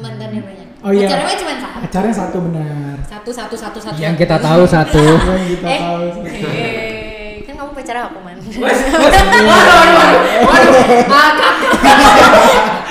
Mantannya 0.00 0.40
banyak 0.40 0.68
Oh 0.80 0.90
iya. 0.90 1.06
pacarnya 1.06 1.36
cuma 1.36 1.52
satu 1.54 1.78
Pacarnya 1.80 2.14
satu 2.14 2.38
benar. 2.42 2.96
satu 3.04 3.30
satu 3.30 3.54
satu 3.54 3.78
satu 3.78 3.98
Yang 3.98 4.14
kita 4.18 4.36
tahu 4.38 4.62
satu. 4.64 5.04
Yang 5.04 5.44
kita 5.50 5.66
eh, 5.66 5.78
tahu. 5.78 6.04
eh, 6.24 7.32
kan 7.44 7.54
kamu 7.54 7.70
pacarnya 7.74 8.02
aku 8.06 8.18
man 8.18 8.36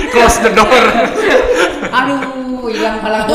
Close 0.10 0.38
the 0.42 0.52
door. 0.52 0.84
Aduh, 1.90 2.22
hilang 2.68 2.98
keluar. 3.00 3.26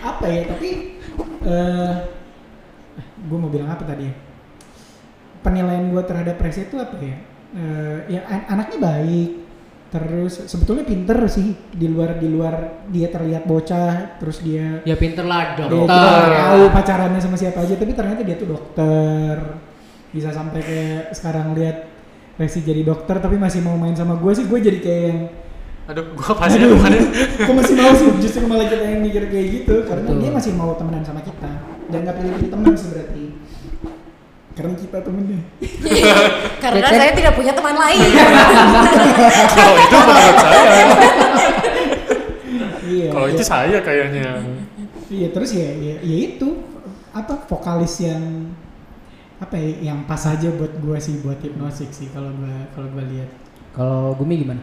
apa 0.00 0.24
ya? 0.26 0.42
Tapi 0.46 0.68
eh 1.40 1.92
gue 3.20 3.38
mau 3.38 3.48
bilang 3.48 3.70
apa 3.70 3.84
tadi? 3.84 4.06
ya? 4.06 4.14
Penilaian 5.40 5.88
gue 5.88 6.02
terhadap 6.04 6.36
Resi 6.36 6.66
itu 6.66 6.76
apa 6.76 6.94
ya? 6.98 7.16
Eh, 7.52 7.96
ya 8.08 8.20
an- 8.26 8.46
anaknya 8.48 8.78
baik. 8.78 9.30
Terus 9.90 10.46
sebetulnya 10.46 10.82
pinter 10.82 11.18
sih 11.26 11.50
di 11.68 11.86
luar 11.86 12.14
di 12.14 12.26
luar 12.26 12.54
dia 12.86 13.10
terlihat 13.10 13.42
bocah, 13.42 14.16
terus 14.16 14.38
dia 14.38 14.78
Ya 14.82 14.94
pinter 14.94 15.26
lah 15.26 15.58
Dia 15.58 15.66
dokter. 15.66 15.90
kita 15.90 16.38
tahu 16.46 16.62
pacarannya 16.70 17.18
sama 17.18 17.34
siapa 17.34 17.58
aja, 17.60 17.74
tapi 17.74 17.92
ternyata 17.92 18.22
dia 18.22 18.34
tuh 18.34 18.48
dokter. 18.48 19.34
bisa 20.10 20.30
sampai 20.30 20.58
kayak 20.58 21.02
sekarang 21.12 21.54
lihat 21.54 21.86
Resi 22.34 22.62
jadi 22.62 22.82
dokter 22.82 23.18
tapi 23.18 23.36
masih 23.36 23.60
mau 23.60 23.76
main 23.76 23.94
sama 23.94 24.16
gue 24.16 24.32
sih 24.32 24.42
gue 24.42 24.58
jadi 24.58 24.78
kayak 24.80 25.02
yang 25.06 25.20
Aduh, 25.86 26.02
gua 26.14 26.34
pasti 26.34 26.58
aduh 26.58 26.74
kemarin. 26.74 27.02
kok 27.46 27.54
masih 27.54 27.74
mau 27.74 27.90
sih 27.92 28.06
justru 28.18 28.42
malah 28.42 28.66
kita 28.66 28.86
yang 28.86 29.02
mikir 29.02 29.26
kayak 29.26 29.46
gitu 29.52 29.82
karena 29.84 30.06
Betul. 30.06 30.18
dia 30.18 30.30
masih 30.30 30.52
mau 30.54 30.74
temenan 30.74 31.02
sama 31.02 31.18
kita 31.20 31.50
dan 31.86 31.98
nggak 32.00 32.16
pilih-pilih 32.16 32.48
teman 32.48 32.72
sih 32.74 32.88
berarti 32.90 33.24
karena 34.64 34.74
kita 34.76 34.98
temennya 35.00 35.40
Karena 36.60 36.84
Cecep. 36.84 37.00
saya 37.00 37.12
tidak 37.16 37.32
punya 37.32 37.52
teman 37.56 37.72
lain. 37.72 38.00
Kalau 39.56 39.76
itu 39.80 39.96
menurut 39.96 40.36
saya. 40.36 40.84
iya 42.84 43.08
Kalau 43.08 43.26
iya. 43.26 43.34
itu 43.34 43.42
saya 43.42 43.78
kayaknya. 43.80 44.28
Iya 45.10 45.28
terus 45.32 45.50
ya, 45.56 45.72
ya, 45.72 45.96
ya 46.04 46.16
itu 46.20 46.48
apa 47.10 47.34
vokalis 47.48 48.04
yang 48.04 48.52
apa 49.40 49.56
ya 49.56 49.90
yang 49.90 50.04
pas 50.04 50.20
aja 50.28 50.52
buat 50.52 50.76
gua 50.84 51.00
sih 51.00 51.18
buat 51.24 51.40
hipnosik 51.40 51.88
sih 51.90 52.12
kalau 52.12 52.28
gua 52.36 52.68
kalau 52.76 52.92
gua 52.92 53.04
lihat. 53.08 53.30
Kalau 53.72 54.12
Gumi 54.20 54.44
gimana? 54.44 54.60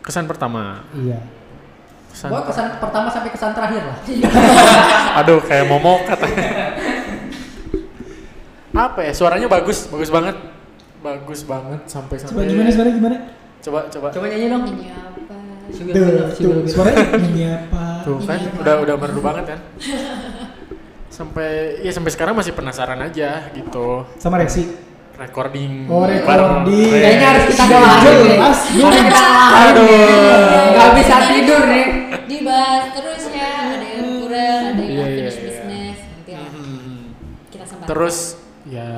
Kesan 0.00 0.24
pertama. 0.24 0.88
Iya. 0.96 1.20
Kesan 2.08 2.32
Gua 2.32 2.42
kesan 2.48 2.80
pertama 2.80 3.12
sampai 3.12 3.30
kesan 3.30 3.52
terakhir 3.52 3.84
lah. 3.84 3.98
Aduh, 5.20 5.44
kayak 5.44 5.68
momok 5.68 6.08
katanya. 6.08 6.72
Apa 8.78 9.00
ya? 9.02 9.12
Suaranya 9.12 9.50
bagus, 9.50 9.90
bagus 9.90 10.06
banget. 10.08 10.38
Bagus 10.98 11.42
banget 11.42 11.80
sampai 11.86 12.14
Coba 12.18 12.30
sampai. 12.30 12.46
gimana 12.46 12.70
suara 12.70 12.90
gimana? 12.90 13.16
Coba 13.58 13.78
coba. 13.90 14.06
Coba 14.14 14.24
nyanyi 14.26 14.46
dong. 14.48 14.62
Ini 14.66 14.86
apa? 14.94 15.26
Tuh, 15.68 16.30
tuh 16.32 16.64
suaranya 16.64 17.04
ini 17.20 17.44
apa? 17.44 17.84
Tuh 18.00 18.16
kan 18.22 18.38
udah 18.56 18.74
udah 18.82 18.94
merdu 18.96 19.20
banget 19.20 19.44
kan. 19.50 19.58
Sampai 21.08 21.82
ya 21.82 21.90
sampai 21.90 22.10
sekarang 22.14 22.38
masih 22.38 22.54
penasaran 22.54 23.02
aja 23.02 23.50
gitu. 23.50 24.06
Sama 24.16 24.38
Rexi. 24.38 24.86
Recording. 25.18 25.90
Oh, 25.90 26.06
bareng 26.06 26.22
recording. 26.22 26.94
Kayaknya 26.94 27.26
harus 27.26 27.44
kita 27.50 27.64
doain 27.66 28.16
nih. 28.22 28.38
Jelas. 28.38 28.60
Aduh. 29.66 29.90
Nggak 30.70 30.90
bisa 30.94 31.16
tidur 31.26 31.62
nih. 31.66 31.86
Dibahas 32.30 32.84
terus 32.94 33.22
ya. 33.34 33.50
Ada 33.74 33.86
yang 33.98 34.06
kurang, 34.22 34.62
ada 34.62 34.78
yang 34.78 34.94
iya, 34.94 35.02
unfinished 35.02 35.40
iya. 35.42 35.46
business. 35.50 35.98
Nanti 36.06 36.32
lah 36.32 36.50
Hmm. 36.54 37.02
kita 37.50 37.64
sempat. 37.66 37.86
Terus 37.90 38.37
ya 38.68 38.90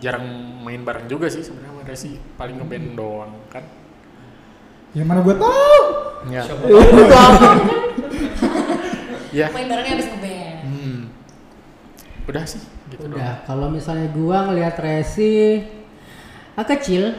jarang 0.00 0.24
main 0.64 0.80
bareng 0.80 1.04
juga 1.04 1.28
sih 1.28 1.44
sebenarnya 1.44 1.70
sama 1.76 1.82
Resi 1.84 2.10
paling 2.40 2.56
ngeband 2.56 2.86
doang 2.96 3.32
kan. 3.52 3.64
Yang 4.96 5.06
mana 5.10 5.20
gua 5.20 5.36
tahu? 5.36 5.82
Ya. 6.32 6.42
Itu 6.48 7.14
apa? 7.14 7.50
Ya. 9.34 9.50
main 9.50 9.66
barengnya 9.66 9.98
habis 9.98 10.08
ngeband. 10.08 10.56
Hmm. 10.62 10.98
Udah 12.30 12.44
sih 12.46 12.62
gitu 12.88 13.04
doang. 13.10 13.18
Udah, 13.18 13.34
kalau 13.44 13.66
misalnya 13.68 14.08
gua 14.14 14.48
ngelihat 14.48 14.78
Resi 14.80 15.60
ah, 16.54 16.62
kecil, 16.64 17.12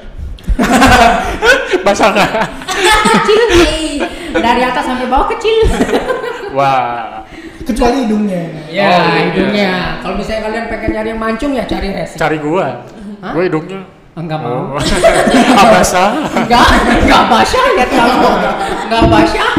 Basah 1.85 2.09
nggak? 2.15 2.31
kecil 3.13 3.39
nih. 3.51 4.01
Dari 4.35 4.61
atas 4.63 4.83
sampai 4.83 5.07
bawah 5.07 5.27
kecil. 5.31 5.63
Wah, 6.55 7.23
Kecuali 7.65 8.05
hidungnya. 8.05 8.43
Ya, 8.69 8.85
Oh, 8.87 9.01
iya. 9.09 9.21
hidungnya. 9.25 9.71
Kalau 9.99 10.15
misalnya 10.15 10.41
kalian 10.45 10.65
pengen 10.69 10.89
nyari 10.93 11.09
yang 11.09 11.21
mancung 11.21 11.51
ya 11.51 11.65
cari 11.65 11.89
Resi. 11.89 12.15
cari 12.15 12.37
gua. 12.37 12.85
Hah? 13.19 13.33
Gua 13.33 13.43
hidungnya. 13.43 13.81
Enggak 14.15 14.39
mau. 14.39 14.77
Oh. 15.55 15.69
Basah. 15.73 16.09
Enggak, 16.31 16.67
enggak 17.03 17.23
basah 17.27 17.63
lihat 17.75 17.89
kamu. 17.89 18.29
Enggak 18.87 19.03
basah. 19.09 19.51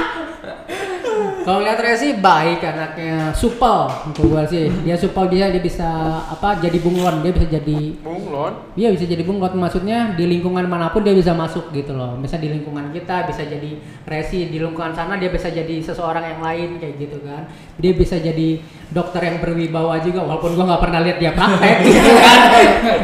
Kalau 1.46 1.62
lihat 1.62 1.78
Resi 1.78 2.18
baik 2.18 2.58
anaknya, 2.58 3.30
supel 3.30 3.86
untuk 4.02 4.34
gua 4.34 4.42
sih. 4.50 4.66
Dia 4.82 4.98
supel 4.98 5.30
dia 5.30 5.46
dia 5.46 5.62
bisa 5.62 5.86
apa 6.26 6.58
jadi 6.58 6.74
bunglon, 6.82 7.22
dia 7.22 7.30
bisa 7.30 7.46
jadi 7.46 7.94
Bunglon. 8.02 8.74
Iya 8.74 8.90
bisa 8.90 9.06
jadi 9.06 9.22
bunglon 9.22 9.54
maksudnya 9.54 10.18
di 10.18 10.26
lingkungan 10.26 10.66
mana 10.66 10.90
pun 10.90 11.06
dia 11.06 11.14
bisa 11.14 11.38
masuk 11.38 11.70
gitu 11.70 11.94
loh. 11.94 12.18
Bisa 12.18 12.34
di 12.42 12.50
lingkungan 12.50 12.90
kita 12.90 13.30
bisa 13.30 13.46
jadi 13.46 13.78
resi 14.10 14.50
di 14.50 14.58
lingkungan 14.58 14.90
sana 14.90 15.22
dia 15.22 15.30
bisa 15.30 15.46
jadi 15.46 15.78
seseorang 15.78 16.34
yang 16.34 16.40
lain 16.42 16.82
kayak 16.82 16.98
gitu 16.98 17.22
kan. 17.22 17.46
Dia 17.78 17.94
bisa 17.94 18.18
jadi 18.18 18.58
dokter 18.90 19.30
yang 19.30 19.38
berwibawa 19.38 20.02
juga 20.02 20.26
walaupun 20.26 20.50
gua 20.58 20.74
nggak 20.74 20.82
pernah 20.82 21.00
lihat 21.06 21.18
dia 21.22 21.30
praktek 21.30 21.76
gitu 21.86 22.10
kan. 22.10 23.00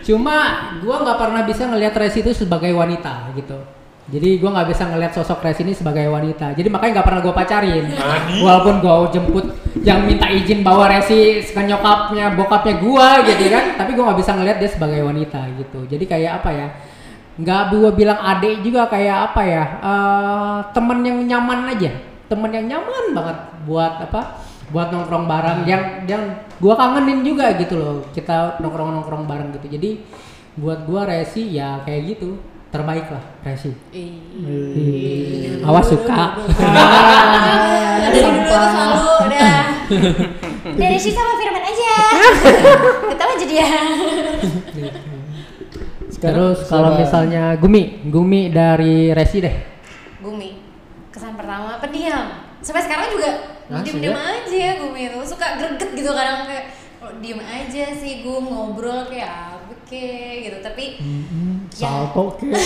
Cuma 0.00 0.36
gua 0.80 1.04
nggak 1.04 1.18
pernah 1.20 1.44
bisa 1.44 1.68
ngelihat 1.68 1.92
resi 1.92 2.24
itu 2.24 2.32
sebagai 2.32 2.72
wanita 2.72 3.36
gitu. 3.36 3.60
Jadi 4.06 4.38
gua 4.38 4.54
nggak 4.54 4.70
bisa 4.70 4.86
ngelihat 4.86 5.12
sosok 5.18 5.42
Resi 5.42 5.66
ini 5.66 5.74
sebagai 5.74 6.06
wanita. 6.06 6.54
Jadi 6.54 6.70
makanya 6.70 7.02
nggak 7.02 7.06
pernah 7.10 7.20
gua 7.26 7.34
pacarin. 7.34 7.84
Walaupun 8.38 8.74
gua 8.78 9.10
jemput 9.10 9.50
yang 9.82 10.06
minta 10.06 10.30
izin 10.30 10.62
bawa 10.62 10.86
Resi 10.86 11.42
ke 11.42 11.62
nyokapnya, 11.66 12.38
bokapnya 12.38 12.78
gua 12.78 13.26
gitu 13.26 13.50
kan. 13.50 13.74
Tapi 13.74 13.98
gua 13.98 14.14
nggak 14.14 14.18
bisa 14.22 14.30
ngelihat 14.38 14.62
dia 14.62 14.70
sebagai 14.70 15.02
wanita 15.02 15.42
gitu. 15.58 15.90
Jadi 15.90 16.04
kayak 16.06 16.32
apa 16.38 16.50
ya? 16.54 16.68
Nggak 17.34 17.62
gua 17.74 17.90
bilang 17.90 18.18
adek 18.22 18.62
juga 18.62 18.86
kayak 18.86 19.18
apa 19.34 19.42
ya? 19.42 19.64
eh 19.82 20.58
temen 20.70 20.98
yang 21.02 21.18
nyaman 21.26 21.74
aja. 21.74 21.90
Temen 22.30 22.50
yang 22.54 22.66
nyaman 22.78 23.04
banget 23.10 23.38
buat 23.66 24.06
apa? 24.06 24.38
Buat 24.70 24.94
nongkrong 24.94 25.26
bareng. 25.26 25.58
Yang 25.66 25.82
yang 26.06 26.22
gua 26.62 26.78
kangenin 26.78 27.26
juga 27.26 27.58
gitu 27.58 27.74
loh. 27.74 28.06
Kita 28.14 28.62
nongkrong 28.62 29.02
nongkrong 29.02 29.26
bareng 29.26 29.50
gitu. 29.58 29.66
Jadi 29.66 29.90
buat 30.54 30.86
gua 30.86 31.10
Resi 31.10 31.58
ya 31.58 31.82
kayak 31.82 32.14
gitu 32.14 32.38
terbaik 32.76 33.06
lah 33.08 33.24
Resi. 33.40 33.72
Ih, 33.90 35.64
Awas 35.64 35.88
suka. 35.88 36.36
Nah, 36.36 37.96
dari 38.04 38.20
dulu 38.20 38.40
tuh 38.44 38.60
selalu 38.68 39.00
udah 39.24 39.56
dari 40.76 40.98
sih 41.00 41.12
sama 41.12 41.32
Firman 41.36 41.64
aja. 41.64 41.92
Kita 43.08 43.24
aja 43.24 43.46
dia. 43.48 43.68
Terus 46.16 46.58
kalau 46.66 46.96
misalnya 46.96 47.56
Gumi, 47.56 48.04
Gumi 48.08 48.48
dari 48.48 49.12
Resi 49.12 49.38
deh. 49.40 49.56
Gumi, 50.20 50.60
kesan 51.08 51.36
pertama 51.36 51.76
pendiam. 51.78 52.44
Sampai 52.60 52.82
sekarang 52.82 53.08
juga 53.12 53.30
Ah, 53.66 53.82
sudah? 53.82 54.14
aja 54.14 54.66
Gumi 54.78 55.10
itu 55.10 55.18
suka 55.26 55.58
greget 55.58 55.90
gitu 55.92 56.10
kadang 56.10 56.46
kayak 56.46 56.70
"Oh, 56.70 56.85
diem 57.18 57.38
aja 57.38 57.84
sih 57.92 58.20
Gum 58.20 58.44
ngobrol 58.44 59.06
kayak 59.06 59.58
apa 59.58 59.74
kek 59.84 60.34
gitu 60.44 60.58
tapi 60.60 60.84
Ya. 61.76 61.92
Salto 61.92 62.32
ke. 62.40 62.48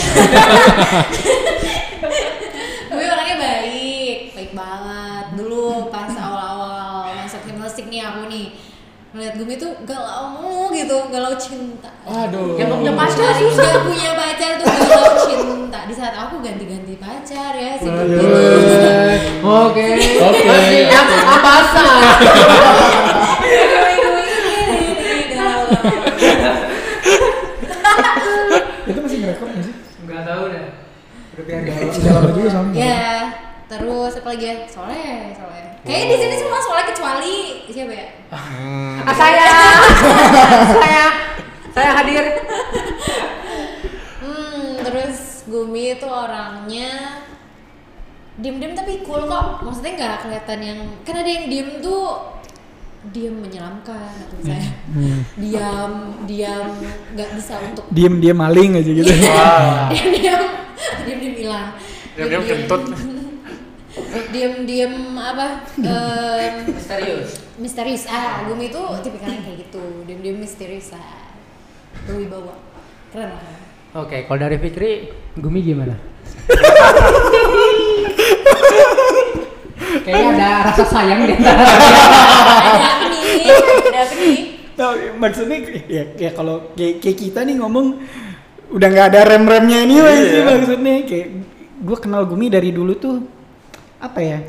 tapi 2.91 3.03
orangnya 3.07 3.37
baik 3.39 4.19
baik 4.33 4.53
banget 4.55 5.25
dulu 5.35 5.91
pas 5.91 6.11
awal-awal 6.11 7.11
masuk 7.11 7.43
hipnotik 7.43 7.87
nih 7.87 8.03
aku 8.03 8.31
nih 8.31 8.55
ngeliat 9.11 9.35
Gumi 9.35 9.59
tuh 9.59 9.75
galau 9.83 10.31
mulu 10.31 10.71
gitu 10.71 11.11
galau 11.11 11.35
cinta 11.35 11.91
Aduh. 12.07 12.55
Yang 12.55 12.71
punya 12.71 12.93
pacar 12.95 13.35
nggak 13.35 13.83
punya 13.83 14.11
pacar 14.15 14.51
tuh 14.63 14.67
galau 14.71 15.15
cinta 15.27 15.79
di 15.91 15.95
saat 15.95 16.15
aku 16.15 16.39
ganti-ganti 16.39 16.95
pacar 16.95 17.51
ya 17.59 17.75
sih 17.75 17.91
gitu 17.91 18.27
Oke. 19.43 19.89
Oke. 19.99 20.59
Apa 21.27 21.55
sah? 21.75 21.99
Itu 28.85 28.99
masih 29.01 29.19
ngerekord 29.23 29.51
nggak 29.51 29.65
sih? 29.65 29.75
Enggak 30.03 30.23
tahu 30.25 30.43
deh. 30.49 30.65
Udah 31.31 31.45
biar 31.47 31.61
Udah 31.63 32.13
lama 32.13 32.31
juga 32.31 32.49
soalnya. 32.51 32.75
ya 32.77 33.07
terus 33.71 34.19
apa 34.19 34.35
lagi 34.35 34.45
ya 34.45 34.67
soleh 34.67 35.31
soleh 35.31 35.63
kayaknya 35.87 36.07
di 36.11 36.17
sini 36.19 36.35
semua 36.37 36.59
soleh 36.59 36.85
kecuali 36.85 37.37
siapa 37.65 37.95
ya 37.95 38.07
Hmm. 38.31 38.99
Ah, 39.01 39.15
saya. 39.21 39.47
saya. 40.71 41.05
Saya 41.71 41.91
hadir. 41.95 42.25
Hmm, 44.21 44.75
terus 44.81 45.47
Gumi 45.47 45.95
itu 45.95 46.07
orangnya 46.07 47.23
diem-diem 48.37 48.75
tapi 48.75 49.03
cool 49.03 49.23
kok. 49.25 49.63
Maksudnya 49.63 49.93
nggak 49.97 50.17
kelihatan 50.21 50.59
yang 50.61 50.79
kan 51.03 51.15
ada 51.17 51.31
yang 51.31 51.47
diem 51.47 51.71
tuh 51.79 52.39
diem 53.01 53.33
menyeramkan 53.33 53.97
atau 53.97 54.37
misalnya 54.37 54.71
diam 55.35 55.93
diam 56.29 56.69
nggak 57.17 57.31
bisa 57.33 57.57
untuk 57.65 57.85
Diem 57.89 58.21
dia 58.21 58.37
maling 58.37 58.77
aja 58.77 58.91
gitu. 58.93 59.09
Wah. 59.25 59.89
diam 59.89 60.09
diam 60.13 60.43
diam 61.09 61.19
diam 61.19 61.35
hilang 61.35 61.69
Diam-diam 62.13 62.43
kentut. 62.45 62.83
diam. 64.31 64.53
Diam 64.69 64.95
apa 65.17 65.65
em, 65.81 66.55
Misterius. 66.69 67.31
misterius. 67.57 68.05
Ah 68.05 68.45
Gumi 68.45 68.69
itu 68.69 68.83
tipikalnya 69.01 69.41
kayak 69.43 69.59
gitu. 69.65 69.83
Diam 70.05 70.21
diam 70.21 70.37
misterius 70.37 70.93
ah. 70.93 71.33
Berwibawa 72.05 72.55
keren 73.11 73.33
lah 73.33 73.43
Oke, 73.91 74.23
kalau 74.23 74.39
dari 74.39 74.55
Fikri, 74.55 75.11
Gumi 75.35 75.59
gimana? 75.65 75.99
Kayaknya 80.07 80.29
ada 80.37 80.49
rasa 80.71 80.85
sayang 80.87 81.21
di 81.27 81.33
antara 81.35 81.63
ada 81.63 82.87
apa 82.89 83.05
nih 83.11 83.23
ada 83.51 84.01
apa 84.05 84.15
nih 84.17 84.39
Nah, 84.81 84.97
maksudnya 85.21 85.61
ya, 85.93 86.09
ya 86.17 86.31
kalau 86.33 86.73
kayak, 86.73 87.05
kayak 87.05 87.19
kita 87.21 87.45
nih 87.45 87.61
ngomong 87.61 88.01
udah 88.73 88.89
nggak 88.89 89.09
ada 89.13 89.21
rem-remnya 89.29 89.85
ini 89.85 90.01
lah 90.01 90.17
sih 90.17 90.41
maksudnya 90.41 90.95
kayak 91.05 91.29
gue 91.85 91.97
kenal 92.01 92.25
Gumi 92.25 92.49
dari 92.49 92.73
dulu 92.73 92.97
tuh 92.97 93.21
apa 94.01 94.25
ya 94.25 94.41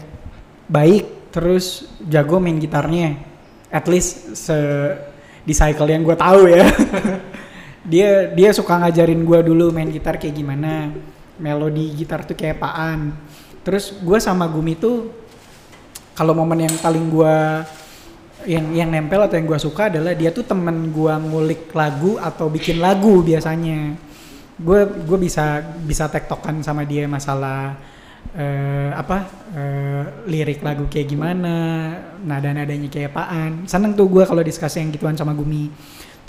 baik 0.72 1.22
terus 1.32 1.88
jago 2.08 2.40
main 2.40 2.60
gitarnya. 2.60 3.20
At 3.72 3.88
least 3.88 4.36
se 4.36 4.56
di 5.48 5.56
cycle 5.56 5.88
yang 5.92 6.04
gue 6.04 6.16
tahu 6.16 6.48
ya. 6.48 6.68
Dia 7.82 8.30
dia 8.30 8.54
suka 8.54 8.78
ngajarin 8.78 9.26
gue 9.26 9.40
dulu 9.42 9.74
main 9.74 9.90
gitar 9.90 10.22
kayak 10.22 10.38
gimana. 10.38 10.94
Melodi 11.42 11.90
gitar 11.98 12.22
tuh 12.22 12.38
kayak 12.38 12.62
apaan. 12.62 13.18
Terus 13.66 13.98
gue 13.98 14.22
sama 14.22 14.46
Gumi 14.46 14.78
tuh 14.78 15.21
kalau 16.22 16.38
momen 16.38 16.70
yang 16.70 16.78
paling 16.78 17.10
gue 17.10 17.36
yang 18.46 18.78
yang 18.78 18.90
nempel 18.94 19.26
atau 19.26 19.42
yang 19.42 19.50
gue 19.50 19.58
suka 19.58 19.90
adalah 19.90 20.14
dia 20.14 20.30
tuh 20.30 20.46
temen 20.46 20.94
gue 20.94 21.10
ngulik 21.18 21.74
lagu 21.74 22.22
atau 22.22 22.46
bikin 22.46 22.78
lagu 22.78 23.26
biasanya. 23.26 23.98
Gue 24.62 24.86
gue 24.86 25.18
bisa 25.18 25.66
bisa 25.82 26.06
tektokan 26.14 26.62
sama 26.62 26.86
dia 26.86 27.10
masalah 27.10 27.74
eh, 28.38 28.94
apa 28.94 29.18
eh, 29.50 30.04
lirik 30.30 30.62
lagu 30.62 30.86
kayak 30.86 31.10
gimana 31.10 31.54
nada 32.22 32.54
nadanya 32.54 32.86
kayak 32.86 33.18
apaan. 33.18 33.66
Seneng 33.66 33.98
tuh 33.98 34.06
gue 34.06 34.22
kalau 34.22 34.46
diskusi 34.46 34.78
yang 34.78 34.94
gituan 34.94 35.18
sama 35.18 35.34
Gumi. 35.34 35.74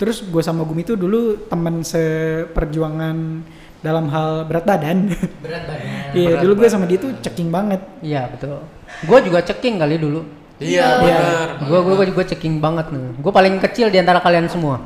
Terus 0.01 0.25
gue 0.25 0.41
sama 0.41 0.65
Gumi 0.65 0.81
tuh 0.89 0.97
dulu 0.97 1.45
temen 1.45 1.85
seperjuangan 1.85 3.45
dalam 3.83 4.07
hal 4.07 4.47
berat 4.47 4.63
badan 4.63 5.11
Berat 5.43 5.63
banget. 5.67 6.15
iya 6.17 6.39
dulu 6.39 6.51
gue 6.55 6.65
badan. 6.65 6.73
sama 6.73 6.85
dia 6.87 6.97
tuh 6.97 7.11
ceking 7.19 7.51
banget 7.51 7.81
Iya 7.99 8.31
betul. 8.31 8.63
Gue 9.03 9.17
juga 9.21 9.43
ceking 9.43 9.75
kali 9.77 9.99
dulu. 9.99 10.23
Iya, 10.57 11.03
Iya. 11.03 11.17
benar. 11.19 11.47
Gue 11.67 11.79
gue 11.83 11.95
gue 12.15 12.25
ceking 12.31 12.57
banget 12.57 12.87
nih. 12.89 13.19
Gue 13.19 13.31
paling 13.31 13.59
kecil 13.59 13.91
di 13.91 13.99
antara 13.99 14.23
kalian 14.23 14.47
semua. 14.47 14.79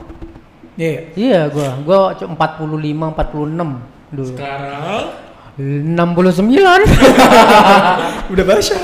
iya 0.75 1.13
Iya 1.13 1.41
gue. 1.47 1.69
Gue 1.85 1.99
45 2.17 2.33
46 2.35 3.77
dulu. 4.09 4.33
Sekarang 4.33 5.03
69. 5.57 6.41
udah 8.33 8.45
basah 8.45 8.81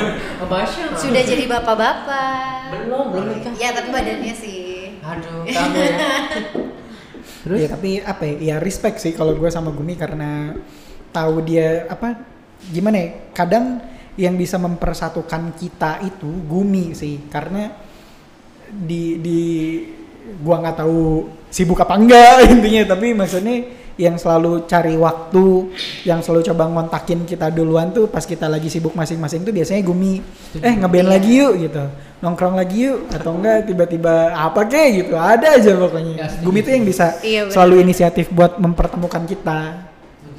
Basya. 0.50 0.94
Sudah 0.94 1.22
jadi 1.26 1.42
bapak-bapak. 1.50 2.70
Belum, 2.70 3.10
belum 3.10 3.26
nikah. 3.34 3.50
Ya 3.58 3.74
tapi 3.74 3.90
badannya 3.90 4.30
sih. 4.30 4.94
Aduh, 5.02 5.42
kamu 5.42 5.74
ya. 5.74 5.94
Terus? 7.46 7.58
Iya 7.62 7.68
tapi 7.70 7.90
apa 8.02 8.22
ya, 8.26 8.34
ya 8.42 8.56
respect 8.58 8.98
sih 8.98 9.14
kalau 9.14 9.38
gue 9.38 9.46
sama 9.46 9.70
Gumi 9.70 9.94
karena 9.94 10.50
tahu 11.14 11.46
dia 11.46 11.86
apa 11.86 12.18
gimana 12.74 12.98
ya? 12.98 13.08
Kadang 13.30 13.78
yang 14.18 14.34
bisa 14.34 14.58
mempersatukan 14.58 15.54
kita 15.54 16.02
itu 16.02 16.26
Gumi 16.26 16.90
sih. 16.98 17.30
Karena 17.30 17.70
di 18.66 19.22
di 19.22 19.42
gua 20.42 20.58
nggak 20.58 20.82
tahu 20.82 21.30
sibuk 21.46 21.78
apa 21.78 21.94
enggak 21.94 22.42
intinya. 22.50 22.98
Tapi 22.98 23.14
maksudnya 23.14 23.56
yang 23.96 24.20
selalu 24.20 24.68
cari 24.68 24.92
waktu 24.98 25.72
yang 26.04 26.20
selalu 26.20 26.44
coba 26.52 26.68
ngontakin 26.68 27.24
kita 27.24 27.48
duluan 27.48 27.96
tuh 27.96 28.12
pas 28.12 28.26
kita 28.28 28.44
lagi 28.44 28.68
sibuk 28.68 28.92
masing-masing 28.92 29.40
tuh 29.40 29.56
biasanya 29.56 29.80
Gumi 29.80 30.20
eh 30.60 30.74
ngeband 30.76 31.08
lagi 31.08 31.40
yuk 31.40 31.56
gitu 31.64 31.80
nongkrong 32.16 32.56
lagi 32.56 32.88
yuk 32.88 33.12
atau 33.12 33.36
enggak 33.36 33.64
tiba-tiba 33.64 34.32
apa 34.32 34.64
kek 34.64 34.88
gitu 34.96 35.14
ada 35.14 35.52
aja 35.52 35.72
pokoknya 35.74 36.14
Ya, 36.16 36.26
Gumi 36.40 36.60
tuh 36.60 36.72
yang 36.72 36.84
bisa 36.84 37.12
Iya, 37.20 37.46
selalu 37.46 37.82
inisiatif 37.82 38.28
buat 38.30 38.56
mempertemukan 38.56 39.22
kita 39.22 39.84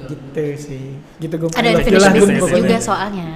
gitu 0.07 0.41
sih 0.55 0.95
gitu 1.17 1.35
gue 1.35 1.49
Ada 1.51 1.67
Jelas, 1.67 1.77
unfinished 1.77 2.07
Gum, 2.07 2.15
business 2.17 2.41
pokoknya. 2.41 2.63
juga 2.63 2.77
soalnya. 2.79 3.27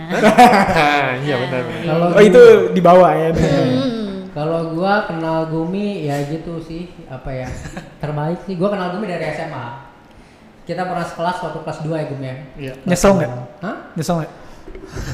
iya 1.26 1.36
benar. 1.38 1.62
benar. 1.62 1.84
Kalau 1.84 2.06
oh 2.12 2.24
itu 2.24 2.42
dibawa 2.72 3.10
ya 3.12 3.30
Hmm. 3.32 4.32
Kalau 4.32 4.72
gua 4.72 5.04
kenal 5.04 5.52
Gumi 5.52 6.08
ya 6.08 6.24
gitu 6.24 6.64
sih, 6.64 6.88
apa 7.06 7.28
ya? 7.28 7.52
Terbaik 8.00 8.48
sih. 8.48 8.56
Gua 8.56 8.72
kenal 8.72 8.96
Gumi 8.96 9.04
dari 9.04 9.28
SMA. 9.30 9.92
Kita 10.64 10.88
pernah 10.88 11.04
sekelas 11.04 11.44
waktu 11.44 11.60
kelas 11.60 11.80
2 11.84 11.92
ya 11.92 12.06
Gumi 12.08 12.24
ya. 12.24 12.36
Iya. 12.56 12.74
nyesel 12.88 13.12
nggak 13.14 13.30
Hah? 13.60 13.78
nyesel 13.92 14.16
nggak 14.18 14.32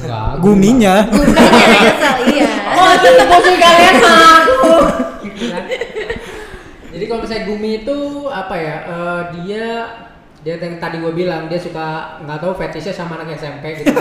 Enggak. 0.02 0.42
guminya 0.42 0.94
nyesel, 1.06 2.14
iya. 2.34 2.50
Oh, 2.74 2.88
itu 2.94 3.08
posisi 3.26 3.58
kalian 3.58 3.94
aku. 4.02 4.72
Jadi 6.88 7.04
kalau 7.06 7.20
misalnya 7.22 7.44
Gumi 7.46 7.70
itu 7.84 7.98
apa 8.26 8.54
ya? 8.58 8.76
eh, 8.90 9.22
dia 9.38 9.66
dia 10.42 10.54
yang 10.58 10.78
tadi 10.78 11.02
gue 11.02 11.12
bilang 11.14 11.50
dia 11.50 11.58
suka 11.58 12.18
nggak 12.26 12.38
tahu 12.42 12.54
fetishnya 12.58 12.94
sama 12.94 13.18
anak 13.18 13.38
SMP 13.38 13.82
gitu. 13.82 13.94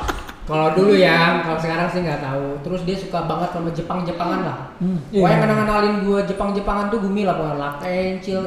kalau 0.48 0.76
dulu 0.76 0.92
ya, 0.92 1.40
kalau 1.40 1.56
sekarang 1.56 1.88
sih 1.88 2.04
nggak 2.04 2.20
tahu. 2.20 2.60
Terus 2.60 2.80
dia 2.84 2.96
suka 3.00 3.24
banget 3.24 3.48
sama 3.52 3.72
Jepang-Jepangan 3.72 4.40
lah. 4.44 4.58
Hmm, 4.80 5.00
Wah 5.16 5.28
yang 5.32 5.40
iya. 5.40 5.44
kenal-kenalin 5.48 5.94
gue 6.04 6.20
Jepang-Jepangan 6.28 6.92
tuh 6.92 7.00
Gumi 7.04 7.24
lah, 7.24 7.36
pokoknya 7.40 7.80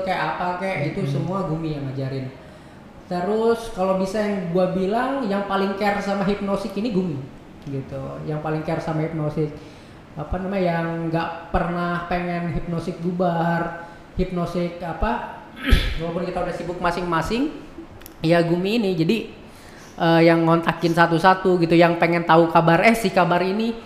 kayak 0.06 0.22
apa 0.38 0.62
kayak 0.62 0.78
itu 0.94 1.02
semua 1.10 1.46
Gumi 1.50 1.78
yang 1.78 1.90
ngajarin. 1.90 2.47
Terus 3.08 3.72
kalau 3.72 3.96
bisa 3.96 4.20
yang 4.20 4.52
gua 4.52 4.76
bilang 4.76 5.24
yang 5.32 5.48
paling 5.48 5.80
care 5.80 6.04
sama 6.04 6.28
hipnosik 6.28 6.76
ini 6.76 6.92
Gumi 6.92 7.20
gitu. 7.68 8.04
Yang 8.28 8.40
paling 8.44 8.64
care 8.68 8.84
sama 8.84 9.04
hipnosik 9.04 9.52
apa 10.18 10.34
namanya 10.42 10.82
yang 10.82 10.88
nggak 11.14 11.54
pernah 11.54 12.10
pengen 12.10 12.50
hipnosik 12.58 12.98
bubar, 13.06 13.86
hipnosik 14.18 14.82
apa 14.82 15.46
walaupun 16.02 16.26
kita 16.26 16.42
udah 16.42 16.56
sibuk 16.58 16.82
masing-masing 16.82 17.54
ya 18.26 18.42
Gumi 18.42 18.82
ini 18.82 18.98
jadi 18.98 19.18
eh, 20.02 20.22
yang 20.26 20.42
ngontakin 20.42 20.94
satu-satu 20.98 21.62
gitu 21.62 21.78
yang 21.78 22.02
pengen 22.02 22.26
tahu 22.26 22.50
kabar 22.50 22.82
eh 22.82 22.98
si 22.98 23.14
kabar 23.14 23.46
ini 23.46 23.78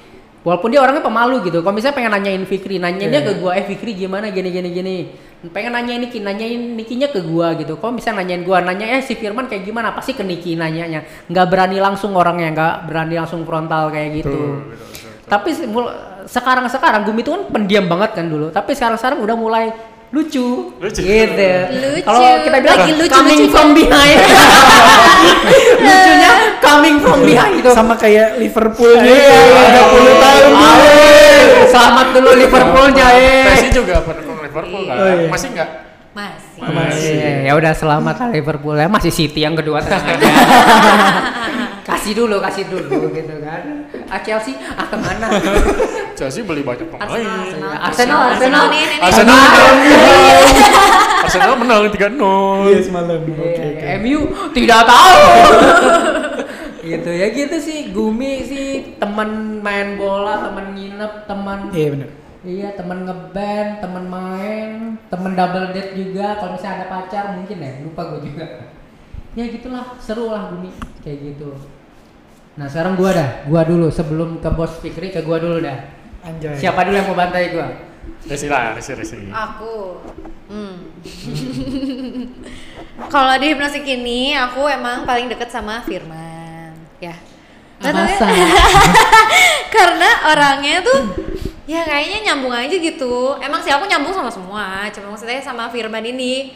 walaupun 0.42 0.74
dia 0.74 0.82
orangnya 0.82 1.06
pemalu 1.06 1.46
gitu. 1.46 1.62
Kalau 1.62 1.74
misalnya 1.74 1.98
pengen 1.98 2.12
nanyain 2.18 2.44
Fikri 2.46 2.78
nanyainnya 2.78 3.22
ke 3.22 3.32
gua 3.38 3.54
eh 3.58 3.66
Fikri 3.66 3.94
gimana? 3.94 4.30
Gini 4.30 4.50
gini 4.50 4.70
gini. 4.70 4.98
Pengen 5.42 5.74
nanyain 5.74 6.02
Niki 6.02 6.22
nanyain 6.22 6.78
Nikinya 6.78 7.10
ke 7.10 7.22
gua 7.26 7.58
gitu. 7.58 7.78
Kalau 7.82 7.98
misalnya 7.98 8.22
nanyain 8.22 8.46
gua 8.46 8.62
nanya 8.62 8.86
eh 8.98 9.02
si 9.02 9.18
Firman 9.18 9.50
kayak 9.50 9.66
gimana? 9.66 9.94
Pasti 9.94 10.14
ke 10.14 10.22
Niki 10.22 10.54
nanyanya. 10.54 11.02
Nggak 11.30 11.46
berani 11.50 11.78
langsung 11.82 12.14
orangnya 12.14 12.54
nggak 12.54 12.74
berani 12.86 13.16
langsung 13.18 13.42
frontal 13.46 13.90
kayak 13.90 14.22
gitu. 14.22 14.30
Betul, 14.30 14.70
betul, 14.70 14.86
betul, 14.86 15.10
betul. 15.10 15.30
tapi 15.32 15.50
se- 15.56 15.70
mul- 15.70 15.94
sekarang 16.30 16.70
sekarang 16.70 17.02
Gumi 17.08 17.26
itu 17.26 17.34
kan 17.34 17.44
pendiam 17.50 17.86
banget 17.90 18.22
kan 18.22 18.26
dulu. 18.30 18.54
Tapi 18.54 18.78
sekarang 18.78 19.02
sekarang 19.02 19.20
udah 19.26 19.34
mulai 19.34 19.66
lucu, 20.12 20.76
Lucu. 20.76 21.00
gitu 21.00 21.52
Lucu. 21.72 22.04
kalau 22.04 22.20
kita 22.42 22.58
bilang 22.60 22.78
Lagi 22.78 22.92
lucu-lucunya. 22.94 23.16
coming 23.16 23.42
from 23.48 23.68
behind 23.72 24.20
lucunya 25.82 26.32
coming 26.60 26.96
from 27.00 27.20
behind 27.24 27.54
itu 27.58 27.70
sama 27.72 27.96
kayak 27.96 28.36
Liverpoolnya 28.36 29.08
Iya, 29.08 29.40
iya. 29.40 29.82
30 29.88 30.20
tahun 30.20 30.44
dulu. 30.52 30.68
Ayo, 30.68 31.08
selamat 31.66 32.08
dulu 32.12 32.30
Liverpoolnya 32.36 33.06
eh 33.14 33.44
Messi 33.46 33.68
juga 33.72 33.96
pendukung 34.02 34.38
Liverpool 34.42 34.84
kan? 34.84 34.96
Oh, 34.96 35.08
iya. 35.08 35.28
Masih 35.28 35.48
enggak? 35.50 35.70
Masih. 36.12 36.60
Masih. 36.60 37.14
Iya, 37.16 37.30
ya 37.48 37.54
udah 37.56 37.72
selamat 37.72 38.16
lah 38.18 38.30
Liverpool 38.30 38.76
ya 38.76 38.88
masih 38.88 39.10
City 39.10 39.40
yang 39.42 39.56
kedua 39.56 39.80
tenang 39.80 40.04
aja. 40.06 40.28
kasih 41.82 42.14
dulu 42.14 42.38
kasih 42.40 42.66
dulu 42.66 43.10
gitu 43.12 43.36
kan 43.40 43.90
ah 44.08 44.20
Chelsea 44.20 44.54
ah 44.72 44.86
ke 44.86 44.96
mana 44.96 45.28
Chelsea 46.18 46.42
beli 46.42 46.62
banyak 46.62 46.86
pemain. 46.86 47.10
Arsenal, 47.10 47.42
Arsenal, 47.82 48.20
Arsenal, 48.30 48.66
Arsenal. 48.70 48.70
Arsenal 49.02 49.40
menang. 49.42 49.78
Arsenal 51.22 51.54
menang 51.56 51.80
3-0. 51.90 52.70
Iya 52.70 52.80
semalam. 52.84 53.20
Oke 53.24 53.42
Iya, 53.42 53.66
oke. 53.74 53.86
MU 54.00 54.20
tidak 54.54 54.82
tahu 54.86 55.22
gitu 56.92 57.10
ya 57.10 57.28
gitu 57.30 57.56
sih 57.58 57.90
Gumi 57.90 58.42
sih 58.44 58.68
teman 58.98 59.30
main 59.60 59.96
bola 59.96 60.42
teman 60.44 60.74
nginep 60.74 61.14
teman 61.26 61.60
Iya 61.70 61.88
benar. 61.94 62.10
iya 62.42 62.68
teman 62.74 63.06
ngeband 63.06 63.72
teman 63.80 64.06
main 64.06 64.70
teman 65.08 65.32
double 65.32 65.70
date 65.72 65.94
juga 65.94 66.38
kalau 66.38 66.58
misalnya 66.58 66.78
ada 66.80 66.88
pacar 66.88 67.24
mungkin 67.34 67.58
ya 67.58 67.72
lupa 67.82 68.02
gue 68.10 68.20
juga 68.26 68.46
ya 69.36 69.46
gitulah 69.48 69.96
seru 69.98 70.32
lah 70.32 70.52
Gumi 70.52 70.72
kayak 71.04 71.36
gitu 71.36 71.56
nah 72.60 72.68
sekarang 72.68 73.00
gua 73.00 73.16
dah 73.16 73.30
gua 73.48 73.62
dulu 73.64 73.88
sebelum 73.88 74.44
ke 74.44 74.50
bos 74.52 74.76
Fikri 74.84 75.12
ke 75.12 75.24
gua 75.24 75.40
dulu 75.40 75.64
dah 75.64 75.80
Anjay. 76.22 76.60
siapa 76.60 76.84
dulu 76.84 76.96
yang 77.00 77.08
mau 77.08 77.18
bantai 77.18 77.56
gua 77.56 77.68
Resi 78.22 78.46
lah, 78.50 78.78
Resi, 78.78 78.94
Resi. 78.94 79.18
Aku. 79.34 79.98
Hmm. 80.50 80.94
Kalau 83.14 83.34
di 83.42 83.46
hipnosis 83.50 83.82
ini 83.82 84.38
aku 84.38 84.70
emang 84.70 85.10
paling 85.10 85.30
deket 85.30 85.50
sama 85.50 85.82
Firman. 85.82 86.74
Ya. 87.02 87.18
Ya. 87.82 87.94
Masa? 87.94 88.30
Karena 89.74 90.10
orangnya 90.30 90.86
tuh 90.86 91.18
ya 91.66 91.82
kayaknya 91.82 92.30
nyambung 92.30 92.54
aja 92.54 92.78
gitu. 92.78 93.42
Emang 93.42 93.62
sih 93.66 93.74
aku 93.74 93.90
nyambung 93.90 94.14
sama 94.14 94.30
semua, 94.30 94.86
cuma 94.94 95.14
maksudnya 95.14 95.42
sama 95.42 95.74
Firman 95.74 96.06
ini 96.06 96.54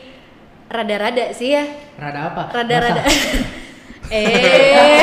rada-rada 0.67 1.25
sih 1.31 1.51
ya. 1.51 1.63
rada 1.95 2.19
apa 2.29 2.43
Rada-rada. 2.51 3.03
Eh. 4.05 5.01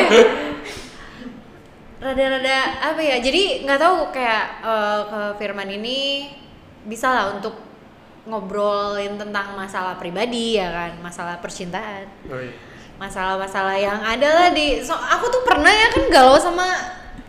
Rada-rada 1.97 2.57
apa 2.83 2.99
ya? 2.99 3.15
Jadi 3.17 3.63
nggak 3.63 3.75
tahu 3.77 3.95
kayak 4.09 4.43
eh, 4.61 4.99
ke 5.05 5.21
Firman 5.37 5.69
ini 5.69 6.27
bisa 6.83 7.07
lah 7.07 7.25
untuk 7.33 7.55
ngobrolin 8.23 9.15
tentang 9.15 9.51
masalah 9.53 9.95
pribadi 9.95 10.55
ya 10.55 10.67
kan, 10.69 10.91
masalah 10.99 11.39
percintaan, 11.39 12.07
Oh, 12.25 12.39
iya. 12.39 12.55
masalah-masalah 12.95 13.75
yang 13.75 13.99
ada 13.99 14.29
lah 14.29 14.47
di. 14.49 14.79
So, 14.79 14.95
aku 14.95 15.27
tuh 15.29 15.43
pernah 15.43 15.67
ya 15.67 15.87
kan 15.89 16.03
galau 16.07 16.39
sama 16.39 16.63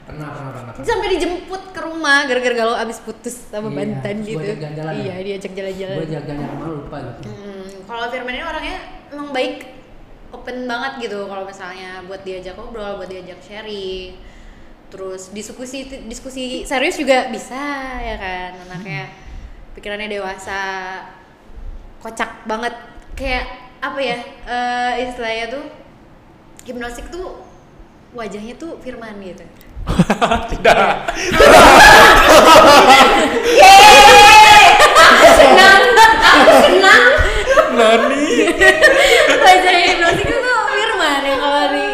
pernah 0.05 0.31
pernah 0.31 0.51
pernah 0.53 0.85
sampai 0.87 1.09
dijemput 1.11 1.73
ke 1.73 1.81
rumah 1.81 2.23
gara-gara 2.25 2.55
galau 2.55 2.77
abis 2.77 3.01
putus 3.01 3.35
sama 3.49 3.67
Iya, 3.67 3.75
mantan 3.75 4.15
terus 4.17 4.27
gitu. 4.29 4.37
gua 4.37 4.45
ajak 4.45 4.59
jalan-jalan 4.61 4.93
ya? 4.93 5.03
iya, 5.03 5.15
diajak 5.25 5.53
jalan-jalan. 5.53 5.97
gue 5.97 6.09
jaga 6.13 6.33
rumah 6.47 6.69
lupa 6.69 6.97
gitu 7.01 7.27
Hmm, 7.27 7.54
kalau 7.85 8.09
Firman 8.11 8.35
ini 8.35 8.45
orangnya 8.45 8.79
emang 9.13 9.31
baik, 9.31 9.69
open 10.35 10.65
banget 10.67 11.09
gitu. 11.09 11.29
Kalau 11.29 11.45
misalnya 11.45 12.03
buat 12.05 12.25
diajak 12.27 12.57
ngobrol, 12.57 12.99
buat 12.99 13.09
diajak 13.09 13.39
sharing, 13.41 14.19
terus 14.95 15.35
diskusi 15.35 15.91
diskusi 16.07 16.63
serius 16.63 16.95
juga 16.95 17.27
bisa 17.35 17.59
ya 17.99 18.15
kan 18.15 18.51
anaknya. 18.71 19.11
pikirannya 19.75 20.07
dewasa 20.07 20.63
kocak 21.99 22.47
banget 22.47 22.71
kayak 23.19 23.43
apa 23.83 23.99
ya 23.99 24.19
eh, 24.47 24.93
istilahnya 25.03 25.51
tuh 25.51 25.65
hipnosik 26.63 27.11
tuh 27.11 27.43
wajahnya 28.15 28.55
tuh 28.55 28.79
Firman 28.79 29.19
gitu 29.19 29.43
Tidak. 30.55 30.97
aku 34.95 35.27
senang 35.37 35.83
aku 36.23 36.53
senang 36.65 36.84
Nani. 37.75 38.27
wajahnya 39.45 39.83
hipnotik 39.93 40.29
itu 40.31 40.55
Firman 40.75 41.21
yang 41.27 41.41
kalau 41.43 41.63
di 41.71 41.85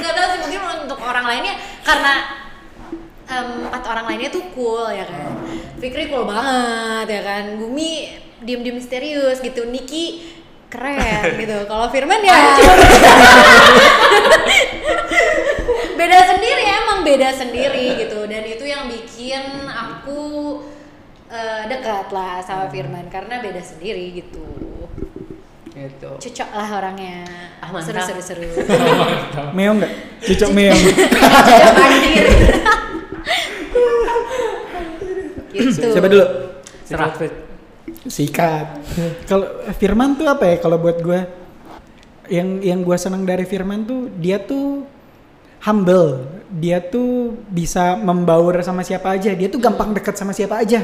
nggak 0.00 0.12
tahu 0.14 0.26
sih 0.32 0.38
mungkin 0.40 0.60
untuk 0.88 0.98
orang 1.02 1.24
lainnya 1.26 1.54
karena 1.84 2.14
em, 3.28 3.48
empat 3.68 3.82
orang 3.90 4.04
lainnya 4.08 4.30
tuh 4.32 4.44
cool 4.54 4.88
ya 4.90 5.04
kan? 5.04 5.30
Fikri 5.78 6.08
cool 6.08 6.24
banget 6.24 7.06
ya 7.10 7.22
kan? 7.22 7.44
Gumi 7.60 8.08
diem-diem 8.40 8.76
misterius 8.78 9.38
gitu. 9.44 9.68
Niki 9.68 10.34
keren 10.72 11.38
gitu. 11.38 11.56
Kalau 11.68 11.86
Firman 11.92 12.20
ya 12.24 12.34
beda 15.94 16.18
sendiri 16.34 16.62
emang 16.66 17.06
beda 17.06 17.30
sendiri 17.30 18.00
gitu. 18.00 18.26
Dan 18.26 18.42
itu 18.48 18.64
yang 18.66 18.88
bikin 18.90 19.68
aku 19.68 20.20
eh, 21.30 21.62
dekat 21.68 22.08
lah 22.10 22.40
sama 22.40 22.66
Firman 22.72 23.06
karena 23.12 23.38
beda 23.44 23.60
sendiri 23.60 24.14
gitu 24.18 24.63
Gitu. 25.74 26.06
cocok 26.06 26.48
lah 26.54 26.68
orangnya 26.78 27.26
Ah, 27.58 27.74
mantap. 27.74 28.06
seru 28.06 28.22
seru 28.22 28.46
seru 28.46 28.46
Meong 29.58 29.82
nggak? 29.82 29.92
Cocok 30.22 30.50
meong. 30.54 30.82
anjir 31.82 32.26
gitu 35.54 35.86
Siapa 35.94 36.08
dulu? 36.10 36.24
Serah. 36.84 37.10
Sikat. 38.04 38.66
Kalau 39.24 39.46
Firman 39.78 40.18
tuh 40.18 40.26
apa 40.28 40.44
ya? 40.50 40.56
Kalau 40.58 40.76
buat 40.76 40.98
gue, 41.00 41.20
yang 42.28 42.60
yang 42.60 42.80
gue 42.82 42.96
senang 42.98 43.22
dari 43.24 43.46
Firman 43.46 43.86
tuh 43.86 44.10
dia 44.18 44.42
tuh 44.42 44.84
humble. 45.62 46.26
Dia 46.54 46.82
tuh 46.82 47.38
bisa 47.48 47.96
membaur 47.96 48.58
sama 48.60 48.82
siapa 48.84 49.14
aja. 49.14 49.32
Dia 49.32 49.48
tuh 49.48 49.62
gampang 49.62 49.94
deket 49.94 50.14
sama 50.18 50.34
siapa 50.34 50.60
aja. 50.60 50.82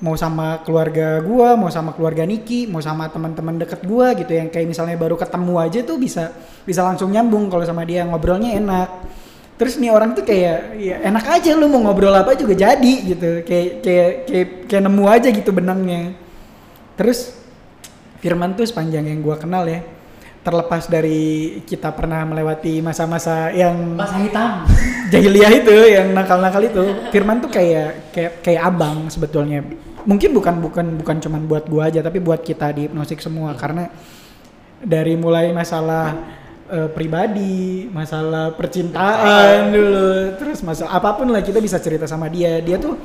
Mau 0.00 0.16
sama 0.16 0.64
keluarga 0.64 1.20
gua, 1.20 1.60
mau 1.60 1.68
sama 1.68 1.92
keluarga 1.92 2.24
Niki, 2.24 2.64
mau 2.64 2.80
sama 2.80 3.12
teman-teman 3.12 3.60
deket 3.60 3.84
gua 3.84 4.16
gitu 4.16 4.32
yang 4.32 4.48
kayak 4.48 4.64
misalnya 4.64 4.96
baru 4.96 5.20
ketemu 5.20 5.54
aja 5.60 5.80
tuh 5.84 6.00
bisa 6.00 6.32
bisa 6.64 6.80
langsung 6.80 7.12
nyambung 7.12 7.52
kalau 7.52 7.64
sama 7.68 7.84
dia 7.84 8.08
ngobrolnya 8.08 8.56
enak. 8.56 8.88
Terus 9.60 9.76
nih 9.76 9.92
orang 9.92 10.16
tuh 10.16 10.24
kayak 10.24 10.80
ya 10.80 11.04
enak 11.04 11.24
aja 11.36 11.52
lu 11.52 11.68
mau 11.68 11.84
ngobrol 11.84 12.16
apa 12.16 12.32
juga 12.32 12.56
jadi 12.56 12.94
gitu. 13.12 13.44
Kayak 13.44 13.84
kayak 13.84 14.10
kayak, 14.24 14.48
kayak 14.72 14.82
nemu 14.88 15.04
aja 15.04 15.28
gitu 15.28 15.50
benangnya. 15.52 16.16
Terus 16.96 17.36
Firman 18.20 18.52
tuh 18.52 18.68
sepanjang 18.68 19.08
yang 19.08 19.24
gua 19.24 19.40
kenal 19.40 19.64
ya, 19.64 19.80
terlepas 20.44 20.88
dari 20.88 21.60
kita 21.64 21.92
pernah 21.92 22.24
melewati 22.24 22.80
masa-masa 22.80 23.52
yang 23.52 23.96
Masa 23.96 24.16
hitam. 24.20 24.64
jahiliyah 25.12 25.52
itu 25.60 25.76
yang 25.90 26.14
nakal-nakal 26.16 26.62
itu 26.64 26.84
Firman 27.12 27.42
tuh 27.42 27.50
kayak 27.52 28.12
kayak 28.14 28.32
kayak 28.40 28.62
abang 28.64 29.10
sebetulnya 29.12 29.60
mungkin 30.08 30.30
bukan 30.36 30.54
bukan 30.62 30.86
bukan 31.00 31.16
cuman 31.20 31.42
buat 31.48 31.64
gua 31.68 31.88
aja 31.88 32.00
tapi 32.00 32.20
buat 32.20 32.40
kita 32.44 32.72
di 32.76 32.88
hipnosik 32.88 33.20
semua. 33.20 33.56
Karena 33.56 33.88
dari 34.80 35.16
mulai 35.16 35.52
masalah 35.52 36.16
eh, 36.68 36.88
pribadi 36.92 37.88
masalah 37.92 38.56
percintaan 38.56 39.74
dulu 39.74 40.40
terus 40.40 40.64
masalah 40.64 40.96
apa 40.96 41.20
pun 41.20 41.28
lah 41.28 41.44
kita 41.44 41.60
bisa 41.60 41.76
cerita 41.80 42.08
sama 42.08 42.30
dia. 42.32 42.60
Dia 42.64 42.80
tuh 42.80 42.96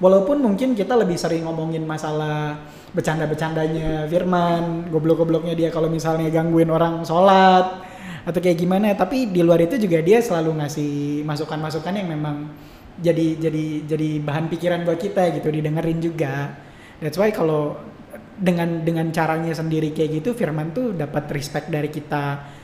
walaupun 0.00 0.40
mungkin 0.40 0.76
kita 0.76 0.92
lebih 0.92 1.16
sering 1.16 1.48
ngomongin 1.48 1.84
masalah 1.84 2.60
bercanda-bercandanya 2.92 4.08
Firman 4.08 4.88
goblok-gobloknya 4.88 5.52
dia 5.52 5.68
kalau 5.68 5.92
misalnya 5.92 6.32
gangguin 6.32 6.72
orang 6.72 7.04
sholat 7.04 7.84
atau 8.26 8.40
kayak 8.42 8.58
gimana 8.58 8.96
tapi 8.98 9.30
di 9.30 9.38
luar 9.44 9.62
itu 9.62 9.78
juga 9.78 10.02
dia 10.02 10.18
selalu 10.18 10.58
ngasih 10.58 11.22
masukan-masukan 11.22 11.94
yang 11.94 12.08
memang 12.10 12.50
jadi 12.96 13.26
jadi 13.36 13.64
jadi 13.84 14.08
bahan 14.24 14.48
pikiran 14.48 14.84
buat 14.88 15.00
kita 15.00 15.36
gitu 15.36 15.48
didengerin 15.52 15.98
juga. 16.00 16.56
That's 17.00 17.20
why 17.20 17.32
kalau 17.32 17.76
dengan 18.36 18.84
dengan 18.84 19.08
caranya 19.12 19.52
sendiri 19.52 19.92
kayak 19.96 20.20
gitu 20.20 20.36
Firman 20.36 20.72
tuh 20.72 20.96
dapat 20.96 21.28
respect 21.32 21.68
dari 21.68 21.92
kita. 21.92 22.56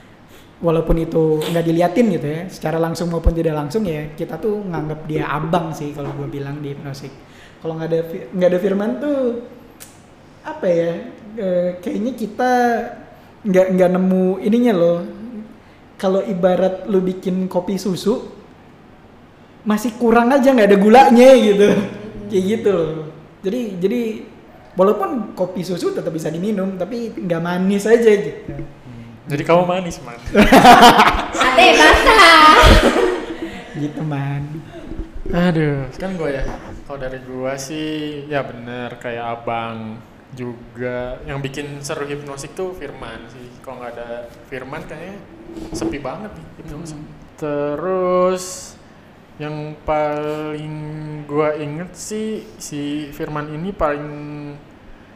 Walaupun 0.63 0.95
itu 0.95 1.43
nggak 1.43 1.65
diliatin 1.67 2.07
gitu 2.15 2.29
ya 2.31 2.43
secara 2.47 2.79
langsung 2.79 3.11
maupun 3.11 3.35
tidak 3.35 3.59
langsung 3.59 3.83
ya 3.83 4.15
kita 4.15 4.39
tuh 4.39 4.63
nganggap 4.63 5.11
dia 5.11 5.27
abang 5.27 5.75
sih 5.75 5.91
kalau 5.91 6.15
gue 6.15 6.31
bilang 6.31 6.63
di 6.63 6.71
hipnosik 6.71 7.11
kalau 7.59 7.79
nggak 7.79 7.91
ada 7.91 8.01
nggak 8.31 8.49
ada 8.51 8.59
Firman 8.63 8.91
tuh 9.03 9.43
apa 10.47 10.67
ya 10.67 10.91
eh, 11.39 11.69
kayaknya 11.83 12.13
kita 12.15 12.53
nggak 13.43 13.67
nggak 13.75 13.91
nemu 13.91 14.27
ininya 14.43 14.75
loh. 14.75 14.99
Kalau 15.99 16.19
ibarat 16.23 16.91
lu 16.91 16.99
bikin 16.99 17.47
kopi 17.47 17.79
susu 17.79 18.42
masih 19.63 19.95
kurang 19.99 20.31
aja 20.35 20.51
nggak 20.51 20.69
ada 20.75 20.79
gulanya 20.79 21.31
gitu 21.39 21.69
kayak 22.31 22.45
gitu 22.59 22.71
loh 22.71 22.91
jadi 23.43 23.61
jadi 23.79 24.01
walaupun 24.75 25.37
kopi 25.37 25.63
susu 25.63 25.93
tetap 25.93 26.11
bisa 26.11 26.33
diminum 26.33 26.75
tapi 26.81 27.13
nggak 27.13 27.43
manis 27.43 27.85
aja 27.87 28.11
gitu 28.11 28.65
Jadi 29.23 29.47
kamu 29.47 29.63
manis 29.71 30.03
man. 30.03 30.19
sate 31.31 31.67
basah 31.79 32.59
gitu 33.79 34.03
man 34.03 34.43
Aduh, 35.33 35.89
kan 35.97 36.13
gue 36.13 36.29
ya. 36.29 36.45
Kalau 36.85 36.99
dari 37.01 37.17
gua 37.25 37.57
sih 37.57 38.27
ya 38.29 38.45
bener 38.45 39.01
kayak 39.01 39.41
abang 39.41 39.97
juga 40.37 41.25
yang 41.25 41.41
bikin 41.41 41.81
seru 41.81 42.05
hipnosik 42.05 42.53
tuh 42.53 42.77
Firman 42.77 43.33
sih. 43.33 43.49
Kalau 43.65 43.81
nggak 43.81 43.93
ada 43.97 44.29
Firman 44.53 44.85
kayaknya 44.85 45.17
sepi 45.73 46.05
banget 46.05 46.37
nih 46.37 46.47
hipnosik. 46.61 47.01
Terus 47.41 48.77
yang 49.41 49.73
paling 49.89 50.77
gua 51.25 51.57
inget 51.57 51.97
sih 51.97 52.45
si 52.61 53.09
Firman 53.17 53.49
ini 53.49 53.73
paling 53.73 54.05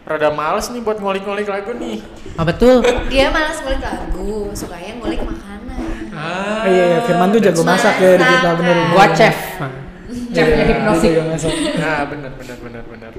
rada 0.07 0.31
males 0.33 0.71
nih 0.73 0.81
buat 0.81 1.03
ngolik-ngolik 1.03 1.51
lagu 1.51 1.77
nih. 1.77 2.01
Ah 2.39 2.47
betul. 2.47 2.81
dia 3.13 3.29
malas 3.29 3.61
ngulik 3.61 3.83
lagu 3.83 4.55
sukanya 4.57 4.97
ngulik 5.03 5.21
makanan 5.21 5.55
Ah, 6.17 6.65
iya, 6.65 6.85
iya, 6.97 6.99
Firman 7.05 7.29
tuh 7.29 7.45
jago 7.45 7.61
masak 7.61 8.01
ya 8.01 8.17
di 8.17 8.25
kita 8.25 8.51
bener. 8.57 8.77
Gua 8.89 9.07
chef. 9.13 9.37
Chefnya 10.33 10.65
Iya, 10.65 10.77
jago 10.97 11.23
masak. 11.29 11.53
Nah, 11.77 12.01
bener 12.09 12.33
bener 12.41 12.57
bener 12.65 12.83
bener. 12.89 13.13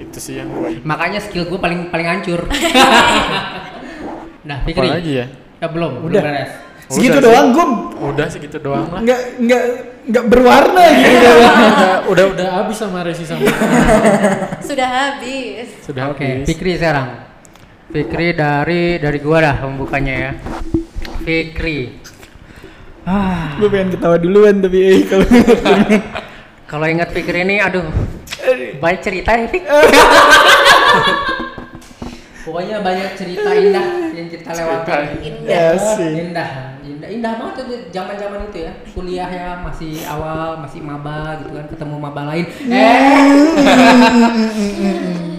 Itu 0.00 0.16
sih 0.16 0.40
yang 0.40 0.48
gua 0.48 0.72
inget. 0.72 0.88
Makanya 0.88 1.20
skill 1.20 1.44
gue 1.44 1.60
paling 1.60 1.92
paling 1.92 2.08
hancur. 2.08 2.40
nah, 4.48 4.64
Fikri. 4.64 4.88
Apa 4.88 4.96
lagi 4.96 5.12
ya? 5.12 5.26
Ya 5.60 5.68
belum, 5.68 6.00
Udah. 6.00 6.08
belum 6.08 6.24
beres. 6.24 6.69
Segitu 6.90 7.06
Udah 7.12 7.22
sih. 7.22 7.24
doang 7.24 7.48
gum 7.50 7.70
Udah 8.02 8.26
segitu 8.26 8.56
doang 8.58 8.86
lah. 8.88 9.00
nggak 9.00 9.20
nggak 9.38 9.62
nggak 10.02 10.24
berwarna 10.26 10.84
gitu 10.92 11.28
udah, 11.30 11.54
udah 12.04 12.24
udah 12.34 12.46
habis 12.56 12.76
sama 12.76 13.00
Resi 13.00 13.22
sama 13.22 13.46
sudah 14.68 14.88
habis 14.88 15.68
sudah 15.80 16.10
Oke, 16.10 16.24
habis. 16.24 16.46
Fikri 16.46 16.74
sekarang. 16.74 17.08
Fikri 17.88 18.32
dari 18.32 18.82
dari 18.96 19.18
gua 19.18 19.38
dah 19.40 19.56
pembukanya 19.60 20.14
ya. 20.16 20.30
Fikri. 21.20 21.98
Ah, 23.02 23.56
gue 23.56 23.66
pengen 23.66 23.90
ketawa 23.90 24.16
duluan 24.16 24.58
tapi 24.58 24.78
eh 24.78 25.00
kalau 25.04 25.26
kalau 26.70 26.86
ingat 26.86 27.10
Fikri 27.10 27.42
ini 27.42 27.58
aduh 27.58 27.86
banyak 28.76 29.00
cerita 29.00 29.30
ya 29.32 29.46
Fik. 29.46 29.64
Pokoknya 32.40 32.80
banyak 32.80 33.10
cerita 33.14 33.50
indah 33.52 33.86
yang 34.10 34.26
kita 34.26 34.50
lewati. 34.50 34.92
indah 35.22 35.70
sih 35.76 36.12
Indah, 36.20 36.50
indah, 37.00 37.08
indah 37.16 37.32
banget 37.40 37.54
tuh 37.56 37.66
zaman-zaman 37.88 38.40
itu 38.52 38.58
ya. 38.68 38.72
Kuliah 38.92 39.30
ya 39.32 39.48
masih 39.64 40.04
awal, 40.04 40.60
masih 40.60 40.84
maba 40.84 41.40
gitu 41.40 41.56
kan, 41.56 41.66
ketemu 41.72 41.96
maba 41.96 42.22
lain. 42.28 42.44
Eh. 42.68 43.16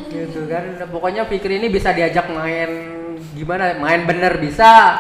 gitu 0.09 0.49
kan. 0.49 0.64
Pokoknya 0.89 1.30
Fikri 1.30 1.62
ini 1.62 1.70
bisa 1.70 1.93
diajak 1.93 2.34
main 2.34 2.70
gimana? 3.38 3.78
Main 3.78 4.09
bener 4.09 4.41
bisa. 4.41 4.97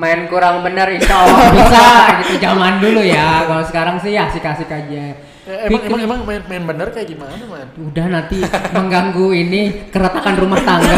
Main 0.00 0.32
kurang 0.32 0.64
bener 0.64 0.88
insya 0.96 1.12
Allah 1.28 1.52
bisa 1.52 1.84
gitu 2.24 2.40
zaman 2.40 2.80
dulu 2.80 3.04
ya. 3.04 3.44
Kalau 3.44 3.64
sekarang 3.68 4.00
sih 4.00 4.16
ya 4.16 4.32
asik-asik 4.32 4.72
aja. 4.72 5.28
Eh, 5.44 5.66
emang, 5.68 5.82
emang 5.84 6.00
emang 6.00 6.18
main 6.24 6.42
main 6.48 6.64
bener 6.64 6.88
kayak 6.94 7.12
gimana 7.12 7.44
man? 7.44 7.68
Udah 7.76 8.06
nanti 8.08 8.40
mengganggu 8.72 9.28
ini 9.36 9.92
keretakan 9.92 10.34
rumah 10.40 10.60
tangga. 10.64 10.96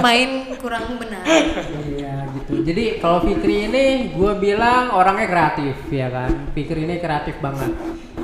main 0.00 0.56
kurang 0.56 0.96
benar 0.96 1.20
gitu. 2.52 2.62
Jadi 2.68 2.84
kalau 3.00 3.24
Fikri 3.24 3.72
ini 3.72 4.12
gue 4.12 4.32
bilang 4.36 4.92
orangnya 4.92 5.26
kreatif 5.26 5.76
ya 5.88 6.12
kan. 6.12 6.52
Fikri 6.52 6.84
ini 6.84 7.00
kreatif 7.00 7.40
banget. 7.40 7.72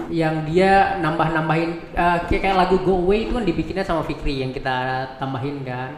Yang 0.09 0.35
dia 0.53 1.01
nambah-nambahin 1.01 1.71
eh, 1.97 2.19
kayak, 2.29 2.41
kayak 2.45 2.57
lagu 2.57 2.77
Go 2.85 3.01
Away 3.09 3.29
itu 3.29 3.33
kan 3.33 3.45
dibikinnya 3.45 3.85
sama 3.85 4.05
Fikri 4.05 4.45
yang 4.45 4.53
kita 4.53 5.09
tambahin 5.17 5.65
kan. 5.65 5.97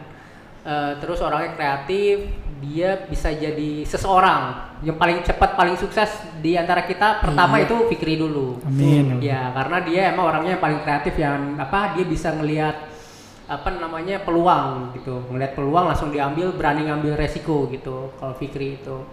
Eh, 0.61 0.93
terus 1.01 1.17
orangnya 1.19 1.57
kreatif, 1.57 2.29
dia 2.61 3.09
bisa 3.09 3.33
jadi 3.33 3.81
seseorang 3.81 4.77
yang 4.85 4.93
paling 4.93 5.25
cepat 5.25 5.57
paling 5.57 5.73
sukses 5.73 6.21
di 6.39 6.53
antara 6.53 6.85
kita. 6.85 7.25
Pertama 7.25 7.57
itu 7.57 7.89
Fikri 7.89 8.21
dulu. 8.21 8.61
amin 8.61 9.17
Ya, 9.19 9.49
karena 9.49 9.81
dia 9.81 10.01
emang 10.13 10.29
orangnya 10.29 10.55
yang 10.55 10.63
paling 10.63 10.79
kreatif 10.85 11.17
yang 11.17 11.57
apa 11.57 11.97
dia 11.97 12.05
bisa 12.05 12.29
ngelihat 12.37 12.90
apa 13.51 13.67
namanya 13.67 14.23
peluang 14.23 14.95
gitu 14.95 15.27
ngeliat 15.27 15.59
peluang 15.59 15.91
langsung 15.91 16.07
diambil 16.07 16.55
berani 16.55 16.87
ngambil 16.87 17.19
resiko 17.19 17.67
gitu 17.67 18.15
kalau 18.15 18.31
Fikri 18.39 18.79
itu 18.79 19.03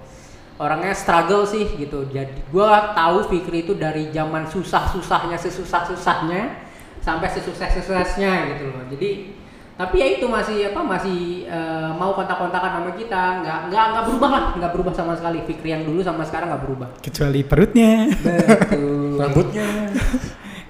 orangnya 0.62 0.94
struggle 0.94 1.42
sih 1.42 1.66
gitu 1.74 2.06
jadi 2.06 2.30
gua 2.54 2.94
tahu 2.94 3.26
Fikri 3.26 3.66
itu 3.66 3.74
dari 3.74 4.14
zaman 4.14 4.46
susah-susahnya 4.46 5.34
sesusah-susahnya 5.34 6.70
sampai 7.02 7.26
sesukses-suksesnya 7.34 8.54
gitu 8.54 8.70
loh 8.70 8.86
jadi 8.86 9.34
tapi 9.74 10.02
ya 10.02 10.06
itu 10.18 10.26
masih 10.30 10.70
apa 10.74 10.80
masih 10.86 11.46
eh, 11.46 11.90
mau 11.98 12.14
kontak-kontakan 12.14 12.82
sama 12.82 12.90
kita 12.94 13.42
nggak 13.42 13.58
nggak 13.74 13.84
nggak 13.90 14.04
berubah 14.06 14.30
lah 14.30 14.44
nggak 14.54 14.70
berubah 14.70 14.94
sama 14.94 15.18
sekali 15.18 15.42
Fikri 15.50 15.74
yang 15.74 15.82
dulu 15.82 15.98
sama 15.98 16.22
sekarang 16.22 16.54
nggak 16.54 16.62
berubah 16.62 16.88
Kecuali 17.02 17.42
perutnya, 17.42 18.06
betul 18.14 19.18
Rambutnya. 19.18 19.66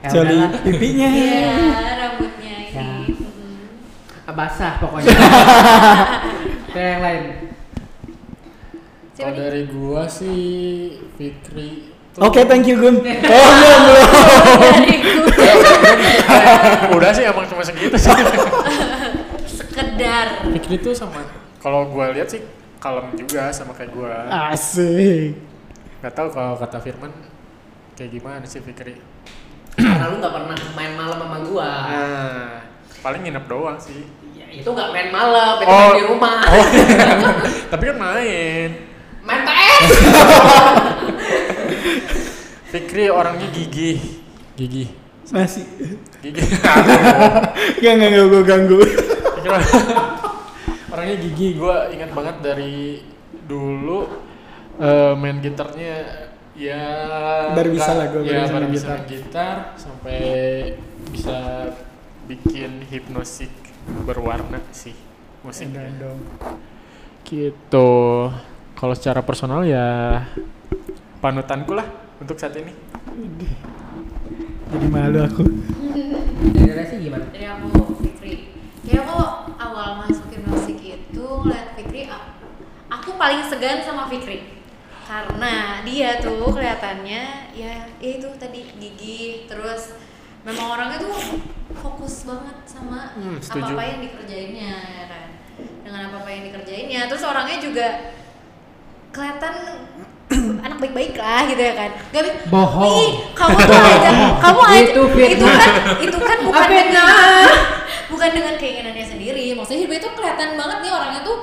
Ya 0.00 0.08
kecuali 0.08 0.36
pipinya. 0.62 1.08
Iya. 1.10 1.26
Ya. 1.42 1.50
Mm. 1.58 2.38
Basah 4.39 4.78
pokoknya 4.78 5.11
Kayak 6.68 6.86
yang 6.89 7.03
lain 7.03 7.22
Kalau 9.12 9.34
dari 9.34 9.62
gua 9.66 10.07
sih 10.07 10.39
Fikri. 11.12 11.91
tuh- 12.14 12.22
Oke, 12.22 12.47
thank 12.47 12.62
you 12.64 12.78
Gun. 12.78 13.03
Oh, 13.34 13.49
belum, 13.51 13.80
belum. 13.89 14.07
Udah 16.93 17.11
sih 17.11 17.24
emang 17.24 17.43
cuma 17.45 17.62
segitu 17.62 17.95
sih. 17.95 18.14
sekedar. 19.49 20.47
Fikri 20.49 20.78
tuh 20.78 20.93
sama 20.93 21.26
kalau 21.59 21.89
gua 21.89 22.11
lihat 22.11 22.28
sih 22.28 22.39
kalem 22.78 23.11
juga 23.16 23.51
sama 23.51 23.72
kayak 23.72 23.91
gua. 23.91 24.30
Asik. 24.49 25.34
Gak 25.99 26.14
tahu 26.14 26.30
kalau 26.30 26.55
kata 26.55 26.78
Firman 26.78 27.11
kayak 27.95 28.11
gimana 28.12 28.45
sih 28.45 28.61
Fikri. 28.61 29.03
karena 29.74 30.07
lu 30.09 30.18
nggak 30.18 30.30
pernah 30.32 30.55
main 30.72 30.93
malam 30.93 31.14
sama 31.16 31.39
gua 31.41 31.70
Nah, 31.84 32.51
paling 33.01 33.22
nginep 33.24 33.45
doang 33.47 33.74
sih. 33.76 34.07
Itu 34.49 34.64
nggak 34.66 34.88
main 34.90 35.09
malam 35.09 35.55
itu 35.59 35.68
Oh. 35.68 35.76
main 35.78 35.96
di 35.96 36.05
rumah 36.07 36.40
Oh. 36.57 36.64
Tapi 37.68 37.82
kan 37.84 37.96
main. 37.96 38.70
main 39.20 39.40
PS 39.44 39.86
Fikri 42.68 43.09
orangnya 43.09 43.49
gigih. 43.49 43.96
Gigih. 44.55 44.88
Masih. 45.28 45.64
Gigih. 46.20 46.44
Gak, 47.82 47.92
gak, 47.94 48.09
gak, 48.11 48.26
gue 48.26 48.42
ganggu. 48.44 48.80
Orangnya 50.88 51.16
gigih. 51.18 51.51
Gua 51.57 51.88
ingat 51.88 52.12
banget 52.12 52.36
dari 52.42 53.01
dulu 53.44 54.05
eh, 54.76 55.12
main 55.16 55.40
gitarnya 55.40 56.28
ya 56.53 56.82
Baru 57.55 57.70
bisa 57.72 57.92
lah 57.94 58.07
gua, 58.11 58.20
baru 58.20 58.28
ya 58.28 58.40
bisa 58.42 58.53
baru 58.53 58.64
main 58.66 58.72
bisa 58.72 58.84
gitar. 58.84 59.01
gitar 59.09 59.57
sampai 59.78 60.20
bisa 61.09 61.38
bikin 62.26 62.84
hipnosik 62.84 63.49
berwarna 64.05 64.61
sih 64.70 64.95
musiknya 65.41 65.89
dong. 65.99 66.20
gitu 67.22 67.91
kalau 68.72 68.95
secara 68.95 69.20
personal 69.20 69.61
ya 69.62 70.22
panutanku 71.18 71.72
lah 71.72 71.84
untuk 72.18 72.34
saat 72.34 72.57
ini 72.57 72.72
Jadi 74.68 74.86
malu 74.86 75.20
aku. 75.20 75.43
dari 76.53 76.70
Resi 76.70 76.97
gimana 77.01 77.24
Dari 77.28 77.47
aku 77.47 77.68
Fikri. 77.99 78.53
Ya 78.84 79.01
aku 79.01 79.16
awal 79.55 79.99
masukin 79.99 80.45
musik 80.45 80.76
itu 80.78 81.24
ngeliat 81.24 81.72
Fikri, 81.72 82.05
a- 82.05 82.36
aku 82.86 83.16
paling 83.16 83.41
segan 83.43 83.80
sama 83.80 84.07
Fikri. 84.07 84.61
Karena 85.03 85.80
dia 85.82 86.20
tuh 86.20 86.53
kelihatannya 86.53 87.22
ya, 87.51 87.72
ya 87.97 88.09
itu 88.12 88.28
tadi 88.36 88.68
gigih, 88.76 89.49
terus 89.49 89.97
memang 90.47 90.66
orangnya 90.74 90.99
tuh 91.03 91.14
fokus 91.78 92.26
banget 92.26 92.57
sama 92.66 93.14
Hmm, 93.14 93.39
setuju. 93.39 93.74
apa-apa 93.74 93.84
yang 93.84 94.01
dikerjainnya 94.03 94.74
ya 94.78 95.05
kan. 95.11 95.26
Dengan 95.82 96.01
apa-apa 96.12 96.28
yang 96.30 96.43
dikerjainnya, 96.53 97.01
terus 97.11 97.22
orangnya 97.24 97.59
juga 97.59 97.86
kelihatan 99.11 99.55
anak 100.64 100.78
baik-baik 100.78 101.16
lah 101.16 101.49
gitu 101.49 101.62
ya 101.62 101.74
kan. 101.74 101.91
Gak 102.12 102.22
Bohong. 102.53 102.93
Ih, 102.93 103.11
kamu 103.32 103.57
tuh 103.64 103.80
aja, 103.80 104.11
kamu 104.39 104.61
aja 104.61 104.80
Itu 104.84 105.03
itu 105.09 105.47
kan 105.49 105.72
itu 106.05 106.18
kan 106.20 106.39
bukan 106.45 106.68
dengan 106.68 107.07
bukan 108.12 108.30
dengan 108.36 108.55
keinginannya 108.61 109.07
sendiri. 109.09 109.57
Maksudnya 109.57 109.80
hidupnya 109.86 110.01
tuh 110.05 110.12
kelihatan 110.16 110.49
banget 110.61 110.78
nih 110.84 110.93
orangnya 110.93 111.20
tuh 111.24 111.36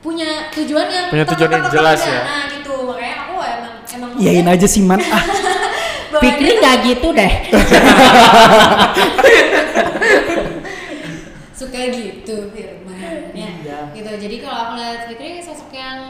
punya 0.00 0.48
tujuan 0.54 0.86
yang 0.88 1.06
Punya 1.12 1.24
tujuan 1.28 1.50
yang 1.50 1.66
jelas 1.68 2.00
ya. 2.06 2.20
Nah 2.24 2.42
gitu 2.48 2.74
makanya 2.88 3.16
aku 3.26 3.34
emang 3.42 3.74
emang 3.84 4.10
Iyain 4.16 4.46
aja 4.48 4.66
sih 4.66 4.82
man. 4.86 5.00
Ah, 5.02 5.24
Fikri 6.12 6.42
dia 6.42 6.50
tuh. 6.50 6.58
nggak 6.58 6.76
gitu 6.84 7.08
deh. 7.12 7.32
Suka 11.52 11.80
gitu 11.86 12.36
Firman 12.50 12.96
ya 13.36 13.50
Iya. 13.60 13.78
gitu. 13.92 14.10
Jadi 14.10 14.36
kalau 14.40 14.56
aku 14.58 14.72
lihat 14.74 15.00
Fikri 15.06 15.38
sosok 15.38 15.70
yang 15.70 16.00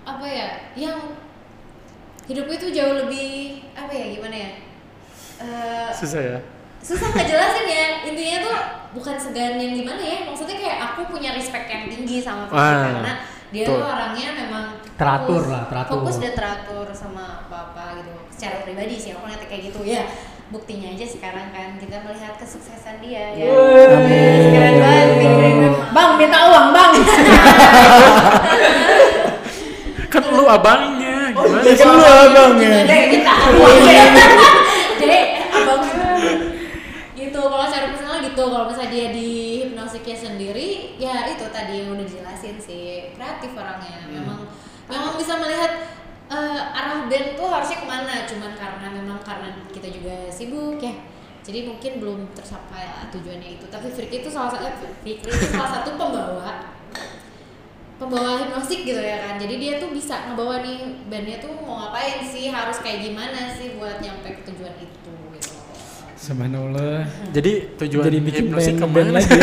apa 0.00 0.22
ya 0.22 0.48
yang 0.72 1.18
hidupnya 2.24 2.56
tuh 2.56 2.70
jauh 2.70 2.94
lebih 2.96 3.28
apa 3.72 3.90
ya 3.90 4.06
gimana 4.10 4.36
ya 4.36 4.50
Eh, 5.36 5.90
susah 5.92 6.22
ya? 6.22 6.38
susah 6.80 7.12
ngejelasin 7.12 7.66
ya. 7.66 7.86
Intinya 8.04 8.38
tuh 8.40 8.56
bukan 8.94 9.16
segan 9.16 9.58
yang 9.58 9.74
gimana 9.74 10.00
ya. 10.00 10.18
Maksudnya 10.24 10.56
kayak 10.56 10.78
aku 10.86 11.10
punya 11.10 11.34
respect 11.34 11.66
yang 11.66 11.84
tinggi 11.86 12.16
sama 12.18 12.46
Fikri 12.46 12.56
Ah, 12.56 12.88
karena 12.88 13.12
dia 13.46 13.64
tuh 13.64 13.78
orangnya 13.78 14.28
memang 14.34 14.64
Teratur 14.96 15.38
fokus- 15.38 15.52
lah, 15.52 15.62
teratur. 15.68 15.92
fokus 15.92 16.16
dan 16.16 16.32
teratur 16.32 16.86
sama 16.90 17.44
apa-apa 17.44 18.00
gitu 18.00 18.16
secara 18.36 18.60
pribadi 18.60 19.00
sih 19.00 19.16
aku 19.16 19.24
ngeliatnya 19.24 19.48
kayak 19.48 19.62
gitu. 19.72 19.80
Ya 19.88 20.04
buktinya 20.46 20.94
aja 20.94 21.02
sekarang 21.02 21.50
kan 21.50 21.74
kita 21.80 22.06
melihat 22.06 22.38
kesuksesan 22.38 23.02
dia 23.02 23.34
ya. 23.34 23.50
Amin. 23.50 24.54
keren 24.54 24.76
banget 24.78 25.10
bang 25.90 26.10
minta 26.20 26.38
uang 26.52 26.68
bang. 26.70 26.92
Kan 30.06 30.22
lu 30.32 30.46
abangnya 30.46 31.34
gimana 31.34 31.66
kan 31.66 31.88
lu 31.92 32.06
abang 32.06 32.52
ya. 32.62 32.86
deh 32.86 33.02
minta 33.10 33.32
uang 33.58 33.76
Dek, 35.02 35.26
abang. 35.50 35.82
Gitu 37.18 37.40
kalau 37.42 37.66
secara 37.66 37.86
personal 37.90 38.22
gitu 38.22 38.42
kalau 38.46 38.64
misalnya 38.70 38.90
dia 38.94 39.06
di 39.12 39.28
hipnosiknya 39.66 40.16
sendiri 40.16 40.94
ya 40.96 41.26
itu 41.26 41.44
tadi 41.50 41.82
yang 41.82 41.98
udah 41.98 42.06
dijelasin 42.06 42.56
sih. 42.62 43.10
Kreatif 43.18 43.50
orangnya 43.58 44.06
memang 44.06 44.46
memang 44.86 45.18
bisa 45.18 45.34
melihat 45.42 45.95
eh, 46.30 46.60
arah 46.74 47.06
band 47.06 47.28
tuh 47.38 47.46
harusnya 47.46 47.78
ke 47.82 47.86
mana? 47.86 48.14
Cuman 48.26 48.52
karena 48.58 48.86
memang 48.90 49.18
karena 49.22 49.48
kita 49.70 49.88
juga 49.90 50.30
sibuk 50.30 50.82
ya. 50.82 50.94
Jadi 51.46 51.62
mungkin 51.62 51.92
belum 52.02 52.18
tercapai 52.34 53.06
tujuannya 53.14 53.62
itu. 53.62 53.70
Tapi 53.70 53.86
Fikri 53.94 54.18
itu 54.18 54.26
salah 54.26 54.50
satu 54.50 54.66
Fikri 55.06 55.30
itu 55.30 55.46
salah 55.54 55.78
satu 55.78 55.94
pembawa. 55.94 56.74
Pembawa 57.96 58.42
hipnosik 58.42 58.82
gitu 58.82 58.98
ya 58.98 59.22
kan. 59.22 59.38
Jadi 59.38 59.54
dia 59.62 59.78
tuh 59.78 59.94
bisa 59.94 60.26
ngebawa 60.26 60.66
nih 60.66 61.06
bandnya 61.06 61.38
tuh 61.38 61.54
mau 61.62 61.86
ngapain 61.86 62.26
sih? 62.26 62.50
Harus 62.50 62.82
kayak 62.82 63.06
gimana 63.06 63.54
sih 63.54 63.78
buat 63.78 64.02
nyampe 64.02 64.42
ke 64.42 64.42
tujuan 64.50 64.74
itu 64.82 65.10
gitu. 65.38 65.54
Subhanallah. 66.18 67.06
jadi 67.30 67.78
tujuan 67.78 68.04
Jadi 68.10 68.18
bikin 68.26 68.42
hipnosis 68.50 68.74
band, 68.74 68.80
ke 68.82 68.86
mana? 68.90 68.94
band 68.98 69.10
lagi. 69.14 69.30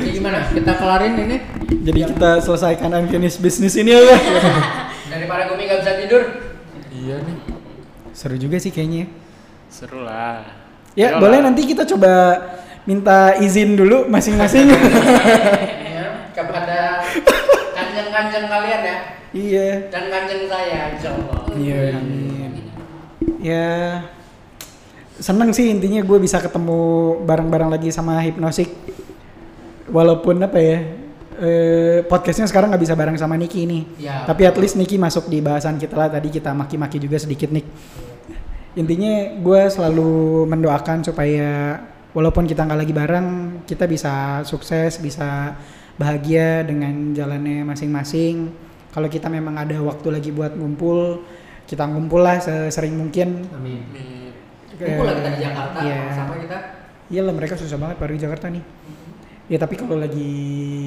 Jadi 0.00 0.10
gimana? 0.16 0.38
Kita 0.48 0.72
kelarin 0.80 1.14
ini? 1.20 1.36
Jadi 1.84 2.00
kita 2.16 2.30
selesaikan 2.40 2.90
unfinished 2.96 3.44
business 3.44 3.76
ini 3.76 3.92
ya. 3.92 4.00
daripada 5.06 5.42
Gumi 5.46 5.62
nggak 5.64 5.80
bisa 5.80 5.92
tidur 5.98 6.22
iya 6.90 7.16
nih 7.20 7.36
Seru 8.14 8.38
juga 8.38 8.56
sih 8.56 8.70
kayaknya. 8.70 9.10
seru 9.66 10.00
lah 10.00 10.46
Ya, 10.94 11.10
Ayolah. 11.10 11.20
boleh 11.20 11.38
nanti 11.42 11.66
kita 11.66 11.82
coba 11.84 12.38
minta 12.84 13.34
izin 13.34 13.74
dulu 13.74 14.06
masing-masing. 14.06 14.70
ya 15.90 16.30
kepada 16.30 17.02
kanjeng-kanjeng 17.74 18.46
kalian 18.46 18.80
ya 18.80 18.96
iya. 19.34 19.68
dan 19.90 20.06
kanjeng 20.06 20.46
saya 20.46 20.94
insya 20.94 21.10
Allah 21.10 21.40
Iya, 21.50 21.98
amin. 21.98 22.50
Ya 23.42 23.66
seneng 25.14 25.50
sih 25.50 25.66
intinya 25.66 25.98
gue 26.00 26.18
bisa 26.18 26.38
ketemu 26.38 26.78
bareng-bareng 27.22 27.74
lagi 27.74 27.90
sama 27.90 28.22
hipnosik. 28.22 28.70
Walaupun 29.86 30.38
apa 30.40 30.58
ya 30.58 30.78
eh, 31.40 31.98
podcastnya 32.06 32.46
sekarang 32.46 32.70
nggak 32.74 32.82
bisa 32.82 32.94
bareng 32.94 33.16
sama 33.18 33.34
Niki 33.34 33.64
ini. 33.66 33.86
Ya. 33.98 34.22
Tapi 34.26 34.46
at 34.46 34.56
least 34.58 34.74
Niki 34.74 34.98
masuk 34.98 35.26
di 35.26 35.38
bahasan 35.40 35.78
kita 35.78 35.94
lah 35.94 36.08
tadi 36.10 36.30
kita 36.30 36.54
maki-maki 36.54 36.98
juga 36.98 37.18
sedikit 37.18 37.50
Nik. 37.50 37.66
Intinya 38.74 39.38
gue 39.38 39.60
selalu 39.70 40.44
mendoakan 40.50 41.06
supaya 41.06 41.78
walaupun 42.10 42.46
kita 42.46 42.66
nggak 42.66 42.80
lagi 42.82 42.94
bareng 42.94 43.26
kita 43.66 43.86
bisa 43.86 44.42
sukses 44.42 44.98
bisa 44.98 45.54
bahagia 45.94 46.66
dengan 46.66 47.14
jalannya 47.14 47.62
masing-masing. 47.62 48.50
Kalau 48.90 49.06
kita 49.10 49.26
memang 49.30 49.58
ada 49.58 49.78
waktu 49.82 50.08
lagi 50.10 50.30
buat 50.30 50.54
ngumpul 50.54 51.22
kita 51.64 51.86
ngumpul 51.88 52.20
lah 52.20 52.38
sesering 52.38 52.92
mungkin. 52.94 53.48
amin 53.50 53.80
Nih, 53.90 54.30
kumpul 54.76 55.06
lah 55.08 55.14
kita 55.16 55.30
di 55.32 55.40
Jakarta 55.40 55.78
Iya. 55.80 55.98
sama 56.12 56.34
kita 56.38 56.58
Iya 57.12 57.20
lah 57.20 57.34
mereka 57.36 57.54
susah 57.54 57.76
banget 57.76 57.96
baru 58.00 58.12
di 58.16 58.22
Jakarta 58.24 58.46
nih. 58.48 58.64
Ya 59.44 59.60
tapi 59.60 59.76
kalau 59.76 60.00
lagi 60.00 60.32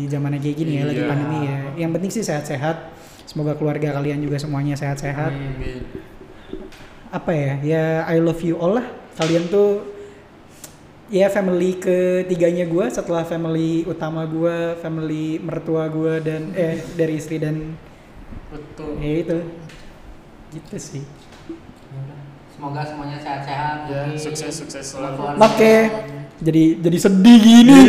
zamannya 0.09 0.41
kayak 0.41 0.57
gini 0.57 0.71
ya, 0.81 0.83
lagi 0.89 1.01
Iya. 1.05 1.09
pandemi 1.09 1.39
ya. 1.45 1.57
Yang 1.77 1.91
penting 1.93 2.11
sih 2.11 2.23
sehat-sehat. 2.25 2.77
Semoga 3.29 3.53
keluarga 3.53 3.93
kalian 3.93 4.23
juga 4.23 4.41
semuanya 4.41 4.73
sehat-sehat. 4.73 5.29
amin. 5.29 5.83
Apa 7.07 7.31
ya? 7.31 7.53
Ya 7.61 7.83
I 8.09 8.17
love 8.17 8.41
you 8.41 8.57
all 8.57 8.81
lah. 8.81 8.87
Kalian 9.15 9.45
tuh 9.47 9.93
ya 11.07 11.29
family 11.29 11.79
ketiganya 11.79 12.67
gue 12.67 12.85
setelah 12.89 13.23
family 13.23 13.85
utama 13.85 14.25
gue, 14.25 14.75
family 14.81 15.39
mertua 15.39 15.87
gue 15.87 16.19
dan 16.19 16.51
eh 16.51 16.81
dari 16.97 17.15
istri 17.15 17.39
dan 17.39 17.77
betul 18.51 18.95
ya 18.99 19.11
itu 19.23 19.37
gitu 20.51 20.75
sih. 20.75 21.03
Semoga 22.51 22.81
semuanya 22.81 23.21
sehat-sehat. 23.21 23.77
ya 23.85 24.01
sukses 24.17 24.49
sukses 24.49 24.81
selalu. 24.83 25.37
Oke, 25.37 25.75
jadi 26.41 26.63
jadi 26.81 26.97
sedih 26.97 27.37
gini. 27.41 27.79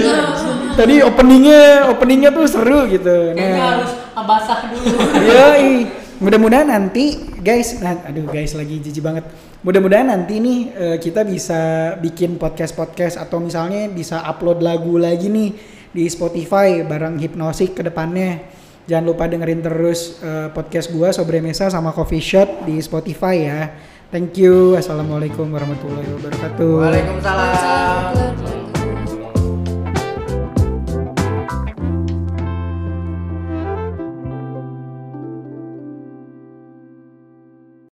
Tadi 0.79 1.03
openingnya 1.03 1.91
openingnya 1.91 2.31
tuh 2.31 2.47
seru 2.47 2.87
gitu. 2.87 3.35
Kayaknya 3.35 3.59
Nah, 3.59 3.69
harus 3.75 3.93
basah 4.15 4.59
dulu. 4.71 4.87
Yoi. 5.27 5.71
Mudah-mudahan 6.19 6.67
nanti 6.67 7.15
guys, 7.39 7.79
nah, 7.79 7.95
aduh 8.03 8.27
guys 8.27 8.51
lagi 8.59 8.83
jijik 8.83 9.07
banget. 9.07 9.23
Mudah-mudahan 9.63 10.11
nanti 10.11 10.43
nih 10.43 10.59
eh, 10.75 10.97
kita 10.99 11.23
bisa 11.23 11.95
bikin 12.03 12.39
podcast-podcast 12.43 13.23
atau 13.23 13.39
misalnya 13.39 13.87
bisa 13.87 14.23
upload 14.27 14.59
lagu 14.59 14.99
lagi 14.99 15.31
nih 15.31 15.55
di 15.95 16.05
Spotify 16.11 16.83
bareng 16.83 17.23
Hipnosik 17.23 17.79
ke 17.79 17.83
depannya. 17.87 18.43
Jangan 18.91 19.05
lupa 19.07 19.31
dengerin 19.31 19.63
terus 19.63 20.19
eh, 20.19 20.51
podcast 20.51 20.91
gua 20.91 21.15
Sobre 21.15 21.39
Mesa 21.39 21.71
sama 21.71 21.95
Coffee 21.95 22.23
Shot 22.23 22.67
di 22.67 22.83
Spotify 22.83 23.35
ya. 23.39 23.61
Thank 24.09 24.41
you. 24.41 24.73
Assalamualaikum 24.73 25.53
warahmatullahi 25.53 26.09
wabarakatuh. 26.17 26.69
Waalaikumsalam. 26.81 27.53
Waalaikumsalam. 27.53 28.58